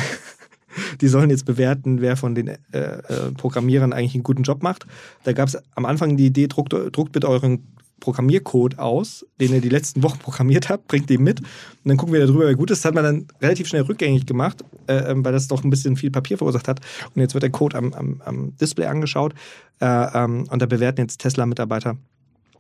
Die 1.01 1.09
sollen 1.09 1.31
jetzt 1.31 1.45
bewerten, 1.45 2.01
wer 2.01 2.17
von 2.17 2.35
den 2.35 2.49
äh, 2.49 2.57
äh, 2.73 3.01
Programmierern 3.37 3.93
eigentlich 3.93 4.15
einen 4.15 4.23
guten 4.23 4.43
Job 4.43 4.63
macht. 4.63 4.87
Da 5.25 5.33
gab 5.33 5.49
es 5.49 5.59
am 5.75 5.85
Anfang 5.85 6.17
die 6.17 6.27
Idee, 6.27 6.47
druckt, 6.47 6.73
druckt 6.73 7.13
bitte 7.13 7.29
euren 7.29 7.77
Programmiercode 8.01 8.79
aus, 8.79 9.27
den 9.41 9.55
ihr 9.55 9.61
die 9.61 9.69
letzten 9.69 10.03
Wochen 10.03 10.19
programmiert 10.23 10.69
habt, 10.69 10.87
bringt 10.89 11.09
den 11.09 11.23
mit 11.23 11.41
und 11.41 11.49
dann 11.85 11.97
gucken 11.97 12.13
wir 12.13 12.25
darüber, 12.27 12.47
wer 12.47 12.55
gut 12.55 12.71
ist. 12.71 12.85
Das 12.85 12.89
hat 12.89 12.95
man 12.95 13.05
dann 13.05 13.27
relativ 13.41 13.69
schnell 13.69 13.83
rückgängig 13.83 14.27
gemacht, 14.27 14.65
äh, 14.87 15.11
ähm, 15.11 15.25
weil 15.25 15.33
das 15.33 15.49
doch 15.49 15.65
ein 15.65 15.71
bisschen 15.71 15.97
viel 15.97 16.11
Papier 16.11 16.39
verursacht 16.39 16.69
hat. 16.69 16.81
Und 17.15 17.21
jetzt 17.21 17.35
wird 17.35 17.43
der 17.43 17.51
Code 17.51 17.77
am, 17.77 17.93
am, 17.95 18.23
am 18.25 18.57
Display 18.57 18.87
angeschaut 18.87 19.35
äh, 19.81 19.87
ähm, 19.87 20.47
und 20.51 20.61
da 20.61 20.67
bewerten 20.67 21.01
jetzt 21.01 21.21
Tesla-Mitarbeiter 21.21 21.97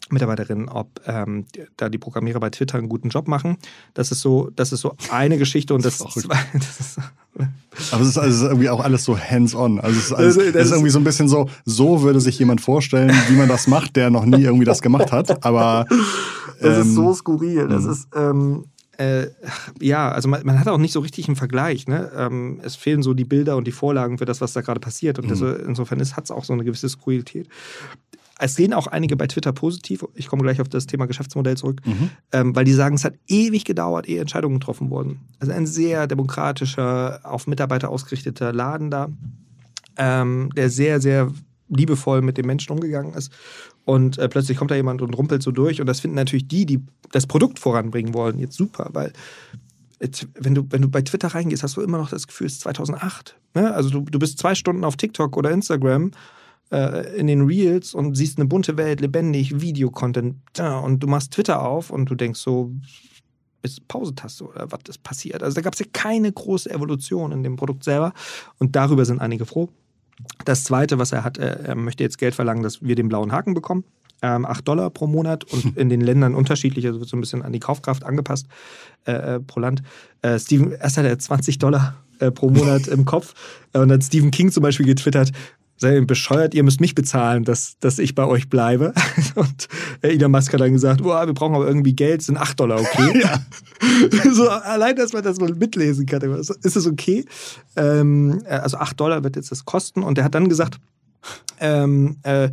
Mitarbeiterinnen, 0.09 0.69
ob 0.69 1.01
ähm, 1.07 1.47
da 1.77 1.89
die 1.89 1.99
Programmierer 1.99 2.39
bei 2.39 2.51
Twitter 2.51 2.79
einen 2.79 2.89
guten 2.89 3.09
Job 3.09 3.27
machen. 3.27 3.57
Das 3.93 4.13
ist 4.13 4.21
so, 4.21 4.51
das 4.55 4.71
ist 4.71 4.81
so 4.81 4.95
eine 5.11 5.37
Geschichte 5.37 5.75
und 5.75 5.85
das, 5.85 5.97
Verrückt. 5.97 6.21
zwei, 6.21 6.39
das 6.53 6.79
ist, 6.79 7.01
Aber 7.93 8.03
es 8.03 8.09
ist, 8.09 8.19
also 8.19 8.31
es 8.31 8.37
ist 8.43 8.49
irgendwie 8.49 8.69
auch 8.71 8.81
alles 8.81 9.05
so 9.05 9.19
hands-on. 9.19 9.81
Also 9.81 9.99
es 9.99 10.07
ist, 10.07 10.13
alles, 10.13 10.35
Das- 10.37 10.45
das 10.45 10.55
es 10.55 10.55
ist 10.61 10.67
ist- 10.67 10.73
irgendwie 10.73 10.91
so 10.91 10.99
ein 10.99 11.05
bisschen 11.05 11.29
so, 11.29 11.49
so 11.65 12.03
würde 12.03 12.21
sich 12.21 12.39
jemand 12.39 12.61
vorstellen, 12.61 13.13
wie 13.29 13.35
man 13.37 13.49
das 13.49 13.67
macht, 13.67 13.97
der 13.97 14.11
noch 14.11 14.25
nie 14.25 14.43
irgendwie 14.43 14.65
das 14.65 14.83
gemacht 14.83 15.13
hat. 15.13 15.45
Aber 15.45 15.87
Das 16.61 16.79
ist 16.79 16.87
ähm, 16.87 16.95
so 16.95 17.15
skurril. 17.15 17.69
Das 17.69 17.83
mhm. 17.85 17.91
ist, 17.91 18.09
ähm, 18.15 18.65
äh, 18.99 19.27
ja, 19.81 20.11
also 20.11 20.27
man, 20.29 20.41
man 20.47 20.59
hat 20.59 20.69
auch 20.69 20.79
nicht 20.79 20.93
so 20.93 21.01
richtig 21.01 21.27
einen 21.29 21.37
Vergleich. 21.37 21.87
Ne? 21.87 22.11
Ähm, 22.17 22.61
es 22.63 22.77
fehlen 22.77 23.03
so 23.03 23.13
die 23.13 23.25
Bilder 23.27 23.57
und 23.59 23.67
die 23.67 23.73
Vorlagen 23.73 24.17
für 24.17 24.25
das, 24.25 24.41
was 24.41 24.55
da 24.55 24.63
gerade 24.63 24.81
passiert. 24.81 25.19
Und 25.19 25.31
das, 25.31 25.41
insofern 25.43 26.01
hat 26.01 26.25
es 26.25 26.31
auch 26.31 26.45
so 26.45 26.55
eine 26.55 26.65
gewisse 26.65 26.89
Skurrilität. 26.89 27.49
Es 28.39 28.55
sehen 28.55 28.75
auch 28.75 28.87
einige 28.87 29.17
bei 29.17 29.27
Twitter 29.27 29.53
positiv. 29.53 30.05
Ich 30.15 30.27
komme 30.27 30.43
gleich 30.43 30.61
auf 30.61 30.69
das 30.69 30.87
Thema 30.87 31.07
Geschäftsmodell 31.07 31.57
zurück, 31.57 31.81
ähm, 32.33 32.55
weil 32.55 32.65
die 32.65 32.73
sagen, 32.73 32.97
es 32.97 33.05
hat 33.05 33.15
ewig 33.29 33.65
gedauert, 33.65 34.09
ehe 34.09 34.21
Entscheidungen 34.21 34.59
getroffen 34.59 34.91
wurden. 34.91 35.21
Also 35.39 35.53
ein 35.53 35.67
sehr 35.67 36.07
demokratischer, 36.07 37.21
auf 37.23 37.47
Mitarbeiter 37.47 37.89
ausgerichteter 37.89 38.53
Laden 38.53 38.91
da, 38.91 39.09
ähm, 39.97 40.51
der 40.55 40.69
sehr, 40.69 41.01
sehr 41.01 41.33
liebevoll 41.69 42.21
mit 42.21 42.37
den 42.37 42.47
Menschen 42.47 42.73
umgegangen 42.73 43.15
ist. 43.15 43.33
Und 43.85 44.19
äh, 44.19 44.29
plötzlich 44.29 44.59
kommt 44.59 44.71
da 44.71 44.75
jemand 44.75 45.01
und 45.01 45.15
rumpelt 45.15 45.43
so 45.43 45.51
durch. 45.51 45.81
Und 45.81 45.87
das 45.87 46.01
finden 46.01 46.17
natürlich 46.17 46.47
die, 46.49 46.67
die 46.67 46.81
das 47.13 47.27
Produkt 47.27 47.59
voranbringen 47.59 48.15
wollen, 48.15 48.39
jetzt 48.39 48.57
super, 48.57 48.91
weil 48.93 49.13
wenn 50.35 50.55
du, 50.55 50.67
wenn 50.69 50.83
du 50.83 50.91
bei 50.91 51.01
Twitter 51.01 51.29
reingehst, 51.29 51.63
hast 51.63 51.77
du 51.77 51.81
immer 51.81 51.97
noch 51.97 52.11
das 52.11 52.27
Gefühl, 52.27 52.49
es 52.49 52.55
ist 52.55 52.61
2008. 52.63 53.37
Ne? 53.55 53.73
Also 53.73 53.89
du, 53.89 54.01
du 54.01 54.19
bist 54.19 54.39
zwei 54.39 54.55
Stunden 54.55 54.85
auf 54.85 54.97
TikTok 54.97 55.37
oder 55.39 55.51
Instagram 55.51 56.11
äh, 56.71 57.17
in 57.17 57.27
den 57.27 57.43
Reels 57.43 57.95
und 57.95 58.15
siehst 58.17 58.39
eine 58.39 58.47
bunte 58.47 58.77
Welt, 58.77 59.01
lebendig, 59.01 59.61
Videocontent. 59.61 60.37
Und 60.83 61.01
du 61.01 61.07
machst 61.07 61.33
Twitter 61.33 61.63
auf 61.63 61.91
und 61.91 62.11
du 62.11 62.15
denkst 62.15 62.41
so, 62.41 62.73
ist 63.63 63.87
Pausetaste 63.89 64.45
oder 64.45 64.71
was 64.71 64.81
ist 64.89 65.03
passiert? 65.03 65.43
Also 65.43 65.57
da 65.57 65.61
gab 65.61 65.75
es 65.75 65.81
ja 65.81 65.87
keine 65.93 66.33
große 66.33 66.71
Evolution 66.71 67.33
in 67.33 67.43
dem 67.43 67.57
Produkt 67.57 67.85
selber. 67.85 68.13
Und 68.59 68.77
darüber 68.77 69.05
sind 69.05 69.21
einige 69.21 69.45
froh. 69.45 69.69
Das 70.45 70.65
Zweite, 70.65 70.99
was 70.99 71.13
er 71.13 71.25
hat, 71.25 71.37
er, 71.37 71.61
er 71.61 71.75
möchte 71.75 72.03
jetzt 72.03 72.19
Geld 72.19 72.35
verlangen, 72.35 72.63
dass 72.63 72.83
wir 72.83 72.95
den 72.95 73.09
blauen 73.09 73.33
Haken 73.33 73.55
bekommen. 73.55 73.85
Ähm, 74.23 74.47
8 74.47 74.67
Dollar 74.67 74.89
pro 74.91 75.07
Monat 75.07 75.45
und 75.45 75.77
in 75.77 75.91
den 75.91 76.01
Ländern 76.01 76.35
unterschiedlich, 76.35 76.87
also 76.87 77.01
wird 77.01 77.09
so 77.09 77.17
ein 77.17 77.21
bisschen 77.21 77.43
an 77.43 77.53
die 77.53 77.61
Kaufkraft 77.61 78.05
angepasst 78.05 78.47
äh, 79.05 79.13
äh, 79.13 79.41
pro 79.41 79.61
Land. 79.61 79.83
Äh, 80.23 80.39
Steven, 80.39 80.73
erst 80.73 80.97
hat 80.97 81.05
er 81.05 81.19
20 81.19 81.59
Dollar 81.59 81.97
äh, 82.19 82.31
pro 82.31 82.49
Monat 82.49 82.87
im 82.89 83.05
Kopf 83.05 83.35
äh, 83.75 83.79
und 83.79 83.89
dann 83.89 83.99
hat 83.99 84.05
Stephen 84.05 84.31
King 84.31 84.51
zum 84.51 84.63
Beispiel 84.63 84.87
getwittert, 84.87 85.33
seid 85.79 85.95
ihr 85.95 86.07
bescheuert, 86.07 86.55
ihr 86.55 86.63
müsst 86.63 86.81
mich 86.81 86.95
bezahlen, 86.95 87.45
dass, 87.45 87.79
dass 87.81 87.99
ich 87.99 88.15
bei 88.15 88.25
euch 88.25 88.49
bleibe. 88.49 88.93
Und 89.35 89.69
Elon 90.03 90.31
Musk 90.31 90.53
hat 90.53 90.61
dann 90.61 90.73
gesagt, 90.73 91.03
Boah, 91.03 91.27
wir 91.27 91.35
brauchen 91.35 91.55
aber 91.55 91.67
irgendwie 91.67 91.95
Geld, 91.95 92.23
sind 92.23 92.39
8 92.39 92.59
Dollar 92.59 92.81
okay. 92.81 93.23
so, 94.33 94.49
allein, 94.49 94.97
dass 94.97 95.13
man 95.13 95.23
das 95.23 95.39
mal 95.39 95.53
mitlesen 95.55 96.07
kann, 96.07 96.23
ist 96.33 96.51
es 96.65 96.87
okay. 96.87 97.25
Ähm, 97.77 98.43
äh, 98.45 98.55
also 98.55 98.79
8 98.79 98.99
Dollar 98.99 99.23
wird 99.25 99.37
jetzt 99.37 99.51
das 99.51 99.65
kosten. 99.65 100.03
Und 100.03 100.19
er 100.19 100.25
hat 100.25 100.35
dann 100.35 100.49
gesagt, 100.49 100.79
ähm, 101.61 102.17
äh, 102.23 102.51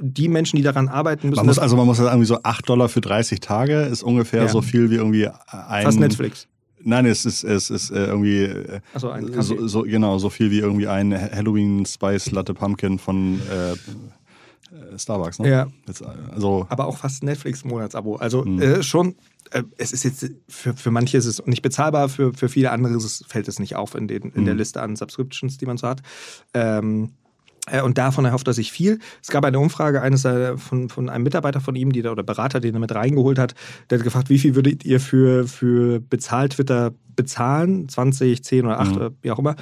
die 0.00 0.28
Menschen, 0.28 0.56
die 0.56 0.62
daran 0.62 0.88
arbeiten, 0.88 1.28
müssen 1.28 1.40
man 1.40 1.46
muss, 1.46 1.58
also 1.58 1.76
man 1.76 1.86
muss 1.86 1.98
irgendwie 1.98 2.26
so 2.26 2.38
8 2.42 2.68
Dollar 2.68 2.88
für 2.88 3.00
30 3.00 3.40
Tage, 3.40 3.82
ist 3.82 4.02
ungefähr 4.02 4.42
Ja. 4.42 4.48
so 4.48 4.62
viel 4.62 4.90
wie 4.90 4.96
irgendwie 4.96 5.28
ein. 5.50 5.84
fast 5.84 5.98
Netflix. 5.98 6.46
Nein, 6.88 7.04
es 7.06 7.24
ist, 7.26 7.42
es 7.44 7.68
ist 7.70 7.90
äh, 7.90 8.06
irgendwie 8.06 8.42
äh, 8.44 8.80
Also 8.94 9.10
ein 9.10 9.26
Kaffee. 9.26 9.42
so, 9.42 9.66
so, 9.66 9.82
genau, 9.82 10.18
so 10.18 10.30
viel 10.30 10.50
wie 10.52 10.60
irgendwie 10.60 10.86
ein 10.86 11.12
Halloween 11.12 11.84
Spice 11.84 12.30
Latte 12.30 12.54
Pumpkin 12.54 12.98
von 12.98 13.40
äh, 13.50 13.72
äh, 13.72 14.98
Starbucks, 14.98 15.38
ne? 15.40 15.48
Ja. 15.50 15.66
Jetzt, 15.86 16.02
also, 16.02 16.66
aber 16.68 16.86
auch 16.86 16.98
fast 16.98 17.22
Netflix-Monatsabo. 17.24 18.16
Also 18.16 18.44
Mhm. 18.44 18.62
äh, 18.62 18.82
schon, 18.82 19.16
äh, 19.50 19.62
es 19.78 19.92
ist 19.92 20.04
jetzt, 20.04 20.30
für, 20.48 20.74
für 20.74 20.90
manche 20.90 21.16
ist 21.18 21.26
es 21.26 21.44
nicht 21.46 21.62
bezahlbar, 21.62 22.08
für, 22.08 22.32
für 22.32 22.48
viele 22.48 22.70
andere 22.70 22.94
es, 22.94 23.24
fällt 23.26 23.48
es 23.48 23.58
nicht 23.58 23.74
auf 23.76 23.94
in, 23.94 24.06
den, 24.08 24.30
in 24.30 24.44
der 24.44 24.54
Mhm. 24.54 24.58
Liste 24.58 24.80
an 24.82 24.96
Subscriptions, 24.96 25.58
die 25.58 25.66
man 25.66 25.76
so 25.78 25.88
hat. 25.88 26.02
Ähm, 26.54 27.04
äh, 27.04 27.08
und 27.82 27.98
davon 27.98 28.24
erhofft 28.24 28.46
er 28.46 28.52
sich 28.54 28.70
viel. 28.72 29.00
Es 29.22 29.28
gab 29.28 29.44
eine 29.44 29.58
Umfrage 29.58 30.00
eines 30.02 30.24
äh, 30.24 30.56
von, 30.56 30.88
von 30.88 31.08
einem 31.08 31.24
Mitarbeiter 31.24 31.60
von 31.60 31.74
ihm, 31.74 31.92
die 31.92 32.02
da, 32.02 32.12
oder 32.12 32.22
Berater, 32.22 32.60
den 32.60 32.74
er 32.74 32.80
mit 32.80 32.94
reingeholt 32.94 33.38
hat, 33.38 33.54
der 33.90 33.98
hat 33.98 34.04
gefragt, 34.04 34.30
wie 34.30 34.38
viel 34.38 34.54
würdet 34.54 34.84
ihr 34.84 35.00
für, 35.00 35.46
für 35.48 36.00
bezahlt 36.00 36.52
Twitter 36.52 36.92
bezahlen? 37.16 37.88
20, 37.88 38.44
10 38.44 38.66
oder 38.66 38.80
8 38.80 38.90
Mhm. 38.90 38.96
oder 38.96 39.10
wie 39.22 39.30
auch 39.30 39.38
immer. 39.38 39.56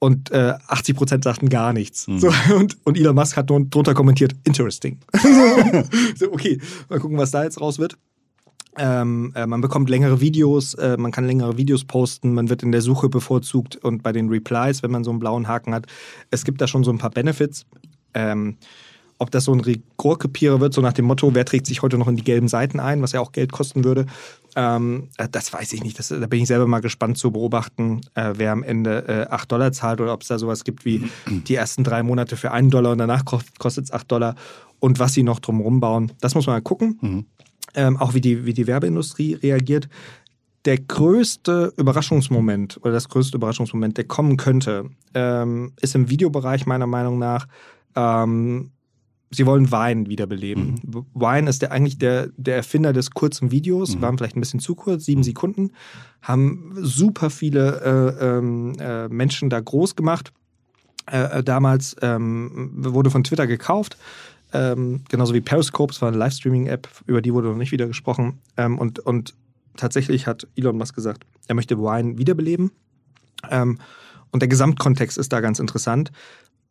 Und 0.00 0.32
äh, 0.32 0.54
80 0.66 0.96
Prozent 0.96 1.24
sagten 1.24 1.48
gar 1.48 1.72
nichts. 1.72 2.08
Mhm. 2.08 2.18
So, 2.18 2.30
und, 2.56 2.76
und 2.84 2.98
Elon 2.98 3.14
Musk 3.14 3.36
hat 3.36 3.48
drunter 3.48 3.94
kommentiert, 3.94 4.34
interesting. 4.44 4.98
so, 6.16 6.32
okay, 6.32 6.60
mal 6.88 6.98
gucken, 6.98 7.16
was 7.18 7.30
da 7.30 7.44
jetzt 7.44 7.60
raus 7.60 7.78
wird. 7.78 7.96
Ähm, 8.76 9.32
äh, 9.34 9.46
man 9.46 9.60
bekommt 9.60 9.88
längere 9.88 10.20
Videos, 10.20 10.74
äh, 10.74 10.96
man 10.96 11.12
kann 11.12 11.26
längere 11.26 11.56
Videos 11.56 11.84
posten, 11.84 12.34
man 12.34 12.50
wird 12.50 12.62
in 12.62 12.72
der 12.72 12.82
Suche 12.82 13.08
bevorzugt 13.08 13.76
und 13.76 14.02
bei 14.02 14.12
den 14.12 14.28
Replies, 14.28 14.82
wenn 14.82 14.90
man 14.90 15.04
so 15.04 15.10
einen 15.10 15.20
blauen 15.20 15.46
Haken 15.46 15.74
hat. 15.74 15.86
Es 16.30 16.44
gibt 16.44 16.60
da 16.60 16.66
schon 16.66 16.84
so 16.84 16.90
ein 16.90 16.98
paar 16.98 17.10
Benefits. 17.10 17.66
Ähm, 18.14 18.56
ob 19.18 19.30
das 19.30 19.44
so 19.44 19.52
ein 19.52 19.60
Rekordkopierer 19.60 20.60
wird, 20.60 20.74
so 20.74 20.80
nach 20.80 20.92
dem 20.92 21.04
Motto, 21.04 21.34
wer 21.34 21.44
trägt 21.44 21.66
sich 21.66 21.82
heute 21.82 21.98
noch 21.98 22.08
in 22.08 22.16
die 22.16 22.24
gelben 22.24 22.48
Seiten 22.48 22.80
ein, 22.80 23.00
was 23.00 23.12
ja 23.12 23.20
auch 23.20 23.32
Geld 23.32 23.52
kosten 23.52 23.84
würde, 23.84 24.06
ähm, 24.56 25.08
äh, 25.16 25.28
das 25.30 25.52
weiß 25.52 25.72
ich 25.72 25.82
nicht. 25.82 25.98
Das, 25.98 26.08
da 26.08 26.26
bin 26.26 26.42
ich 26.42 26.48
selber 26.48 26.66
mal 26.66 26.80
gespannt 26.80 27.18
zu 27.18 27.30
beobachten, 27.30 28.00
äh, 28.14 28.32
wer 28.36 28.52
am 28.52 28.62
Ende 28.62 29.06
äh, 29.08 29.32
8 29.32 29.50
Dollar 29.50 29.72
zahlt 29.72 30.00
oder 30.00 30.12
ob 30.12 30.22
es 30.22 30.28
da 30.28 30.38
sowas 30.38 30.64
gibt 30.64 30.84
wie 30.84 31.08
die 31.26 31.54
ersten 31.54 31.84
drei 31.84 32.02
Monate 32.02 32.36
für 32.36 32.50
einen 32.50 32.70
Dollar 32.70 32.92
und 32.92 32.98
danach 32.98 33.24
kostet 33.24 33.84
es 33.84 33.92
8 33.92 34.10
Dollar 34.10 34.34
und 34.80 34.98
was 34.98 35.14
sie 35.14 35.22
noch 35.22 35.40
drumherum 35.40 35.80
bauen. 35.80 36.12
Das 36.20 36.34
muss 36.34 36.46
man 36.46 36.56
mal 36.56 36.60
gucken. 36.60 36.98
Mhm. 37.00 37.26
Ähm, 37.74 37.96
auch 37.96 38.14
wie 38.14 38.20
die, 38.20 38.46
wie 38.46 38.54
die 38.54 38.66
Werbeindustrie 38.66 39.34
reagiert. 39.34 39.88
Der 40.64 40.78
größte 40.78 41.72
Überraschungsmoment 41.76 42.78
oder 42.82 42.92
das 42.92 43.08
größte 43.08 43.36
Überraschungsmoment, 43.36 43.98
der 43.98 44.04
kommen 44.04 44.36
könnte, 44.36 44.90
ähm, 45.12 45.72
ist 45.80 45.94
im 45.94 46.08
Videobereich 46.08 46.64
meiner 46.66 46.86
Meinung 46.86 47.18
nach, 47.18 47.46
ähm, 47.96 48.70
sie 49.30 49.44
wollen 49.44 49.70
Vine 49.70 50.08
wiederbeleben. 50.08 50.80
Vine 51.14 51.50
ist 51.50 51.60
der, 51.62 51.72
eigentlich 51.72 51.98
der, 51.98 52.28
der 52.36 52.56
Erfinder 52.56 52.92
des 52.92 53.10
kurzen 53.10 53.50
Videos, 53.50 53.96
Mhm. 53.96 54.02
waren 54.02 54.16
vielleicht 54.18 54.36
ein 54.36 54.40
bisschen 54.40 54.60
zu 54.60 54.74
kurz, 54.74 55.04
sieben 55.04 55.22
Sekunden, 55.22 55.72
haben 56.22 56.72
super 56.80 57.28
viele 57.28 58.16
äh, 58.20 58.24
ähm, 58.38 58.72
äh, 58.78 59.08
Menschen 59.08 59.50
da 59.50 59.60
groß 59.60 59.96
gemacht. 59.96 60.32
Äh, 61.10 61.40
äh, 61.40 61.42
damals 61.44 61.96
ähm, 62.00 62.70
wurde 62.76 63.10
von 63.10 63.24
Twitter 63.24 63.46
gekauft. 63.46 63.98
Ähm, 64.54 65.02
genauso 65.08 65.34
wie 65.34 65.40
Periscope, 65.40 65.92
es 65.92 66.00
war 66.00 66.08
eine 66.08 66.16
Livestreaming-App, 66.16 66.88
über 67.06 67.20
die 67.20 67.34
wurde 67.34 67.48
noch 67.48 67.56
nicht 67.56 67.72
wieder 67.72 67.88
gesprochen. 67.88 68.38
Ähm, 68.56 68.78
und, 68.78 69.00
und 69.00 69.34
tatsächlich 69.76 70.28
hat 70.28 70.46
Elon 70.56 70.78
Musk 70.78 70.94
gesagt, 70.94 71.24
er 71.48 71.56
möchte 71.56 71.76
Wine 71.78 72.18
wiederbeleben. 72.18 72.70
Ähm, 73.50 73.78
und 74.30 74.40
der 74.40 74.48
Gesamtkontext 74.48 75.18
ist 75.18 75.32
da 75.32 75.40
ganz 75.40 75.58
interessant, 75.58 76.12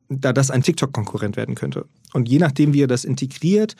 da 0.08 0.32
das 0.32 0.50
ein 0.50 0.64
TikTok-Konkurrent 0.64 1.36
werden 1.36 1.56
könnte. 1.56 1.86
Und 2.14 2.30
je 2.30 2.40
nachdem, 2.40 2.74
wie 2.74 2.84
er 2.84 2.88
das 2.88 3.04
integriert, 3.04 3.76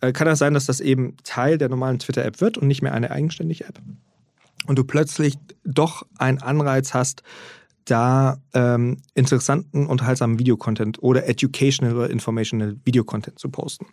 äh, 0.00 0.12
kann 0.12 0.28
es 0.28 0.38
sein, 0.38 0.52
dass 0.52 0.66
das 0.66 0.80
eben 0.80 1.16
Teil 1.24 1.56
der 1.56 1.70
normalen 1.70 1.98
Twitter-App 1.98 2.42
wird 2.42 2.58
und 2.58 2.68
nicht 2.68 2.82
mehr 2.82 2.92
eine 2.92 3.10
eigenständige 3.10 3.64
App. 3.64 3.80
Und 4.66 4.78
du 4.78 4.84
plötzlich 4.84 5.38
doch 5.64 6.06
einen 6.18 6.42
Anreiz 6.42 6.92
hast, 6.92 7.22
da 7.86 8.38
ähm, 8.52 8.98
interessanten, 9.14 9.86
unterhaltsamen 9.86 10.38
Videocontent 10.38 11.02
oder 11.02 11.28
educational 11.28 11.96
oder 11.96 12.10
informational 12.10 12.76
Videocontent 12.84 13.38
zu 13.38 13.48
posten. 13.48 13.86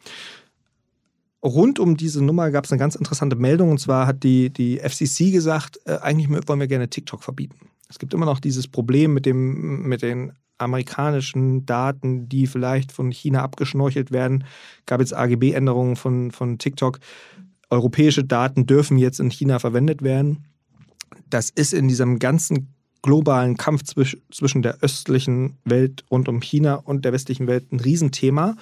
rund 1.44 1.80
um 1.80 1.96
diese 1.96 2.24
Nummer 2.24 2.52
gab 2.52 2.66
es 2.66 2.72
eine 2.72 2.80
ganz 2.80 2.96
interessante 2.96 3.36
Meldung. 3.36 3.72
Und 3.72 3.80
zwar 3.80 4.08
hat 4.08 4.24
die, 4.24 4.50
die 4.50 4.80
FCC 4.80 5.32
gesagt, 5.32 5.80
äh, 5.86 5.98
eigentlich 6.02 6.30
wollen 6.48 6.60
wir 6.60 6.68
gerne 6.68 6.90
TikTok 6.90 7.24
verbieten. 7.24 7.70
Es 7.90 8.00
gibt 8.00 8.14
immer 8.14 8.26
noch 8.26 8.40
dieses 8.40 8.68
Problem 8.68 9.14
mit, 9.14 9.26
dem, 9.26 9.84
mit 9.84 10.02
den 10.02 10.34
amerikanischen 10.58 11.66
Daten, 11.66 12.28
die 12.28 12.48
vielleicht 12.48 12.92
von 12.92 13.12
China 13.12 13.44
abgeschnorchelt 13.44 14.12
werden. 14.12 14.46
Gab 14.86 15.00
jetzt 15.00 15.16
AGB-Änderungen 15.16 15.96
von, 15.96 16.32
von 16.32 16.58
TikTok. 16.58 17.00
Europäische 17.70 18.24
Daten 18.24 18.66
dürfen 18.66 18.98
jetzt 18.98 19.20
in 19.20 19.30
China 19.30 19.60
verwendet 19.60 20.02
werden. 20.02 20.46
Das 21.30 21.50
ist 21.50 21.74
in 21.74 21.88
diesem 21.88 22.20
ganzen 22.20 22.73
globalen 23.04 23.58
Kampf 23.58 23.84
zwisch, 23.84 24.18
zwischen 24.32 24.64
der 24.64 24.80
östlichen 24.82 25.58
Welt 25.66 26.04
rund 26.10 26.28
um 26.28 26.40
China 26.40 26.76
und 26.76 27.06
der 27.06 27.14
westlichen 27.14 27.46
Welt 27.46 27.72
ein 27.72 27.80
Riesenthema. 27.80 28.56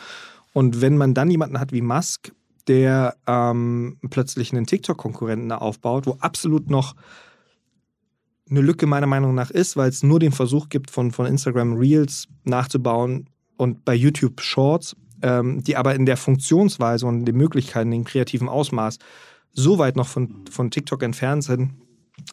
Und 0.51 0.81
wenn 0.81 0.97
man 0.97 1.13
dann 1.13 1.31
jemanden 1.31 1.59
hat 1.59 1.71
wie 1.71 1.81
Musk, 1.81 2.33
der 2.67 3.15
ähm, 3.27 3.97
plötzlich 4.09 4.51
einen 4.51 4.65
TikTok-Konkurrenten 4.65 5.51
aufbaut, 5.53 6.05
wo 6.07 6.17
absolut 6.19 6.69
noch 6.69 6.95
eine 8.49 8.61
Lücke 8.61 8.85
meiner 8.85 9.07
Meinung 9.07 9.33
nach 9.33 9.49
ist, 9.49 9.77
weil 9.77 9.89
es 9.89 10.03
nur 10.03 10.19
den 10.19 10.33
Versuch 10.33 10.67
gibt, 10.69 10.91
von, 10.91 11.11
von 11.11 11.25
Instagram 11.25 11.77
Reels 11.77 12.27
nachzubauen 12.43 13.29
und 13.55 13.85
bei 13.85 13.93
YouTube 13.93 14.41
Shorts, 14.41 14.95
ähm, 15.21 15.63
die 15.63 15.77
aber 15.77 15.95
in 15.95 16.05
der 16.05 16.17
Funktionsweise 16.17 17.05
und 17.05 17.25
den 17.25 17.37
Möglichkeiten, 17.37 17.91
dem 17.91 18.03
kreativen 18.03 18.49
Ausmaß 18.49 18.97
so 19.53 19.77
weit 19.77 19.95
noch 19.95 20.07
von, 20.07 20.45
von 20.49 20.71
TikTok 20.71 21.03
entfernt 21.03 21.43
sind, 21.43 21.71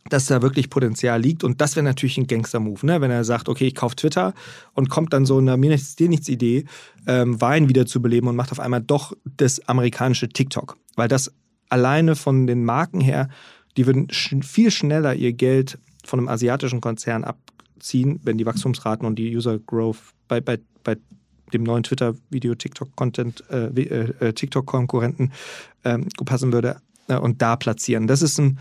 dass 0.09 0.27
da 0.27 0.43
wirklich 0.43 0.71
Potenzial 0.71 1.21
liegt. 1.21 1.45
Und 1.45 1.61
das 1.61 1.77
wäre 1.77 1.85
natürlich 1.85 2.19
ein 2.19 2.27
Gangster-Move, 2.27 2.85
ne? 2.85 3.01
wenn 3.01 3.11
er 3.11 3.25
sagt, 3.25 3.49
okay, 3.49 3.67
ich 3.67 3.75
kaufe 3.75 3.97
Twitter 3.97 4.35
und 4.75 4.89
kommt 4.89 5.13
dann 5.13 5.27
so 5.27 5.39
eine 5.39 5.57
mir 5.57 5.71
nichts, 5.71 5.97
dir 5.97 6.09
nichts 6.09 6.29
Idee, 6.29 6.65
ähm, 7.07 7.41
Wein 7.41 7.69
wieder 7.69 7.87
zu 7.87 8.03
beleben 8.03 8.29
und 8.29 8.37
macht 8.37 8.53
auf 8.53 8.61
einmal 8.61 8.81
doch 8.81 9.13
das 9.37 9.67
amerikanische 9.69 10.29
TikTok. 10.29 10.77
Weil 10.97 11.09
das 11.09 11.33
alleine 11.69 12.17
von 12.17 12.47
den 12.47 12.65
Marken 12.65 13.01
her, 13.01 13.29
die 13.77 13.87
würden 13.87 14.11
sch 14.11 14.35
viel 14.43 14.71
schneller 14.71 15.15
ihr 15.15 15.33
Geld 15.33 15.79
von 16.05 16.19
einem 16.19 16.29
asiatischen 16.29 16.81
Konzern 16.81 17.25
abziehen, 17.25 18.21
wenn 18.25 18.39
die 18.39 18.47
Wachstumsraten 18.47 19.07
und 19.07 19.17
die 19.17 19.37
User 19.37 19.59
Growth 19.59 19.99
bei, 20.27 20.41
bei, 20.41 20.59
bei 20.83 20.97
dem 21.53 21.63
neuen 21.63 21.83
Twitter-Video 21.83 22.55
TikTok-Content, 22.55 23.45
äh, 23.51 23.67
äh, 23.67 24.13
äh, 24.21 24.33
TikTok-Konkurrenten 24.33 25.33
ähm, 25.85 26.09
passen 26.25 26.53
würde 26.53 26.81
äh, 27.09 27.17
und 27.17 27.41
da 27.43 27.57
platzieren. 27.57 28.07
Das 28.07 28.23
ist 28.23 28.39
ein, 28.39 28.59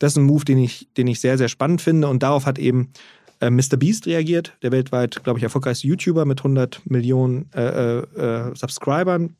das 0.00 0.12
ist 0.12 0.16
ein 0.16 0.24
Move, 0.24 0.44
den 0.44 0.58
ich, 0.58 0.88
den 0.96 1.06
ich 1.06 1.20
sehr, 1.20 1.38
sehr 1.38 1.48
spannend 1.48 1.80
finde 1.80 2.08
und 2.08 2.24
darauf 2.24 2.46
hat 2.46 2.58
eben 2.58 2.92
äh, 3.40 3.50
Mr. 3.50 3.76
Beast 3.76 4.06
reagiert, 4.06 4.56
der 4.62 4.72
weltweit, 4.72 5.22
glaube 5.22 5.38
ich, 5.38 5.44
erfolgreichste 5.44 5.86
YouTuber 5.86 6.24
mit 6.24 6.40
100 6.40 6.82
Millionen 6.86 7.48
äh, 7.54 7.98
äh, 7.98 8.54
Subscribern 8.54 9.36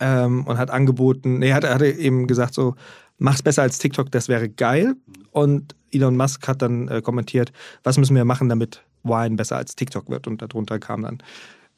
ähm, 0.00 0.44
und 0.44 0.58
hat 0.58 0.70
angeboten, 0.70 1.38
nee, 1.38 1.52
hat, 1.52 1.64
hat 1.64 1.82
eben 1.82 2.26
gesagt 2.26 2.54
so, 2.54 2.74
mach's 3.18 3.42
besser 3.42 3.62
als 3.62 3.78
TikTok, 3.78 4.10
das 4.10 4.28
wäre 4.28 4.48
geil. 4.48 4.94
Und 5.30 5.74
Elon 5.90 6.16
Musk 6.16 6.46
hat 6.48 6.62
dann 6.62 6.88
äh, 6.88 7.00
kommentiert, 7.00 7.52
was 7.82 7.98
müssen 7.98 8.16
wir 8.16 8.24
machen, 8.24 8.48
damit 8.48 8.82
Wine 9.02 9.36
besser 9.36 9.56
als 9.56 9.76
TikTok 9.76 10.10
wird. 10.10 10.26
Und 10.26 10.42
darunter 10.42 10.78
kamen 10.78 11.04
dann 11.04 11.14
äh, 11.16 11.22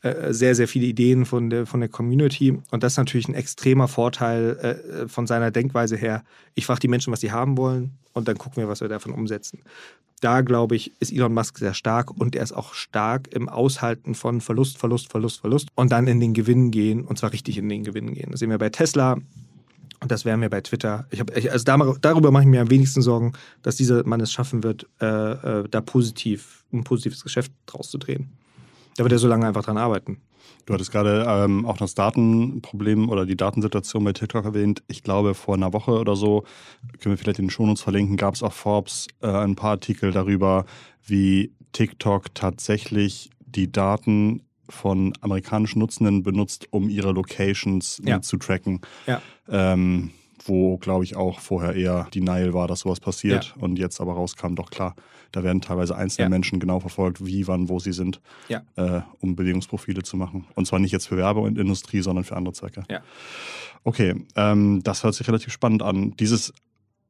sehr, 0.02 0.54
sehr 0.54 0.68
viele 0.68 0.86
Ideen 0.86 1.24
von 1.24 1.50
der, 1.50 1.66
von 1.66 1.80
der 1.80 1.88
Community. 1.88 2.56
Und 2.70 2.82
das 2.82 2.92
ist 2.92 2.98
natürlich 2.98 3.28
ein 3.28 3.34
extremer 3.34 3.88
Vorteil 3.88 4.56
äh, 5.04 5.08
von 5.08 5.26
seiner 5.26 5.50
Denkweise 5.50 5.96
her. 5.96 6.22
Ich 6.54 6.66
frage 6.66 6.80
die 6.80 6.88
Menschen, 6.88 7.12
was 7.12 7.20
sie 7.20 7.32
haben 7.32 7.56
wollen 7.56 7.92
und 8.12 8.28
dann 8.28 8.38
gucken 8.38 8.62
wir, 8.62 8.68
was 8.68 8.80
wir 8.80 8.88
davon 8.88 9.12
umsetzen. 9.12 9.60
Da, 10.20 10.40
glaube 10.40 10.76
ich, 10.76 10.92
ist 11.00 11.12
Elon 11.12 11.34
Musk 11.34 11.58
sehr 11.58 11.74
stark 11.74 12.10
und 12.10 12.34
er 12.34 12.42
ist 12.42 12.52
auch 12.52 12.74
stark 12.74 13.28
im 13.32 13.48
Aushalten 13.48 14.14
von 14.14 14.40
Verlust, 14.40 14.78
Verlust, 14.78 15.10
Verlust, 15.10 15.40
Verlust 15.40 15.68
und 15.74 15.92
dann 15.92 16.08
in 16.08 16.20
den 16.20 16.34
Gewinn 16.34 16.70
gehen 16.70 17.04
und 17.04 17.18
zwar 17.18 17.32
richtig 17.32 17.58
in 17.58 17.68
den 17.68 17.84
Gewinn 17.84 18.14
gehen. 18.14 18.30
Das 18.30 18.40
sehen 18.40 18.50
wir 18.50 18.58
bei 18.58 18.70
Tesla, 18.70 19.18
und 20.00 20.12
das 20.12 20.24
wären 20.24 20.40
wir 20.40 20.48
bei 20.48 20.60
Twitter. 20.60 21.06
Ich 21.10 21.18
hab, 21.18 21.34
also 21.34 21.96
darüber 22.00 22.30
mache 22.30 22.44
ich 22.44 22.48
mir 22.48 22.60
am 22.60 22.70
wenigsten 22.70 23.02
Sorgen, 23.02 23.32
dass 23.62 23.76
dieser 23.76 24.06
Mann 24.06 24.20
es 24.20 24.32
schaffen 24.32 24.62
wird, 24.62 24.86
äh, 25.00 25.06
äh, 25.06 25.68
da 25.68 25.80
positiv, 25.80 26.64
ein 26.72 26.84
positives 26.84 27.24
Geschäft 27.24 27.50
draus 27.66 27.90
zu 27.90 27.98
drehen. 27.98 28.30
Da 28.98 29.04
wird 29.04 29.12
er 29.12 29.20
so 29.20 29.28
lange 29.28 29.46
einfach 29.46 29.62
dran 29.62 29.78
arbeiten. 29.78 30.20
Du 30.66 30.74
hattest 30.74 30.90
gerade 30.90 31.24
ähm, 31.28 31.66
auch 31.66 31.76
das 31.76 31.94
Datenproblem 31.94 33.08
oder 33.08 33.26
die 33.26 33.36
Datensituation 33.36 34.02
bei 34.02 34.12
TikTok 34.12 34.44
erwähnt. 34.44 34.82
Ich 34.88 35.04
glaube, 35.04 35.34
vor 35.34 35.54
einer 35.54 35.72
Woche 35.72 35.92
oder 35.92 36.16
so, 36.16 36.42
können 36.98 37.14
wir 37.14 37.16
vielleicht 37.16 37.38
in 37.38 37.44
den 37.44 37.50
Shownotes 37.50 37.80
verlinken, 37.80 38.16
gab 38.16 38.34
es 38.34 38.42
auf 38.42 38.54
Forbes 38.54 39.06
äh, 39.22 39.28
ein 39.28 39.54
paar 39.54 39.70
Artikel 39.70 40.10
darüber, 40.10 40.66
wie 41.06 41.52
TikTok 41.70 42.34
tatsächlich 42.34 43.30
die 43.46 43.70
Daten 43.70 44.42
von 44.68 45.12
amerikanischen 45.20 45.78
Nutzenden 45.78 46.24
benutzt, 46.24 46.66
um 46.70 46.88
ihre 46.88 47.12
Locations 47.12 48.02
ja. 48.04 48.20
zu 48.20 48.36
tracken. 48.36 48.80
Ja. 49.06 49.22
Ähm, 49.48 50.10
wo, 50.46 50.78
glaube 50.78 51.04
ich, 51.04 51.16
auch 51.16 51.40
vorher 51.40 51.74
eher 51.74 52.08
Denial 52.14 52.54
war, 52.54 52.68
dass 52.68 52.80
sowas 52.80 53.00
passiert 53.00 53.54
ja. 53.56 53.62
und 53.62 53.78
jetzt 53.78 54.00
aber 54.00 54.14
rauskam, 54.14 54.54
doch 54.54 54.70
klar, 54.70 54.94
da 55.32 55.42
werden 55.42 55.60
teilweise 55.60 55.96
einzelne 55.96 56.26
ja. 56.26 56.28
Menschen 56.28 56.60
genau 56.60 56.80
verfolgt, 56.80 57.24
wie, 57.24 57.46
wann, 57.46 57.68
wo 57.68 57.78
sie 57.78 57.92
sind, 57.92 58.20
ja. 58.48 58.62
äh, 58.76 59.02
um 59.20 59.36
Bewegungsprofile 59.36 60.02
zu 60.02 60.16
machen. 60.16 60.46
Und 60.54 60.66
zwar 60.66 60.78
nicht 60.78 60.92
jetzt 60.92 61.08
für 61.08 61.16
Werbe 61.16 61.40
und 61.40 61.58
Industrie, 61.58 62.00
sondern 62.00 62.24
für 62.24 62.36
andere 62.36 62.54
Zwecke. 62.54 62.84
Okay, 63.84 64.26
ähm, 64.36 64.82
das 64.82 65.04
hört 65.04 65.14
sich 65.14 65.26
relativ 65.28 65.52
spannend 65.52 65.82
an. 65.82 66.14
Dieses 66.16 66.52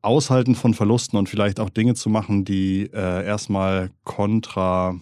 Aushalten 0.03 0.55
von 0.55 0.75
Verlusten 0.75 1.19
und 1.19 1.29
vielleicht 1.29 1.61
auch 1.61 1.71
Dinge 1.71 1.95
zu 1.95 2.09
machen, 2.09 2.45
die 2.45 2.91
äh, 2.93 3.25
erstmal 3.25 3.91
kontra 4.05 4.97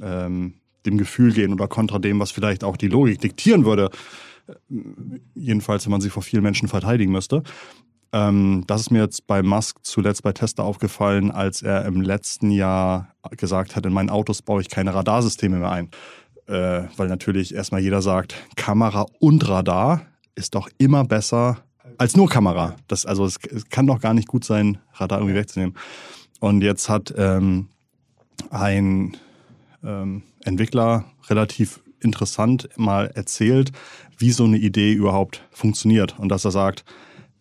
ähm, 0.00 0.54
dem 0.84 0.98
Gefühl 0.98 1.32
gehen 1.32 1.52
oder 1.52 1.68
kontra 1.68 1.98
dem, 1.98 2.18
was 2.18 2.32
vielleicht 2.32 2.64
auch 2.64 2.76
die 2.76 2.88
Logik 2.88 3.20
diktieren 3.20 3.64
würde. 3.64 3.90
Jedenfalls, 5.34 5.86
wenn 5.86 5.92
man 5.92 6.00
sie 6.00 6.10
vor 6.10 6.22
vielen 6.22 6.42
Menschen 6.42 6.68
verteidigen 6.68 7.12
müsste. 7.12 7.42
Ähm, 8.12 8.64
das 8.66 8.82
ist 8.82 8.90
mir 8.90 9.02
jetzt 9.02 9.26
bei 9.26 9.42
Musk 9.42 9.78
zuletzt 9.82 10.22
bei 10.22 10.32
Tesla 10.32 10.64
aufgefallen, 10.64 11.30
als 11.30 11.62
er 11.62 11.86
im 11.86 12.02
letzten 12.02 12.50
Jahr 12.50 13.14
gesagt 13.36 13.74
hat, 13.74 13.86
in 13.86 13.92
meinen 13.92 14.10
Autos 14.10 14.42
baue 14.42 14.60
ich 14.60 14.68
keine 14.68 14.94
Radarsysteme 14.94 15.58
mehr 15.58 15.70
ein. 15.70 15.90
Äh, 16.46 16.88
weil 16.96 17.08
natürlich 17.08 17.54
erstmal 17.54 17.80
jeder 17.80 18.02
sagt, 18.02 18.34
Kamera 18.56 19.06
und 19.20 19.48
Radar 19.48 20.02
ist 20.34 20.54
doch 20.54 20.68
immer 20.78 21.04
besser 21.04 21.58
als 21.98 22.16
nur 22.16 22.28
Kamera. 22.28 22.76
Das, 22.88 23.06
also 23.06 23.24
es, 23.24 23.38
es 23.44 23.68
kann 23.68 23.86
doch 23.86 24.00
gar 24.00 24.14
nicht 24.14 24.28
gut 24.28 24.44
sein, 24.44 24.78
Radar 24.94 25.18
irgendwie 25.18 25.36
wegzunehmen. 25.36 25.76
Und 26.40 26.62
jetzt 26.62 26.88
hat 26.88 27.14
ähm, 27.16 27.68
ein 28.50 29.16
ähm, 29.84 30.22
Entwickler 30.44 31.04
relativ 31.28 31.80
interessant 32.00 32.68
mal 32.76 33.06
erzählt, 33.14 33.70
wie 34.22 34.30
so 34.30 34.44
eine 34.44 34.56
Idee 34.56 34.92
überhaupt 34.92 35.42
funktioniert. 35.50 36.18
Und 36.18 36.30
dass 36.30 36.44
er 36.46 36.52
sagt, 36.52 36.84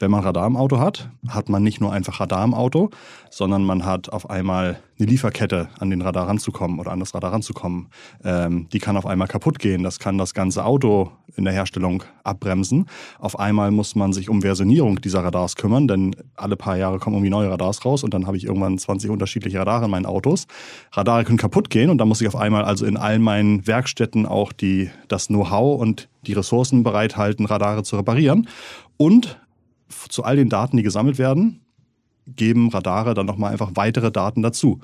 wenn 0.02 0.12
man 0.12 0.24
Radar 0.24 0.48
im 0.48 0.58
Auto 0.58 0.80
hat, 0.80 1.10
hat 1.28 1.50
man 1.50 1.64
nicht 1.64 1.80
nur 1.80 1.94
einfach 1.94 2.20
Radar 2.20 2.44
im 2.44 2.54
Auto, 2.54 2.90
sondern 3.30 3.64
man 3.64 3.86
hat 3.86 4.10
auf 4.10 4.30
einmal 4.30 4.80
eine 5.00 5.10
Lieferkette, 5.10 5.70
an 5.80 5.90
den 5.90 6.02
Radar 6.02 6.28
ranzukommen 6.28 6.80
oder 6.80 6.92
an 6.92 7.00
das 7.00 7.14
Radar 7.14 7.34
ranzukommen. 7.34 7.88
Ähm, 8.24 8.68
die 8.72 8.80
kann 8.80 8.98
auf 8.98 9.06
einmal 9.06 9.28
kaputt 9.28 9.60
gehen. 9.60 9.84
Das 9.84 10.00
kann 10.00 10.18
das 10.18 10.34
ganze 10.34 10.66
Auto 10.66 11.12
in 11.36 11.46
der 11.46 11.54
Herstellung 11.54 12.04
abbremsen. 12.24 12.88
Auf 13.20 13.40
einmal 13.40 13.72
muss 13.72 13.96
man 13.96 14.14
sich 14.14 14.30
um 14.30 14.42
Versionierung 14.42 15.02
dieser 15.02 15.24
Radars 15.24 15.56
kümmern, 15.56 15.88
denn 15.88 16.16
alle 16.36 16.58
paar 16.58 16.78
Jahre 16.78 17.00
kommen 17.00 17.16
irgendwie 17.16 17.32
neue 17.32 17.50
Radars 17.50 17.86
raus 17.86 18.04
und 18.04 18.14
dann 18.14 18.28
habe 18.28 18.38
ich 18.38 18.44
irgendwann 18.44 18.78
20 18.78 19.10
unterschiedliche 19.10 19.60
Radare 19.60 19.86
in 19.86 19.92
meinen 19.92 20.06
Autos. 20.06 20.48
Radare 20.92 21.24
können 21.24 21.38
kaputt 21.38 21.70
gehen 21.70 21.90
und 21.90 21.98
dann 21.98 22.08
muss 22.08 22.22
ich 22.22 22.28
auf 22.28 22.36
einmal 22.36 22.66
also 22.66 22.86
in 22.86 22.98
all 22.98 23.20
meinen 23.20 23.66
Werkstätten 23.66 24.26
auch 24.26 24.52
die, 24.52 24.90
das 25.08 25.28
Know-how 25.28 25.80
und 25.80 26.10
die 26.28 26.34
Ressourcen 26.34 26.84
bereithalten, 26.84 27.46
Radare 27.46 27.84
zu 27.84 27.96
reparieren. 27.96 28.48
Und 28.98 29.40
zu 30.10 30.24
all 30.24 30.36
den 30.36 30.50
Daten, 30.50 30.78
die 30.78 30.84
gesammelt 30.84 31.18
werden, 31.18 31.62
geben 32.26 32.70
Radare 32.70 33.14
dann 33.14 33.26
nochmal 33.26 33.52
einfach 33.52 33.72
weitere 33.76 34.12
Daten 34.12 34.42
dazu. 34.42 34.80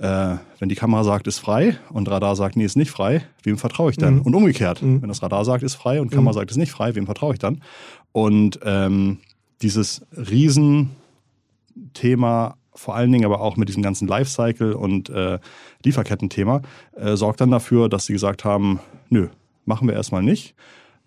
Äh, 0.00 0.36
wenn 0.58 0.68
die 0.70 0.76
Kamera 0.76 1.04
sagt, 1.04 1.26
ist 1.26 1.38
frei 1.38 1.76
und 1.90 2.08
Radar 2.08 2.34
sagt, 2.34 2.56
nee, 2.56 2.64
ist 2.64 2.76
nicht 2.76 2.90
frei, 2.90 3.22
wem 3.42 3.58
vertraue 3.58 3.90
ich 3.90 3.98
dann? 3.98 4.14
Mhm. 4.16 4.22
Und 4.22 4.34
umgekehrt, 4.34 4.82
mhm. 4.82 5.02
wenn 5.02 5.08
das 5.08 5.22
Radar 5.22 5.44
sagt, 5.44 5.62
ist 5.62 5.74
frei 5.74 6.00
und 6.00 6.10
Kamera 6.10 6.32
mhm. 6.32 6.36
sagt, 6.36 6.50
ist 6.50 6.56
nicht 6.56 6.72
frei, 6.72 6.94
wem 6.94 7.04
vertraue 7.04 7.34
ich 7.34 7.38
dann? 7.38 7.62
Und 8.12 8.60
ähm, 8.64 9.18
dieses 9.60 10.06
Riesenthema, 10.16 10.96
vor 12.74 12.96
allen 12.96 13.12
Dingen 13.12 13.26
aber 13.26 13.42
auch 13.42 13.58
mit 13.58 13.68
diesem 13.68 13.82
ganzen 13.82 14.08
Lifecycle 14.08 14.72
und 14.72 15.10
äh, 15.10 15.38
Lieferketten-Thema, 15.84 16.62
äh, 16.96 17.16
sorgt 17.16 17.42
dann 17.42 17.50
dafür, 17.50 17.90
dass 17.90 18.06
sie 18.06 18.14
gesagt 18.14 18.44
haben, 18.44 18.80
nö, 19.10 19.28
machen 19.66 19.86
wir 19.86 19.94
erstmal 19.94 20.22
nicht. 20.22 20.54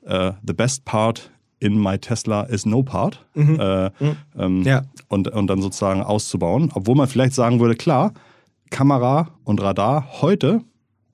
Uh, 0.05 0.33
the 0.45 0.53
best 0.53 0.83
part 0.83 1.31
in 1.63 1.81
My 1.81 1.97
Tesla 1.97 2.43
is 2.43 2.65
no 2.65 2.83
part. 2.83 3.25
Mhm. 3.35 3.59
Äh, 3.59 3.85
mhm. 3.99 4.17
Ähm, 4.37 4.63
ja. 4.63 4.81
und, 5.07 5.29
und 5.29 5.47
dann 5.47 5.61
sozusagen 5.61 6.01
auszubauen. 6.01 6.71
Obwohl 6.73 6.95
man 6.95 7.07
vielleicht 7.07 7.33
sagen 7.33 7.61
würde, 7.61 7.75
klar, 7.75 8.13
Kamera 8.69 9.29
und 9.45 9.61
Radar 9.61 10.21
heute 10.21 10.61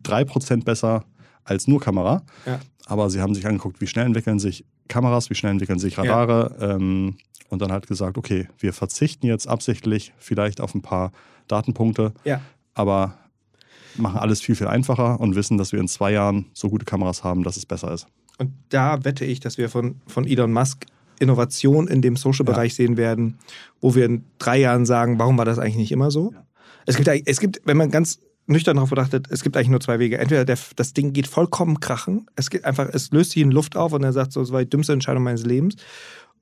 3% 0.04 0.64
besser 0.64 1.06
als 1.44 1.68
nur 1.68 1.80
Kamera. 1.80 2.24
Ja. 2.46 2.60
Aber 2.88 3.12
sie 3.12 3.22
haben 3.22 3.36
sich 3.36 3.46
angeguckt, 3.46 3.80
wie 3.80 3.88
schnell 3.88 4.08
entwickeln 4.08 4.40
sich 4.40 4.66
Kameras, 4.88 5.30
wie 5.30 5.36
schnell 5.36 5.52
entwickeln 5.52 5.78
sich 5.78 6.00
Radare. 6.00 6.56
Ja. 6.60 6.76
Ähm, 6.76 7.18
und 7.50 7.62
dann 7.62 7.72
halt 7.72 7.88
gesagt, 7.88 8.18
okay, 8.18 8.48
wir 8.58 8.74
verzichten 8.74 9.28
jetzt 9.28 9.48
absichtlich 9.48 10.14
vielleicht 10.18 10.62
auf 10.62 10.74
ein 10.74 10.82
paar 10.82 11.12
Datenpunkte, 11.48 12.14
ja. 12.24 12.42
aber 12.74 13.16
machen 13.98 14.20
alles 14.20 14.40
viel, 14.40 14.56
viel 14.56 14.68
einfacher 14.68 15.20
und 15.20 15.36
wissen, 15.36 15.58
dass 15.58 15.72
wir 15.72 15.80
in 15.80 15.88
zwei 15.88 16.12
Jahren 16.12 16.46
so 16.54 16.70
gute 16.70 16.86
Kameras 16.86 17.24
haben, 17.24 17.44
dass 17.44 17.58
es 17.58 17.66
besser 17.66 17.92
ist. 17.92 18.08
Und 18.40 18.54
da 18.70 19.04
wette 19.04 19.26
ich, 19.26 19.40
dass 19.40 19.58
wir 19.58 19.70
von, 19.70 20.02
von 20.08 20.26
Elon 20.26 20.52
Musk 20.52 20.86
Innovation 21.20 21.88
in 21.88 22.02
dem 22.02 22.16
Social-Bereich 22.16 22.72
ja. 22.72 22.76
sehen 22.78 22.98
werden, 22.98 23.38
wo 23.82 23.94
wir 23.94 24.06
in 24.06 24.24
drei 24.40 24.58
Jahren 24.58 24.86
sagen, 24.86 25.20
warum 25.20 25.38
war 25.38 25.46
das 25.46 25.60
eigentlich 25.60 25.76
nicht 25.76 25.92
immer 25.92 26.10
so? 26.10 26.32
Ja. 26.34 26.46
Es 26.86 26.96
gibt, 26.96 27.10
es 27.26 27.40
gibt, 27.40 27.62
wenn 27.66 27.78
man 27.78 27.92
ganz 27.92 28.20
nüchtern 28.48 28.78
darauf 28.78 28.90
betrachtet, 28.90 29.28
es 29.30 29.44
gibt 29.44 29.56
eigentlich 29.56 29.70
nur 29.70 29.82
zwei 29.82 30.00
Wege. 30.00 30.18
Entweder 30.18 30.44
der, 30.46 30.58
das 30.76 30.94
Ding 30.94 31.14
geht 31.14 31.28
vollkommen 31.28 31.80
krachen, 31.82 32.26
es 32.36 32.50
geht 32.50 32.66
einfach, 32.66 32.90
es 32.92 33.12
löst 33.12 33.32
sich 33.32 33.44
in 33.44 33.52
Luft 33.52 33.76
auf 33.76 33.94
und 33.94 34.04
er 34.04 34.14
sagt, 34.14 34.32
so, 34.32 34.40
das 34.40 34.52
war 34.52 34.62
die 34.62 34.70
dümmste 34.70 34.94
Entscheidung 34.94 35.24
meines 35.24 35.46
Lebens. 35.46 35.76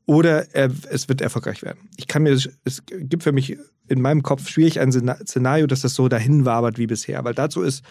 Oder 0.05 0.55
er, 0.55 0.71
es 0.89 1.10
wird 1.10 1.19
erfolgreich 1.19 1.63
werden. 1.63 1.89
Ich 1.97 2.07
kann 2.07 2.23
mir, 2.23 2.31
es 2.31 2.83
gibt 2.88 3.23
für 3.23 3.33
mich 3.33 3.57
in 3.89 3.99
meinem 3.99 4.23
Kopf 4.23 4.47
schwierig 4.47 4.79
ein 4.79 4.91
Szenario, 4.91 5.67
dass 5.67 5.81
das 5.81 5.95
so 5.95 6.07
dahin 6.07 6.45
wabert 6.45 6.77
wie 6.77 6.88
bisher. 6.88 7.25
Weil 7.25 7.33
dazu 7.33 7.62
ist 7.62 7.83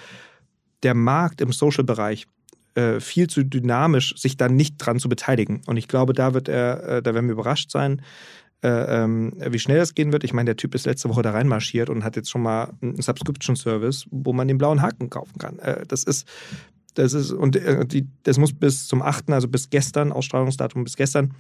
der 0.83 0.95
Markt 0.95 1.43
im 1.43 1.53
Social-Bereich 1.53 2.27
äh, 2.77 3.01
viel 3.01 3.27
zu 3.29 3.43
dynamisch, 3.43 4.15
sich 4.17 4.37
dann 4.37 4.55
nicht 4.55 4.77
dran 4.77 4.99
zu 4.99 5.09
beteiligen. 5.09 5.63
Und 5.67 5.77
ich 5.77 5.89
glaube, 5.89 6.13
da 6.13 6.35
wird 6.35 6.49
er, 6.49 6.83
äh, 6.89 7.03
da 7.03 7.15
werden 7.15 7.27
wir 7.27 7.33
überrascht 7.33 7.71
sein, 7.71 8.03
äh, 8.63 8.69
ähm, 8.69 9.33
wie 9.37 9.59
schnell 9.59 9.79
das 9.79 9.95
gehen 9.95 10.13
wird. 10.13 10.25
Ich 10.25 10.33
meine, 10.33 10.47
der 10.47 10.57
Typ 10.57 10.75
ist 10.75 10.87
letzte 10.87 11.09
Woche 11.09 11.23
da 11.23 11.31
reinmarschiert 11.31 11.91
und 11.91 12.05
hat 12.05 12.17
jetzt 12.17 12.31
schon 12.31 12.43
mal 12.43 12.75
einen 12.81 13.01
Subscription-Service, 13.01 14.07
wo 14.11 14.33
man 14.33 14.49
den 14.49 14.59
blauen 14.59 14.83
Haken 14.83 15.11
kaufen 15.11 15.39
kann. 15.39 15.59
Äh, 15.59 15.87
das 15.87 16.05
ist, 16.05 16.27
das 16.95 17.13
ist, 17.13 17.33
und 17.33 17.57
äh, 17.57 17.87
die, 17.87 18.07
das 18.23 18.39
muss 18.39 18.53
bis 18.53 18.87
zum 18.87 19.03
8., 19.03 19.31
also 19.31 19.49
bis 19.49 19.71
gestern, 19.71 20.13
Ausstrahlungsdatum 20.13 20.85
bis 20.85 20.97
gestern, 20.97 21.35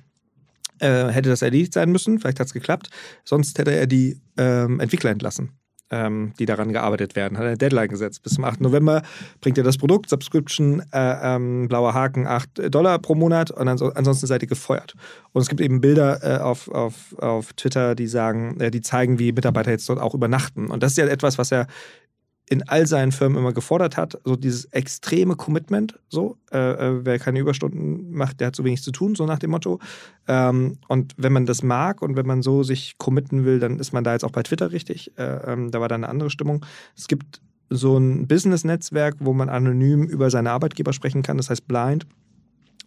äh, 0.78 1.08
hätte 1.08 1.28
das 1.28 1.42
erledigt 1.42 1.72
sein 1.72 1.90
müssen. 1.90 2.18
Vielleicht 2.18 2.40
hat 2.40 2.46
es 2.46 2.52
geklappt. 2.52 2.90
Sonst 3.24 3.58
hätte 3.58 3.74
er 3.74 3.86
die 3.86 4.20
ähm, 4.36 4.80
Entwickler 4.80 5.10
entlassen 5.10 5.50
ähm, 5.90 6.32
die 6.38 6.46
daran 6.46 6.72
gearbeitet 6.72 7.16
werden. 7.16 7.38
Hat 7.38 7.44
eine 7.44 7.56
Deadline 7.56 7.88
gesetzt. 7.88 8.22
Bis 8.22 8.34
zum 8.34 8.44
8. 8.44 8.60
November 8.60 9.02
bringt 9.40 9.58
ihr 9.58 9.64
das 9.64 9.78
Produkt, 9.78 10.08
Subscription, 10.10 10.80
äh, 10.92 11.34
ähm, 11.34 11.68
blauer 11.68 11.94
Haken, 11.94 12.26
8 12.26 12.74
Dollar 12.74 12.98
pro 12.98 13.14
Monat 13.14 13.50
und 13.50 13.68
ans 13.68 13.82
ansonsten 13.82 14.26
seid 14.26 14.42
ihr 14.42 14.48
gefeuert. 14.48 14.94
Und 15.32 15.42
es 15.42 15.48
gibt 15.48 15.60
eben 15.60 15.80
Bilder 15.80 16.22
äh, 16.22 16.42
auf, 16.42 16.68
auf, 16.68 17.14
auf 17.18 17.52
Twitter, 17.52 17.94
die 17.94 18.06
sagen, 18.06 18.60
äh, 18.60 18.70
die 18.70 18.80
zeigen, 18.80 19.18
wie 19.18 19.32
Mitarbeiter 19.32 19.70
jetzt 19.70 19.88
dort 19.88 20.00
auch 20.00 20.14
übernachten. 20.14 20.68
Und 20.68 20.82
das 20.82 20.92
ist 20.92 20.98
ja 20.98 21.06
etwas, 21.06 21.38
was 21.38 21.50
ja 21.50 21.66
in 22.48 22.68
all 22.68 22.86
seinen 22.86 23.10
Firmen 23.10 23.38
immer 23.38 23.52
gefordert 23.52 23.96
hat, 23.96 24.20
so 24.24 24.36
dieses 24.36 24.66
extreme 24.66 25.34
Commitment, 25.34 25.98
so, 26.08 26.36
äh, 26.52 26.58
äh, 26.58 27.04
wer 27.04 27.18
keine 27.18 27.40
Überstunden 27.40 28.12
macht, 28.12 28.40
der 28.40 28.48
hat 28.48 28.56
so 28.56 28.64
wenig 28.64 28.82
zu 28.82 28.92
tun, 28.92 29.16
so 29.16 29.26
nach 29.26 29.40
dem 29.40 29.50
Motto. 29.50 29.80
Ähm, 30.28 30.78
und 30.86 31.14
wenn 31.16 31.32
man 31.32 31.46
das 31.46 31.62
mag 31.62 32.02
und 32.02 32.16
wenn 32.16 32.26
man 32.26 32.42
so 32.42 32.62
sich 32.62 32.98
committen 32.98 33.44
will, 33.44 33.58
dann 33.58 33.80
ist 33.80 33.92
man 33.92 34.04
da 34.04 34.12
jetzt 34.12 34.24
auch 34.24 34.30
bei 34.30 34.44
Twitter 34.44 34.70
richtig. 34.70 35.12
Äh, 35.18 35.52
ähm, 35.52 35.70
da 35.72 35.80
war 35.80 35.88
da 35.88 35.96
eine 35.96 36.08
andere 36.08 36.30
Stimmung. 36.30 36.64
Es 36.96 37.08
gibt 37.08 37.40
so 37.68 37.96
ein 37.98 38.28
Business-Netzwerk, 38.28 39.16
wo 39.18 39.32
man 39.32 39.48
anonym 39.48 40.04
über 40.04 40.30
seine 40.30 40.52
Arbeitgeber 40.52 40.92
sprechen 40.92 41.22
kann, 41.22 41.36
das 41.36 41.50
heißt 41.50 41.66
Blind. 41.66 42.06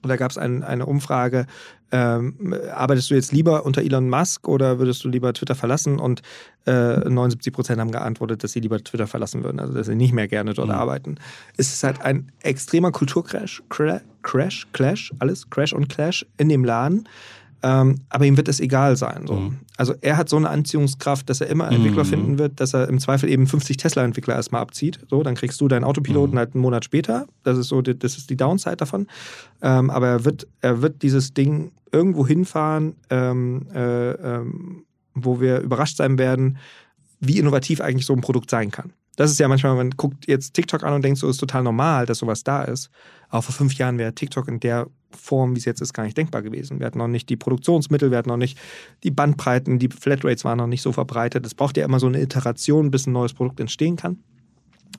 Und 0.01 0.09
da 0.09 0.15
gab 0.15 0.31
es 0.31 0.38
ein, 0.38 0.63
eine 0.63 0.85
Umfrage, 0.85 1.45
ähm, 1.91 2.55
arbeitest 2.73 3.09
du 3.09 3.15
jetzt 3.15 3.31
lieber 3.31 3.65
unter 3.65 3.81
Elon 3.81 4.09
Musk 4.09 4.47
oder 4.47 4.79
würdest 4.79 5.03
du 5.03 5.09
lieber 5.09 5.33
Twitter 5.33 5.55
verlassen? 5.55 5.99
Und 5.99 6.21
äh, 6.65 6.97
79 7.09 7.51
Prozent 7.51 7.79
haben 7.79 7.91
geantwortet, 7.91 8.43
dass 8.43 8.51
sie 8.51 8.59
lieber 8.59 8.83
Twitter 8.83 9.07
verlassen 9.07 9.43
würden, 9.43 9.59
also 9.59 9.73
dass 9.73 9.88
sie 9.88 9.95
nicht 9.95 10.13
mehr 10.13 10.27
gerne 10.27 10.53
dort 10.53 10.67
mhm. 10.67 10.75
arbeiten. 10.75 11.15
Es 11.57 11.73
ist 11.73 11.83
halt 11.83 12.01
ein 12.01 12.31
extremer 12.43 12.91
Kulturcrash, 12.91 13.63
Crash, 13.69 14.67
Clash, 14.71 15.13
alles, 15.19 15.49
Crash 15.49 15.73
und 15.73 15.89
Clash 15.89 16.25
in 16.38 16.49
dem 16.49 16.63
Laden. 16.63 17.07
Ähm, 17.62 17.95
aber 18.10 18.26
ihm 18.26 18.38
wird 18.38 18.48
es 18.48 18.60
egal 18.60 18.95
sein. 18.95 19.26
So. 19.28 19.34
Mhm. 19.36 19.60
Also 19.78 19.93
er 20.02 20.17
hat 20.17 20.30
so 20.30 20.38
eine 20.38 20.50
Anziehungskraft, 20.50 21.30
dass 21.30 21.41
er 21.41 21.48
immer 21.48 21.69
Entwickler 21.72 22.04
mhm. 22.04 22.10
finden 22.10 22.38
wird, 22.38 22.60
dass 22.60 22.74
er 22.74 22.88
im 22.88 23.00
Zweifel 23.00 23.30
eben 23.30 23.48
50 23.48 23.78
Tesla-Entwickler 23.78 24.36
erstmal 24.36 24.62
abzieht. 24.62 25.00
So, 25.10 25.24
dann 25.24 25.36
kriegst 25.36 25.60
du 25.60 25.67
deinen 25.67 25.84
Autopiloten 25.84 26.36
mhm. 26.36 26.39
halt 26.39 26.54
einen 26.56 26.62
Monat 26.62 26.86
später. 26.86 27.28
Das 27.43 27.58
ist 27.58 27.67
so, 27.67 27.82
das 27.82 28.17
ist 28.17 28.30
die 28.30 28.38
Downside 28.38 28.78
davon. 28.78 29.08
Ähm, 29.62 29.89
aber 29.89 30.08
er 30.08 30.26
wird, 30.26 30.48
er 30.62 30.82
wird 30.82 31.02
dieses 31.02 31.34
Ding 31.34 31.72
irgendwo 31.91 32.26
hinfahren, 32.26 32.95
ähm, 33.10 33.67
äh, 33.74 34.12
ähm, 34.12 34.84
wo 35.13 35.41
wir 35.41 35.60
überrascht 35.60 35.98
sein 35.98 36.17
werden, 36.17 36.58
wie 37.19 37.39
innovativ 37.39 37.82
eigentlich 37.82 38.06
so 38.06 38.13
ein 38.13 38.22
Produkt 38.22 38.50
sein 38.50 38.72
kann. 38.72 38.93
Das 39.19 39.29
ist 39.29 39.38
ja 39.38 39.49
manchmal, 39.49 39.75
man 39.75 39.89
guckt 39.89 40.29
jetzt 40.29 40.53
TikTok 40.53 40.82
an 40.86 40.93
und 40.93 41.03
denkt 41.03 41.19
so, 41.19 41.27
ist 41.27 41.39
total 41.39 41.62
normal, 41.62 42.05
dass 42.05 42.19
sowas 42.19 42.45
da 42.45 42.63
ist. 42.63 42.89
Aber 43.27 43.41
vor 43.41 43.53
fünf 43.53 43.73
Jahren 43.73 43.97
wäre 43.97 44.15
TikTok 44.15 44.47
in 44.47 44.62
der 44.62 44.88
Form, 45.12 45.55
wie 45.55 45.60
es 45.60 45.65
jetzt 45.65 45.82
ist, 45.82 45.91
gar 45.91 46.03
nicht 46.03 46.17
denkbar 46.17 46.41
gewesen. 46.41 46.79
Wir 46.79 46.86
hatten 46.86 46.99
noch 46.99 47.10
nicht 47.10 47.27
die 47.27 47.36
Produktionsmittel, 47.36 48.12
wir 48.12 48.17
hatten 48.17 48.29
noch 48.29 48.38
nicht 48.38 48.58
die 49.03 49.12
Bandbreiten, 49.12 49.77
die 49.77 49.89
Flatrates 49.89 50.45
waren 50.45 50.58
noch 50.58 50.67
nicht 50.67 50.82
so 50.82 50.93
verbreitet. 50.93 51.45
Es 51.45 51.53
braucht 51.53 51.75
ja 51.75 51.84
immer 51.84 51.99
so 51.99 52.08
eine 52.08 52.21
Iteration, 52.21 52.91
bis 52.91 53.08
ein 53.08 53.12
neues 53.12 53.34
Produkt 53.34 53.60
entstehen 53.60 53.97
kann. 53.97 54.23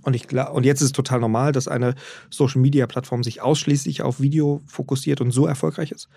Und, 0.02 0.14
ich, 0.14 0.30
und 0.30 0.66
jetzt 0.66 0.82
ist 0.82 0.88
es 0.88 0.92
total 0.92 1.20
normal, 1.20 1.52
dass 1.52 1.66
eine 1.66 1.94
Social-Media-Plattform 2.28 3.22
sich 3.22 3.40
ausschließlich 3.40 4.02
auf 4.02 4.20
Video 4.20 4.60
fokussiert 4.66 5.22
und 5.22 5.30
so 5.30 5.46
erfolgreich 5.46 5.92
ist. 5.92 6.10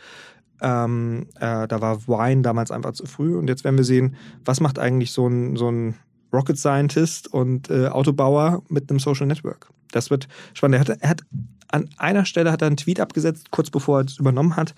Ähm, 0.60 1.28
äh, 1.36 1.70
da 1.70 1.80
war 1.80 2.06
Wine 2.06 2.42
damals 2.42 2.70
einfach 2.70 2.92
zu 2.92 3.06
früh. 3.06 3.38
Und 3.38 3.48
jetzt 3.48 3.64
werden 3.64 3.78
wir 3.78 3.86
sehen, 3.86 4.18
was 4.44 4.60
macht 4.60 4.78
eigentlich 4.78 5.14
so 5.14 5.26
ein, 5.26 5.56
so 5.56 5.72
ein 5.72 5.96
Rocket 6.34 6.58
Scientist 6.58 7.28
und 7.32 7.70
äh, 7.70 7.88
Autobauer 7.88 8.64
mit 8.70 8.90
einem 8.90 9.00
Social 9.00 9.28
Network. 9.28 9.70
Das 9.92 10.10
wird 10.10 10.28
spannend. 10.54 10.76
Er 10.76 10.94
hat, 10.94 11.02
er 11.02 11.10
hat 11.10 11.22
an 11.70 11.90
einer 11.98 12.26
Stelle 12.26 12.52
hat 12.52 12.62
er 12.62 12.68
einen 12.68 12.78
Tweet 12.78 13.00
abgesetzt, 13.00 13.52
kurz 13.52 13.70
bevor 13.70 14.00
er 14.00 14.06
es 14.06 14.18
übernommen 14.18 14.56
hat, 14.56 14.76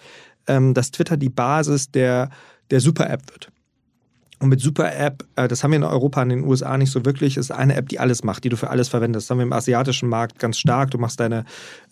ähm, 0.47 0.73
dass 0.73 0.91
Twitter 0.91 1.17
die 1.17 1.29
Basis 1.29 1.91
der, 1.91 2.29
der 2.69 2.79
Super-App 2.79 3.31
wird. 3.31 3.51
Und 4.39 4.49
mit 4.49 4.59
Super-App, 4.59 5.23
äh, 5.37 5.47
das 5.47 5.63
haben 5.63 5.71
wir 5.71 5.77
in 5.77 5.83
Europa, 5.83 6.21
in 6.21 6.29
den 6.29 6.43
USA 6.43 6.77
nicht 6.77 6.91
so 6.91 7.05
wirklich, 7.05 7.37
ist 7.37 7.51
eine 7.51 7.75
App, 7.75 7.87
die 7.87 7.99
alles 7.99 8.23
macht, 8.23 8.43
die 8.43 8.49
du 8.49 8.57
für 8.57 8.69
alles 8.69 8.89
verwendest. 8.89 9.25
Das 9.25 9.31
haben 9.31 9.37
wir 9.37 9.43
im 9.45 9.53
asiatischen 9.53 10.09
Markt 10.09 10.39
ganz 10.39 10.57
stark. 10.57 10.91
Du 10.91 10.97
machst 10.97 11.19
deine 11.19 11.45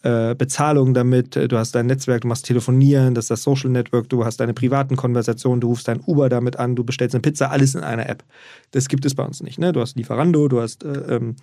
äh, 0.04 0.36
Bezahlung 0.36 0.94
damit, 0.94 1.38
äh, 1.38 1.48
du 1.48 1.58
hast 1.58 1.74
dein 1.74 1.86
Netzwerk, 1.86 2.22
du 2.22 2.28
machst 2.28 2.46
Telefonieren, 2.46 3.16
das 3.16 3.26
ist 3.26 3.32
das 3.32 3.44
Social 3.44 3.70
Network, 3.70 4.10
du 4.10 4.26
hast 4.26 4.42
deine 4.42 4.54
privaten 4.54 4.98
Konversationen, 4.98 5.62
du 5.62 5.70
rufst 5.70 5.88
dein 5.88 6.02
Uber 6.06 6.28
damit 6.28 6.60
an, 6.60 6.76
du 6.76 6.84
bestellst 6.84 7.16
eine 7.16 7.22
Pizza, 7.22 7.50
alles 7.50 7.76
in 7.76 7.82
einer 7.82 8.10
App. 8.10 8.24
Das 8.72 8.90
gibt 8.90 9.06
es 9.06 9.16
bei 9.16 9.24
uns 9.24 9.42
nicht. 9.42 9.58
Ne? 9.58 9.72
Du 9.72 9.80
hast 9.80 9.96
Lieferando, 9.96 10.50
du 10.50 10.60
hast, 10.60 10.84
äh, 10.84 11.16
ähm, 11.16 11.38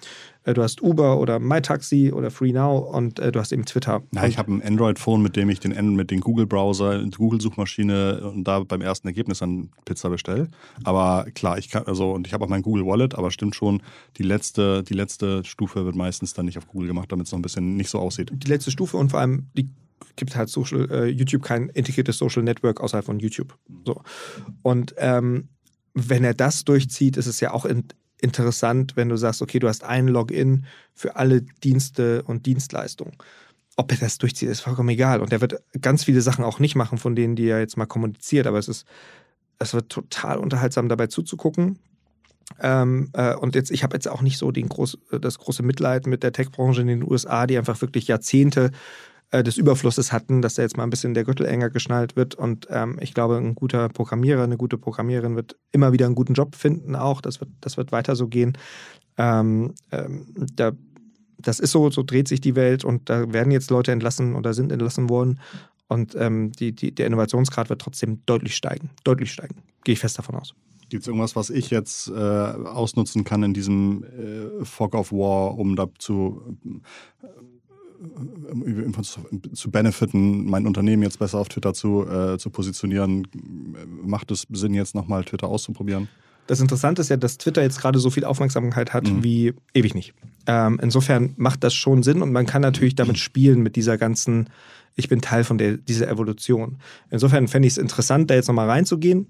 äh, 0.45 0.53
du 0.53 0.63
hast 0.63 0.83
Uber 0.83 1.19
oder 1.19 1.39
MyTaxi 1.39 2.13
oder 2.13 2.31
FreeNow 2.31 2.95
und 2.95 3.19
äh, 3.19 3.33
du 3.33 3.41
hast 3.41 3.53
eben 3.53 3.65
Twitter. 3.65 4.03
Ja, 4.15 4.27
ich 4.27 4.37
habe 4.37 4.53
ein 4.53 4.63
Android-Phone, 4.63 5.23
mit 5.23 5.37
dem 5.37 5.49
ich 5.49 5.61
den, 5.61 5.97
mit 5.97 6.11
den 6.11 6.21
Google-Browser, 6.21 7.03
Google-Suchmaschine 7.17 8.31
und 8.31 8.45
da 8.45 8.61
beim 8.61 8.83
ersten 8.83 9.09
Ergebnis 9.09 9.39
dann 9.39 9.71
Pizza 9.87 10.11
bestelle. 10.11 10.49
Aber 10.91 11.31
klar, 11.31 11.57
ich 11.57 11.71
kann, 11.71 11.85
also, 11.87 12.11
und 12.11 12.27
ich 12.27 12.33
habe 12.33 12.45
auch 12.45 12.49
mein 12.49 12.63
Google 12.63 12.85
Wallet, 12.85 13.15
aber 13.15 13.31
stimmt 13.31 13.55
schon, 13.55 13.81
die 14.17 14.25
letzte, 14.25 14.83
die 14.83 14.95
letzte 14.95 15.45
Stufe 15.45 15.85
wird 15.85 15.95
meistens 15.95 16.35
dann 16.35 16.47
nicht 16.47 16.59
auf 16.59 16.67
Google 16.67 16.89
gemacht, 16.89 17.13
damit 17.13 17.27
es 17.27 17.33
noch 17.33 17.39
ein 17.39 17.43
bisschen 17.43 17.77
nicht 17.77 17.91
so 17.91 18.01
aussieht. 18.01 18.33
Die 18.33 18.49
letzte 18.49 18.73
Stufe 18.73 18.97
und 18.97 19.11
vor 19.11 19.21
allem 19.21 19.47
die 19.57 19.69
gibt 20.17 20.35
halt 20.35 20.49
Social, 20.49 20.91
äh, 20.91 21.07
YouTube 21.07 21.45
kein 21.45 21.69
integriertes 21.69 22.19
Social 22.19 22.43
Network 22.43 22.81
außerhalb 22.81 23.07
von 23.07 23.21
YouTube. 23.21 23.57
So. 23.87 24.03
Und 24.63 24.93
ähm, 24.99 25.51
wenn 25.95 26.25
er 26.25 26.35
das 26.35 26.65
durchzieht, 26.65 27.17
ist 27.17 27.27
es 27.27 27.39
ja 27.39 27.53
auch 27.53 27.65
in, 27.65 27.85
interessant, 28.21 28.97
wenn 28.97 29.09
du 29.09 29.17
sagst, 29.17 29.43
okay, 29.43 29.61
du 29.61 29.69
hast 29.69 29.85
ein 29.85 30.09
Login 30.09 30.67
für 30.93 31.15
alle 31.15 31.43
Dienste 31.63 32.25
und 32.25 32.47
Dienstleistungen. 32.47 33.15
Ob 33.77 33.93
er 33.93 33.99
das 33.99 34.19
durchzieht, 34.19 34.49
ist 34.49 34.61
vollkommen 34.61 34.89
egal. 34.89 35.21
Und 35.21 35.33
er 35.33 35.41
wird 35.41 35.63
ganz 35.81 36.03
viele 36.03 36.21
Sachen 36.21 36.45
auch 36.45 36.59
nicht 36.59 36.75
machen, 36.75 36.99
von 36.99 37.15
denen 37.15 37.37
die 37.37 37.47
er 37.47 37.61
jetzt 37.61 37.77
mal 37.77 37.87
kommuniziert. 37.87 38.49
Aber 38.49 38.59
es 38.59 38.67
ist, 38.67 38.87
es 39.61 39.75
wird 39.75 39.91
total 39.91 40.39
unterhaltsam 40.39 40.89
dabei 40.89 41.07
zuzugucken. 41.07 41.79
Ähm, 42.61 43.11
äh, 43.13 43.35
und 43.37 43.55
jetzt, 43.55 43.71
ich 43.71 43.85
habe 43.85 43.95
jetzt 43.95 44.09
auch 44.09 44.23
nicht 44.23 44.39
so 44.39 44.51
den 44.51 44.69
groß, 44.69 44.99
das 45.21 45.39
große 45.39 45.63
Mitleid 45.63 46.07
mit 46.07 46.25
der 46.25 46.33
Tech-Branche 46.33 46.81
in 46.81 46.89
den 46.89 47.09
USA, 47.09 47.47
die 47.47 47.57
einfach 47.57 47.81
wirklich 47.81 48.09
Jahrzehnte 48.09 48.73
äh, 49.31 49.45
des 49.45 49.57
Überflusses 49.57 50.13
hatten, 50.13 50.43
dass 50.43 50.55
da 50.55 50.63
jetzt 50.63 50.77
mal 50.77 50.83
ein 50.83 50.91
bisschen 50.91 51.15
der 51.15 51.25
Gürtel 51.25 51.47
enger 51.47 51.71
geschnallt 51.71 52.17
wird. 52.17 52.35
Und 52.35 52.67
ähm, 52.71 52.99
ich 53.01 53.15
glaube, 53.15 53.37
ein 53.37 53.55
guter 53.55 53.89
Programmierer, 53.89 54.43
eine 54.43 54.57
gute 54.57 54.79
Programmiererin 54.79 55.37
wird 55.37 55.57
immer 55.71 55.93
wieder 55.93 56.07
einen 56.07 56.17
guten 56.17 56.35
Job 56.35 56.57
finden 56.57 56.97
auch. 56.97 57.21
Das 57.21 57.41
wird, 57.41 57.51
das 57.61 57.77
wird 57.77 57.93
weiter 57.93 58.17
so 58.17 58.27
gehen. 58.27 58.59
Ähm, 59.17 59.75
ähm, 59.93 60.27
da, 60.57 60.73
das 61.39 61.61
ist 61.61 61.71
so, 61.71 61.91
so 61.91 62.03
dreht 62.03 62.27
sich 62.27 62.41
die 62.41 62.57
Welt 62.57 62.85
und 62.85 63.09
da 63.09 63.33
werden 63.33 63.53
jetzt 63.53 63.71
Leute 63.71 63.93
entlassen 63.93 64.35
oder 64.35 64.55
sind 64.55 64.73
entlassen 64.73 65.09
worden. 65.09 65.39
Und 65.91 66.15
ähm, 66.15 66.53
die, 66.53 66.71
die, 66.71 66.95
der 66.95 67.07
Innovationsgrad 67.07 67.69
wird 67.69 67.81
trotzdem 67.81 68.23
deutlich 68.25 68.55
steigen. 68.55 68.91
Deutlich 69.03 69.33
steigen. 69.33 69.57
Gehe 69.83 69.95
ich 69.95 69.99
fest 69.99 70.17
davon 70.17 70.37
aus. 70.37 70.55
Gibt 70.89 71.03
es 71.03 71.09
irgendwas, 71.09 71.35
was 71.35 71.51
ich 71.51 71.71
jetzt 71.71 72.09
äh, 72.09 72.13
ausnutzen 72.15 73.25
kann 73.25 73.43
in 73.43 73.55
diesem 73.55 74.05
äh, 74.05 74.65
Fog 74.65 74.95
of 74.95 75.11
War, 75.11 75.59
um 75.59 75.75
dazu 75.75 76.57
äh, 77.21 77.27
zu 79.53 79.71
benefiten, 79.71 80.47
mein 80.49 80.65
Unternehmen 80.67 81.03
jetzt 81.03 81.19
besser 81.19 81.39
auf 81.39 81.49
Twitter 81.49 81.75
zu, 81.75 82.07
äh, 82.09 82.39
zu 82.39 82.51
positionieren? 82.51 83.27
Macht 84.05 84.31
es 84.31 84.47
Sinn, 84.49 84.75
jetzt 84.75 84.95
nochmal 84.95 85.25
Twitter 85.25 85.49
auszuprobieren? 85.49 86.09
Das 86.47 86.61
Interessante 86.61 87.03
ist 87.03 87.09
ja, 87.09 87.17
dass 87.17 87.39
Twitter 87.39 87.63
jetzt 87.63 87.81
gerade 87.81 87.99
so 87.99 88.11
viel 88.11 88.25
Aufmerksamkeit 88.25 88.93
hat 88.93 89.09
mhm. 89.09 89.23
wie 89.23 89.55
ewig 89.75 89.95
nicht. 89.95 90.15
Ähm, 90.47 90.81
insofern 90.83 91.35
macht 91.37 91.63
das 91.63 91.75
schon 91.75 92.03
Sinn 92.03 92.23
und 92.23 92.33
man 92.33 92.47
kann 92.47 92.63
natürlich 92.63 92.97
damit 92.97 93.19
spielen, 93.21 93.63
mit 93.63 93.77
dieser 93.77 93.99
ganzen, 93.99 94.51
ich 95.01 95.09
bin 95.09 95.21
Teil 95.21 95.45
von 95.45 95.59
der, 95.59 95.77
dieser 95.77 96.09
Evolution. 96.09 96.79
Insofern 97.11 97.49
fände 97.49 97.67
ich 97.67 97.75
es 97.75 97.79
interessant, 97.79 98.31
da 98.31 98.35
jetzt 98.35 98.49
nochmal 98.49 98.69
reinzugehen 98.69 99.27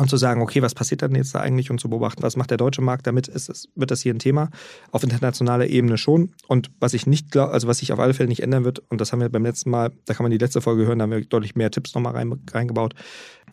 und 0.00 0.08
zu 0.08 0.16
sagen, 0.16 0.40
okay, 0.42 0.62
was 0.62 0.74
passiert 0.74 1.02
dann 1.02 1.14
jetzt 1.14 1.34
da 1.34 1.40
eigentlich 1.40 1.70
und 1.70 1.80
zu 1.80 1.90
beobachten, 1.90 2.22
was 2.22 2.36
macht 2.36 2.50
der 2.50 2.56
deutsche 2.56 2.82
Markt 2.82 3.06
damit, 3.06 3.26
ist 3.26 3.48
es, 3.48 3.68
wird 3.74 3.90
das 3.90 4.00
hier 4.00 4.14
ein 4.14 4.20
Thema. 4.20 4.50
Auf 4.92 5.02
internationaler 5.02 5.66
Ebene 5.66 5.98
schon. 5.98 6.30
Und 6.46 6.70
was 6.78 6.94
ich 6.94 7.06
nicht 7.06 7.32
glaube, 7.32 7.52
also 7.52 7.66
was 7.66 7.78
sich 7.78 7.92
auf 7.92 7.98
alle 7.98 8.14
Fälle 8.14 8.28
nicht 8.28 8.42
ändern 8.42 8.64
wird, 8.64 8.78
und 8.90 9.00
das 9.00 9.12
haben 9.12 9.20
wir 9.20 9.28
beim 9.28 9.44
letzten 9.44 9.70
Mal, 9.70 9.90
da 10.04 10.14
kann 10.14 10.24
man 10.24 10.30
die 10.30 10.38
letzte 10.38 10.60
Folge 10.60 10.86
hören, 10.86 11.00
da 11.00 11.04
haben 11.04 11.10
wir 11.10 11.24
deutlich 11.24 11.56
mehr 11.56 11.70
Tipps 11.70 11.94
nochmal 11.94 12.12
rein, 12.12 12.32
reingebaut. 12.50 12.94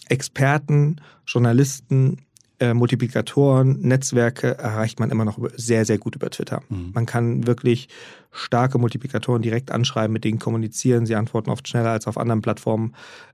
Experten, 0.07 1.01
Journalisten, 1.25 2.24
äh, 2.59 2.73
Multiplikatoren, 2.73 3.79
Netzwerke 3.81 4.57
erreicht 4.57 4.99
man 4.99 5.11
immer 5.11 5.25
noch 5.25 5.39
sehr, 5.55 5.85
sehr 5.85 5.97
gut 5.97 6.15
über 6.15 6.29
Twitter. 6.29 6.61
Mhm. 6.69 6.91
Man 6.93 7.05
kann 7.05 7.47
wirklich 7.47 7.89
starke 8.31 8.77
Multiplikatoren 8.77 9.41
direkt 9.41 9.71
anschreiben, 9.71 10.13
mit 10.13 10.23
denen 10.23 10.39
kommunizieren. 10.39 11.05
Sie 11.05 11.15
antworten 11.15 11.49
oft 11.49 11.67
schneller 11.67 11.91
als 11.91 12.07
auf 12.07 12.17
anderen 12.17 12.41
Plattformen, 12.41 12.93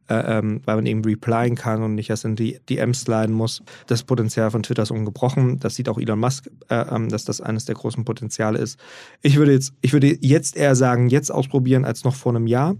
äh, 0.09 0.39
ähm, 0.39 0.61
weil 0.65 0.75
man 0.75 0.85
eben 0.85 1.03
replyen 1.03 1.55
kann 1.55 1.83
und 1.83 1.95
nicht 1.95 2.09
erst 2.09 2.25
in 2.25 2.35
die 2.35 2.59
DMs 2.69 3.01
sliden 3.01 3.33
muss. 3.33 3.61
Das 3.87 4.03
Potenzial 4.03 4.49
von 4.51 4.63
Twitter 4.63 4.83
ist 4.83 4.91
ungebrochen. 4.91 5.59
Das 5.59 5.75
sieht 5.75 5.89
auch 5.89 5.99
Elon 5.99 6.19
Musk, 6.19 6.49
äh, 6.69 6.75
äh, 6.75 7.07
dass 7.07 7.25
das 7.25 7.41
eines 7.41 7.65
der 7.65 7.75
großen 7.75 8.05
Potenziale 8.05 8.59
ist. 8.59 8.79
Ich 9.21 9.37
würde 9.37 9.53
jetzt, 9.53 9.73
ich 9.81 9.93
würde 9.93 10.17
jetzt 10.19 10.55
eher 10.55 10.75
sagen, 10.75 11.09
jetzt 11.09 11.31
ausprobieren 11.31 11.85
als 11.85 12.03
noch 12.03 12.15
vor 12.15 12.35
einem 12.35 12.47
Jahr 12.47 12.75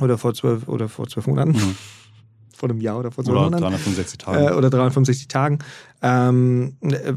oder 0.00 0.16
vor 0.16 0.34
zwölf 0.34 0.68
oder 0.68 0.88
vor 0.88 1.08
zwölf 1.08 1.26
Monaten. 1.26 1.52
Mhm 1.52 1.76
vor 2.58 2.68
einem 2.68 2.80
Jahr 2.80 2.98
oder 2.98 3.10
vor 3.10 3.24
zwei 3.24 3.32
oder 3.32 3.42
Monaten. 3.44 3.62
365 3.62 4.18
Tagen. 4.18 4.46
Äh, 4.46 4.52
oder 4.52 4.70
365 4.70 5.28
Tagen. 5.28 5.58
Ähm, 6.02 6.76
äh, 6.82 7.14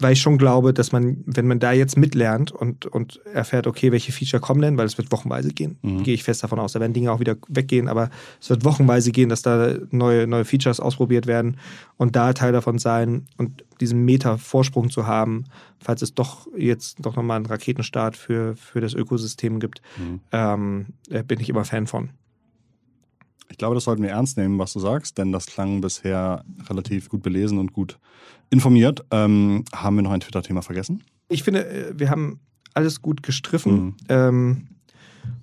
weil 0.00 0.14
ich 0.14 0.20
schon 0.20 0.38
glaube, 0.38 0.72
dass 0.72 0.92
man, 0.92 1.18
wenn 1.26 1.46
man 1.46 1.60
da 1.60 1.72
jetzt 1.72 1.96
mitlernt 1.96 2.50
und, 2.50 2.86
und 2.86 3.20
erfährt, 3.26 3.66
okay, 3.66 3.92
welche 3.92 4.12
Feature 4.12 4.40
kommen 4.40 4.62
denn, 4.62 4.78
weil 4.78 4.86
es 4.86 4.96
wird 4.96 5.12
wochenweise 5.12 5.50
gehen, 5.50 5.78
mhm. 5.82 6.02
gehe 6.02 6.14
ich 6.14 6.24
fest 6.24 6.42
davon 6.42 6.58
aus. 6.58 6.72
Da 6.72 6.80
werden 6.80 6.94
Dinge 6.94 7.12
auch 7.12 7.20
wieder 7.20 7.36
weggehen, 7.48 7.86
aber 7.86 8.08
es 8.40 8.48
wird 8.48 8.64
wochenweise 8.64 9.12
gehen, 9.12 9.28
dass 9.28 9.42
da 9.42 9.74
neue, 9.90 10.26
neue 10.26 10.46
Features 10.46 10.80
ausprobiert 10.80 11.26
werden 11.26 11.58
und 11.98 12.16
da 12.16 12.32
Teil 12.32 12.52
davon 12.52 12.78
sein 12.78 13.26
und 13.36 13.62
diesen 13.80 14.04
Meta-Vorsprung 14.04 14.90
zu 14.90 15.06
haben, 15.06 15.44
falls 15.78 16.02
es 16.02 16.14
doch 16.14 16.46
jetzt 16.56 16.96
doch 17.00 17.16
nochmal 17.16 17.36
einen 17.36 17.46
Raketenstart 17.46 18.16
für, 18.16 18.56
für 18.56 18.80
das 18.80 18.94
Ökosystem 18.94 19.60
gibt, 19.60 19.82
mhm. 19.98 20.20
ähm, 20.32 20.86
äh, 21.10 21.22
bin 21.22 21.40
ich 21.40 21.50
immer 21.50 21.64
Fan 21.64 21.86
von. 21.86 22.10
Ich 23.50 23.58
glaube, 23.58 23.74
das 23.74 23.84
sollten 23.84 24.02
wir 24.02 24.10
ernst 24.10 24.36
nehmen, 24.36 24.58
was 24.58 24.72
du 24.72 24.80
sagst, 24.80 25.18
denn 25.18 25.32
das 25.32 25.46
klang 25.46 25.80
bisher 25.80 26.44
relativ 26.68 27.08
gut 27.08 27.22
belesen 27.22 27.58
und 27.58 27.72
gut 27.72 27.98
informiert. 28.48 29.04
Ähm, 29.10 29.64
haben 29.74 29.96
wir 29.96 30.02
noch 30.02 30.12
ein 30.12 30.20
Twitter-Thema 30.20 30.62
vergessen? 30.62 31.02
Ich 31.28 31.42
finde, 31.42 31.68
äh, 31.68 31.98
wir 31.98 32.10
haben 32.10 32.40
alles 32.74 33.02
gut 33.02 33.22
gestriffen. 33.22 33.74
Mhm. 33.74 33.94
Ähm, 34.08 34.68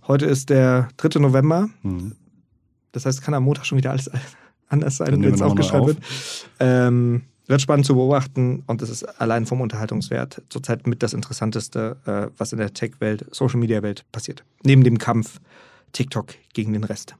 heute 0.07 0.25
ist 0.25 0.49
der 0.49 0.87
3. 0.97 1.19
November. 1.19 1.69
Mhm. 1.83 2.15
Das 2.93 3.05
heißt, 3.05 3.21
kann 3.21 3.33
am 3.33 3.43
Montag 3.43 3.65
schon 3.65 3.77
wieder 3.77 3.91
alles 3.91 4.09
anders 4.67 4.97
sein, 4.97 5.21
wenn 5.21 5.33
es 5.33 5.41
aufgeschrieben 5.41 5.81
auf. 5.81 5.87
wird. 5.87 5.99
Ähm, 6.59 7.23
wird 7.47 7.61
spannend 7.61 7.85
zu 7.85 7.95
beobachten 7.95 8.63
und 8.67 8.81
es 8.81 8.89
ist 8.89 9.03
allein 9.03 9.45
vom 9.45 9.61
Unterhaltungswert 9.61 10.41
zurzeit 10.49 10.85
mit 10.85 11.01
das 11.01 11.13
Interessanteste, 11.13 11.97
äh, 12.05 12.33
was 12.37 12.51
in 12.51 12.57
der 12.57 12.73
Tech-Welt, 12.73 13.25
Social-Media-Welt 13.31 14.05
passiert. 14.11 14.43
Neben 14.63 14.83
dem 14.83 14.97
Kampf 14.97 15.39
TikTok 15.93 16.33
gegen 16.53 16.73
den 16.73 16.83
Rest. 16.83 17.15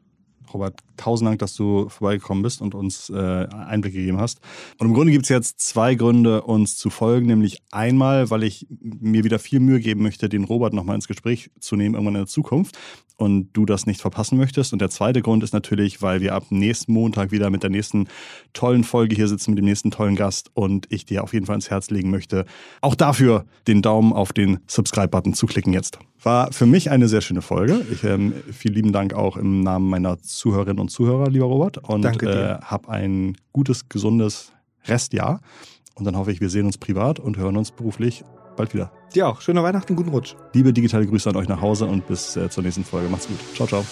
Robert, 0.54 0.80
tausend 0.98 1.28
Dank, 1.28 1.40
dass 1.40 1.56
du 1.56 1.90
vorbeigekommen 1.90 2.44
bist 2.44 2.62
und 2.62 2.76
uns 2.76 3.10
äh, 3.10 3.16
Einblick 3.16 3.94
gegeben 3.94 4.20
hast. 4.20 4.40
Und 4.78 4.88
im 4.88 4.94
Grunde 4.94 5.12
gibt 5.12 5.26
es 5.26 5.30
jetzt 5.30 5.60
zwei 5.60 5.96
Gründe, 5.96 6.42
uns 6.44 6.78
zu 6.78 6.90
folgen. 6.90 7.28
Nämlich 7.28 7.62
einmal, 7.72 8.30
weil 8.30 8.44
ich 8.44 8.68
mir 8.70 9.24
wieder 9.24 9.40
viel 9.40 9.60
Mühe 9.60 9.80
geben 9.80 10.04
möchte, 10.04 10.30
den 10.30 10.44
Robert 10.44 10.74
nochmal 10.74 10.96
ins 10.96 11.08
Gespräch 11.08 11.52
zu 11.60 11.76
nehmen, 11.76 11.96
irgendwann 11.96 12.16
in 12.16 12.22
der 12.22 12.28
Zukunft. 12.28 12.78
Und 13.20 13.50
du 13.54 13.66
das 13.66 13.88
nicht 13.88 14.00
verpassen 14.00 14.38
möchtest. 14.38 14.74
Und 14.74 14.80
der 14.80 14.92
zweite 14.92 15.24
Grund 15.24 15.44
ist 15.44 15.52
natürlich, 15.52 16.04
weil 16.04 16.22
wir 16.22 16.36
ab 16.36 16.46
nächsten 16.52 16.94
Montag 16.94 17.32
wieder 17.32 17.50
mit 17.50 17.64
der 17.64 17.72
nächsten 17.72 18.08
tollen 18.54 18.84
Folge 18.84 19.16
hier 19.16 19.28
sitzen, 19.28 19.52
mit 19.52 19.58
dem 19.58 19.66
nächsten 19.66 19.90
tollen 19.90 20.16
Gast. 20.16 20.52
Und 20.54 20.86
ich 20.90 21.06
dir 21.06 21.24
auf 21.24 21.34
jeden 21.34 21.48
Fall 21.48 21.56
ins 21.56 21.72
Herz 21.72 21.90
legen 21.90 22.12
möchte, 22.12 22.46
auch 22.82 22.94
dafür 22.94 23.46
den 23.68 23.82
Daumen 23.82 24.14
auf 24.14 24.34
den 24.34 24.60
Subscribe-Button 24.68 25.34
zu 25.34 25.48
klicken 25.48 25.74
jetzt. 25.74 25.98
War 26.22 26.52
für 26.52 26.68
mich 26.68 26.92
eine 26.92 27.08
sehr 27.08 27.22
schöne 27.22 27.42
Folge. 27.42 27.82
Ich, 27.92 28.04
ähm, 28.04 28.34
vielen 28.52 28.76
lieben 28.76 28.92
Dank 28.92 29.16
auch 29.16 29.36
im 29.36 29.62
Namen 29.62 29.90
meiner 29.90 30.20
Zuhörerinnen 30.22 30.80
und 30.80 30.90
Zuhörer, 30.90 31.30
lieber 31.30 31.46
Robert. 31.46 31.80
Und 31.90 32.06
äh, 32.22 32.58
hab 32.62 32.88
ein 32.88 33.36
gutes, 33.52 33.90
gesundes 33.90 34.52
Restjahr. 34.86 35.42
Und 35.96 36.06
dann 36.06 36.16
hoffe 36.16 36.32
ich, 36.32 36.40
wir 36.40 36.50
sehen 36.50 36.68
uns 36.68 36.78
privat 36.78 37.20
und 37.20 37.38
hören 37.38 37.58
uns 37.58 37.72
beruflich 37.72 38.24
bald 38.58 38.74
wieder. 38.74 38.92
Dir 39.16 39.30
auch. 39.30 39.40
Schöne 39.42 39.64
Weihnachten, 39.64 39.96
guten 39.96 40.10
Rutsch. 40.10 40.36
Liebe 40.54 40.74
digitale 40.74 41.08
Grüße 41.08 41.30
an 41.30 41.38
euch 41.38 41.48
nach 41.48 41.62
Hause 41.62 41.86
und 41.86 42.08
bis 42.08 42.36
äh, 42.36 42.50
zur 42.50 42.64
nächsten 42.64 42.84
Folge. 42.84 43.08
Macht's 43.08 43.28
gut. 43.28 43.40
Ciao, 43.56 43.68
ciao. 43.68 43.86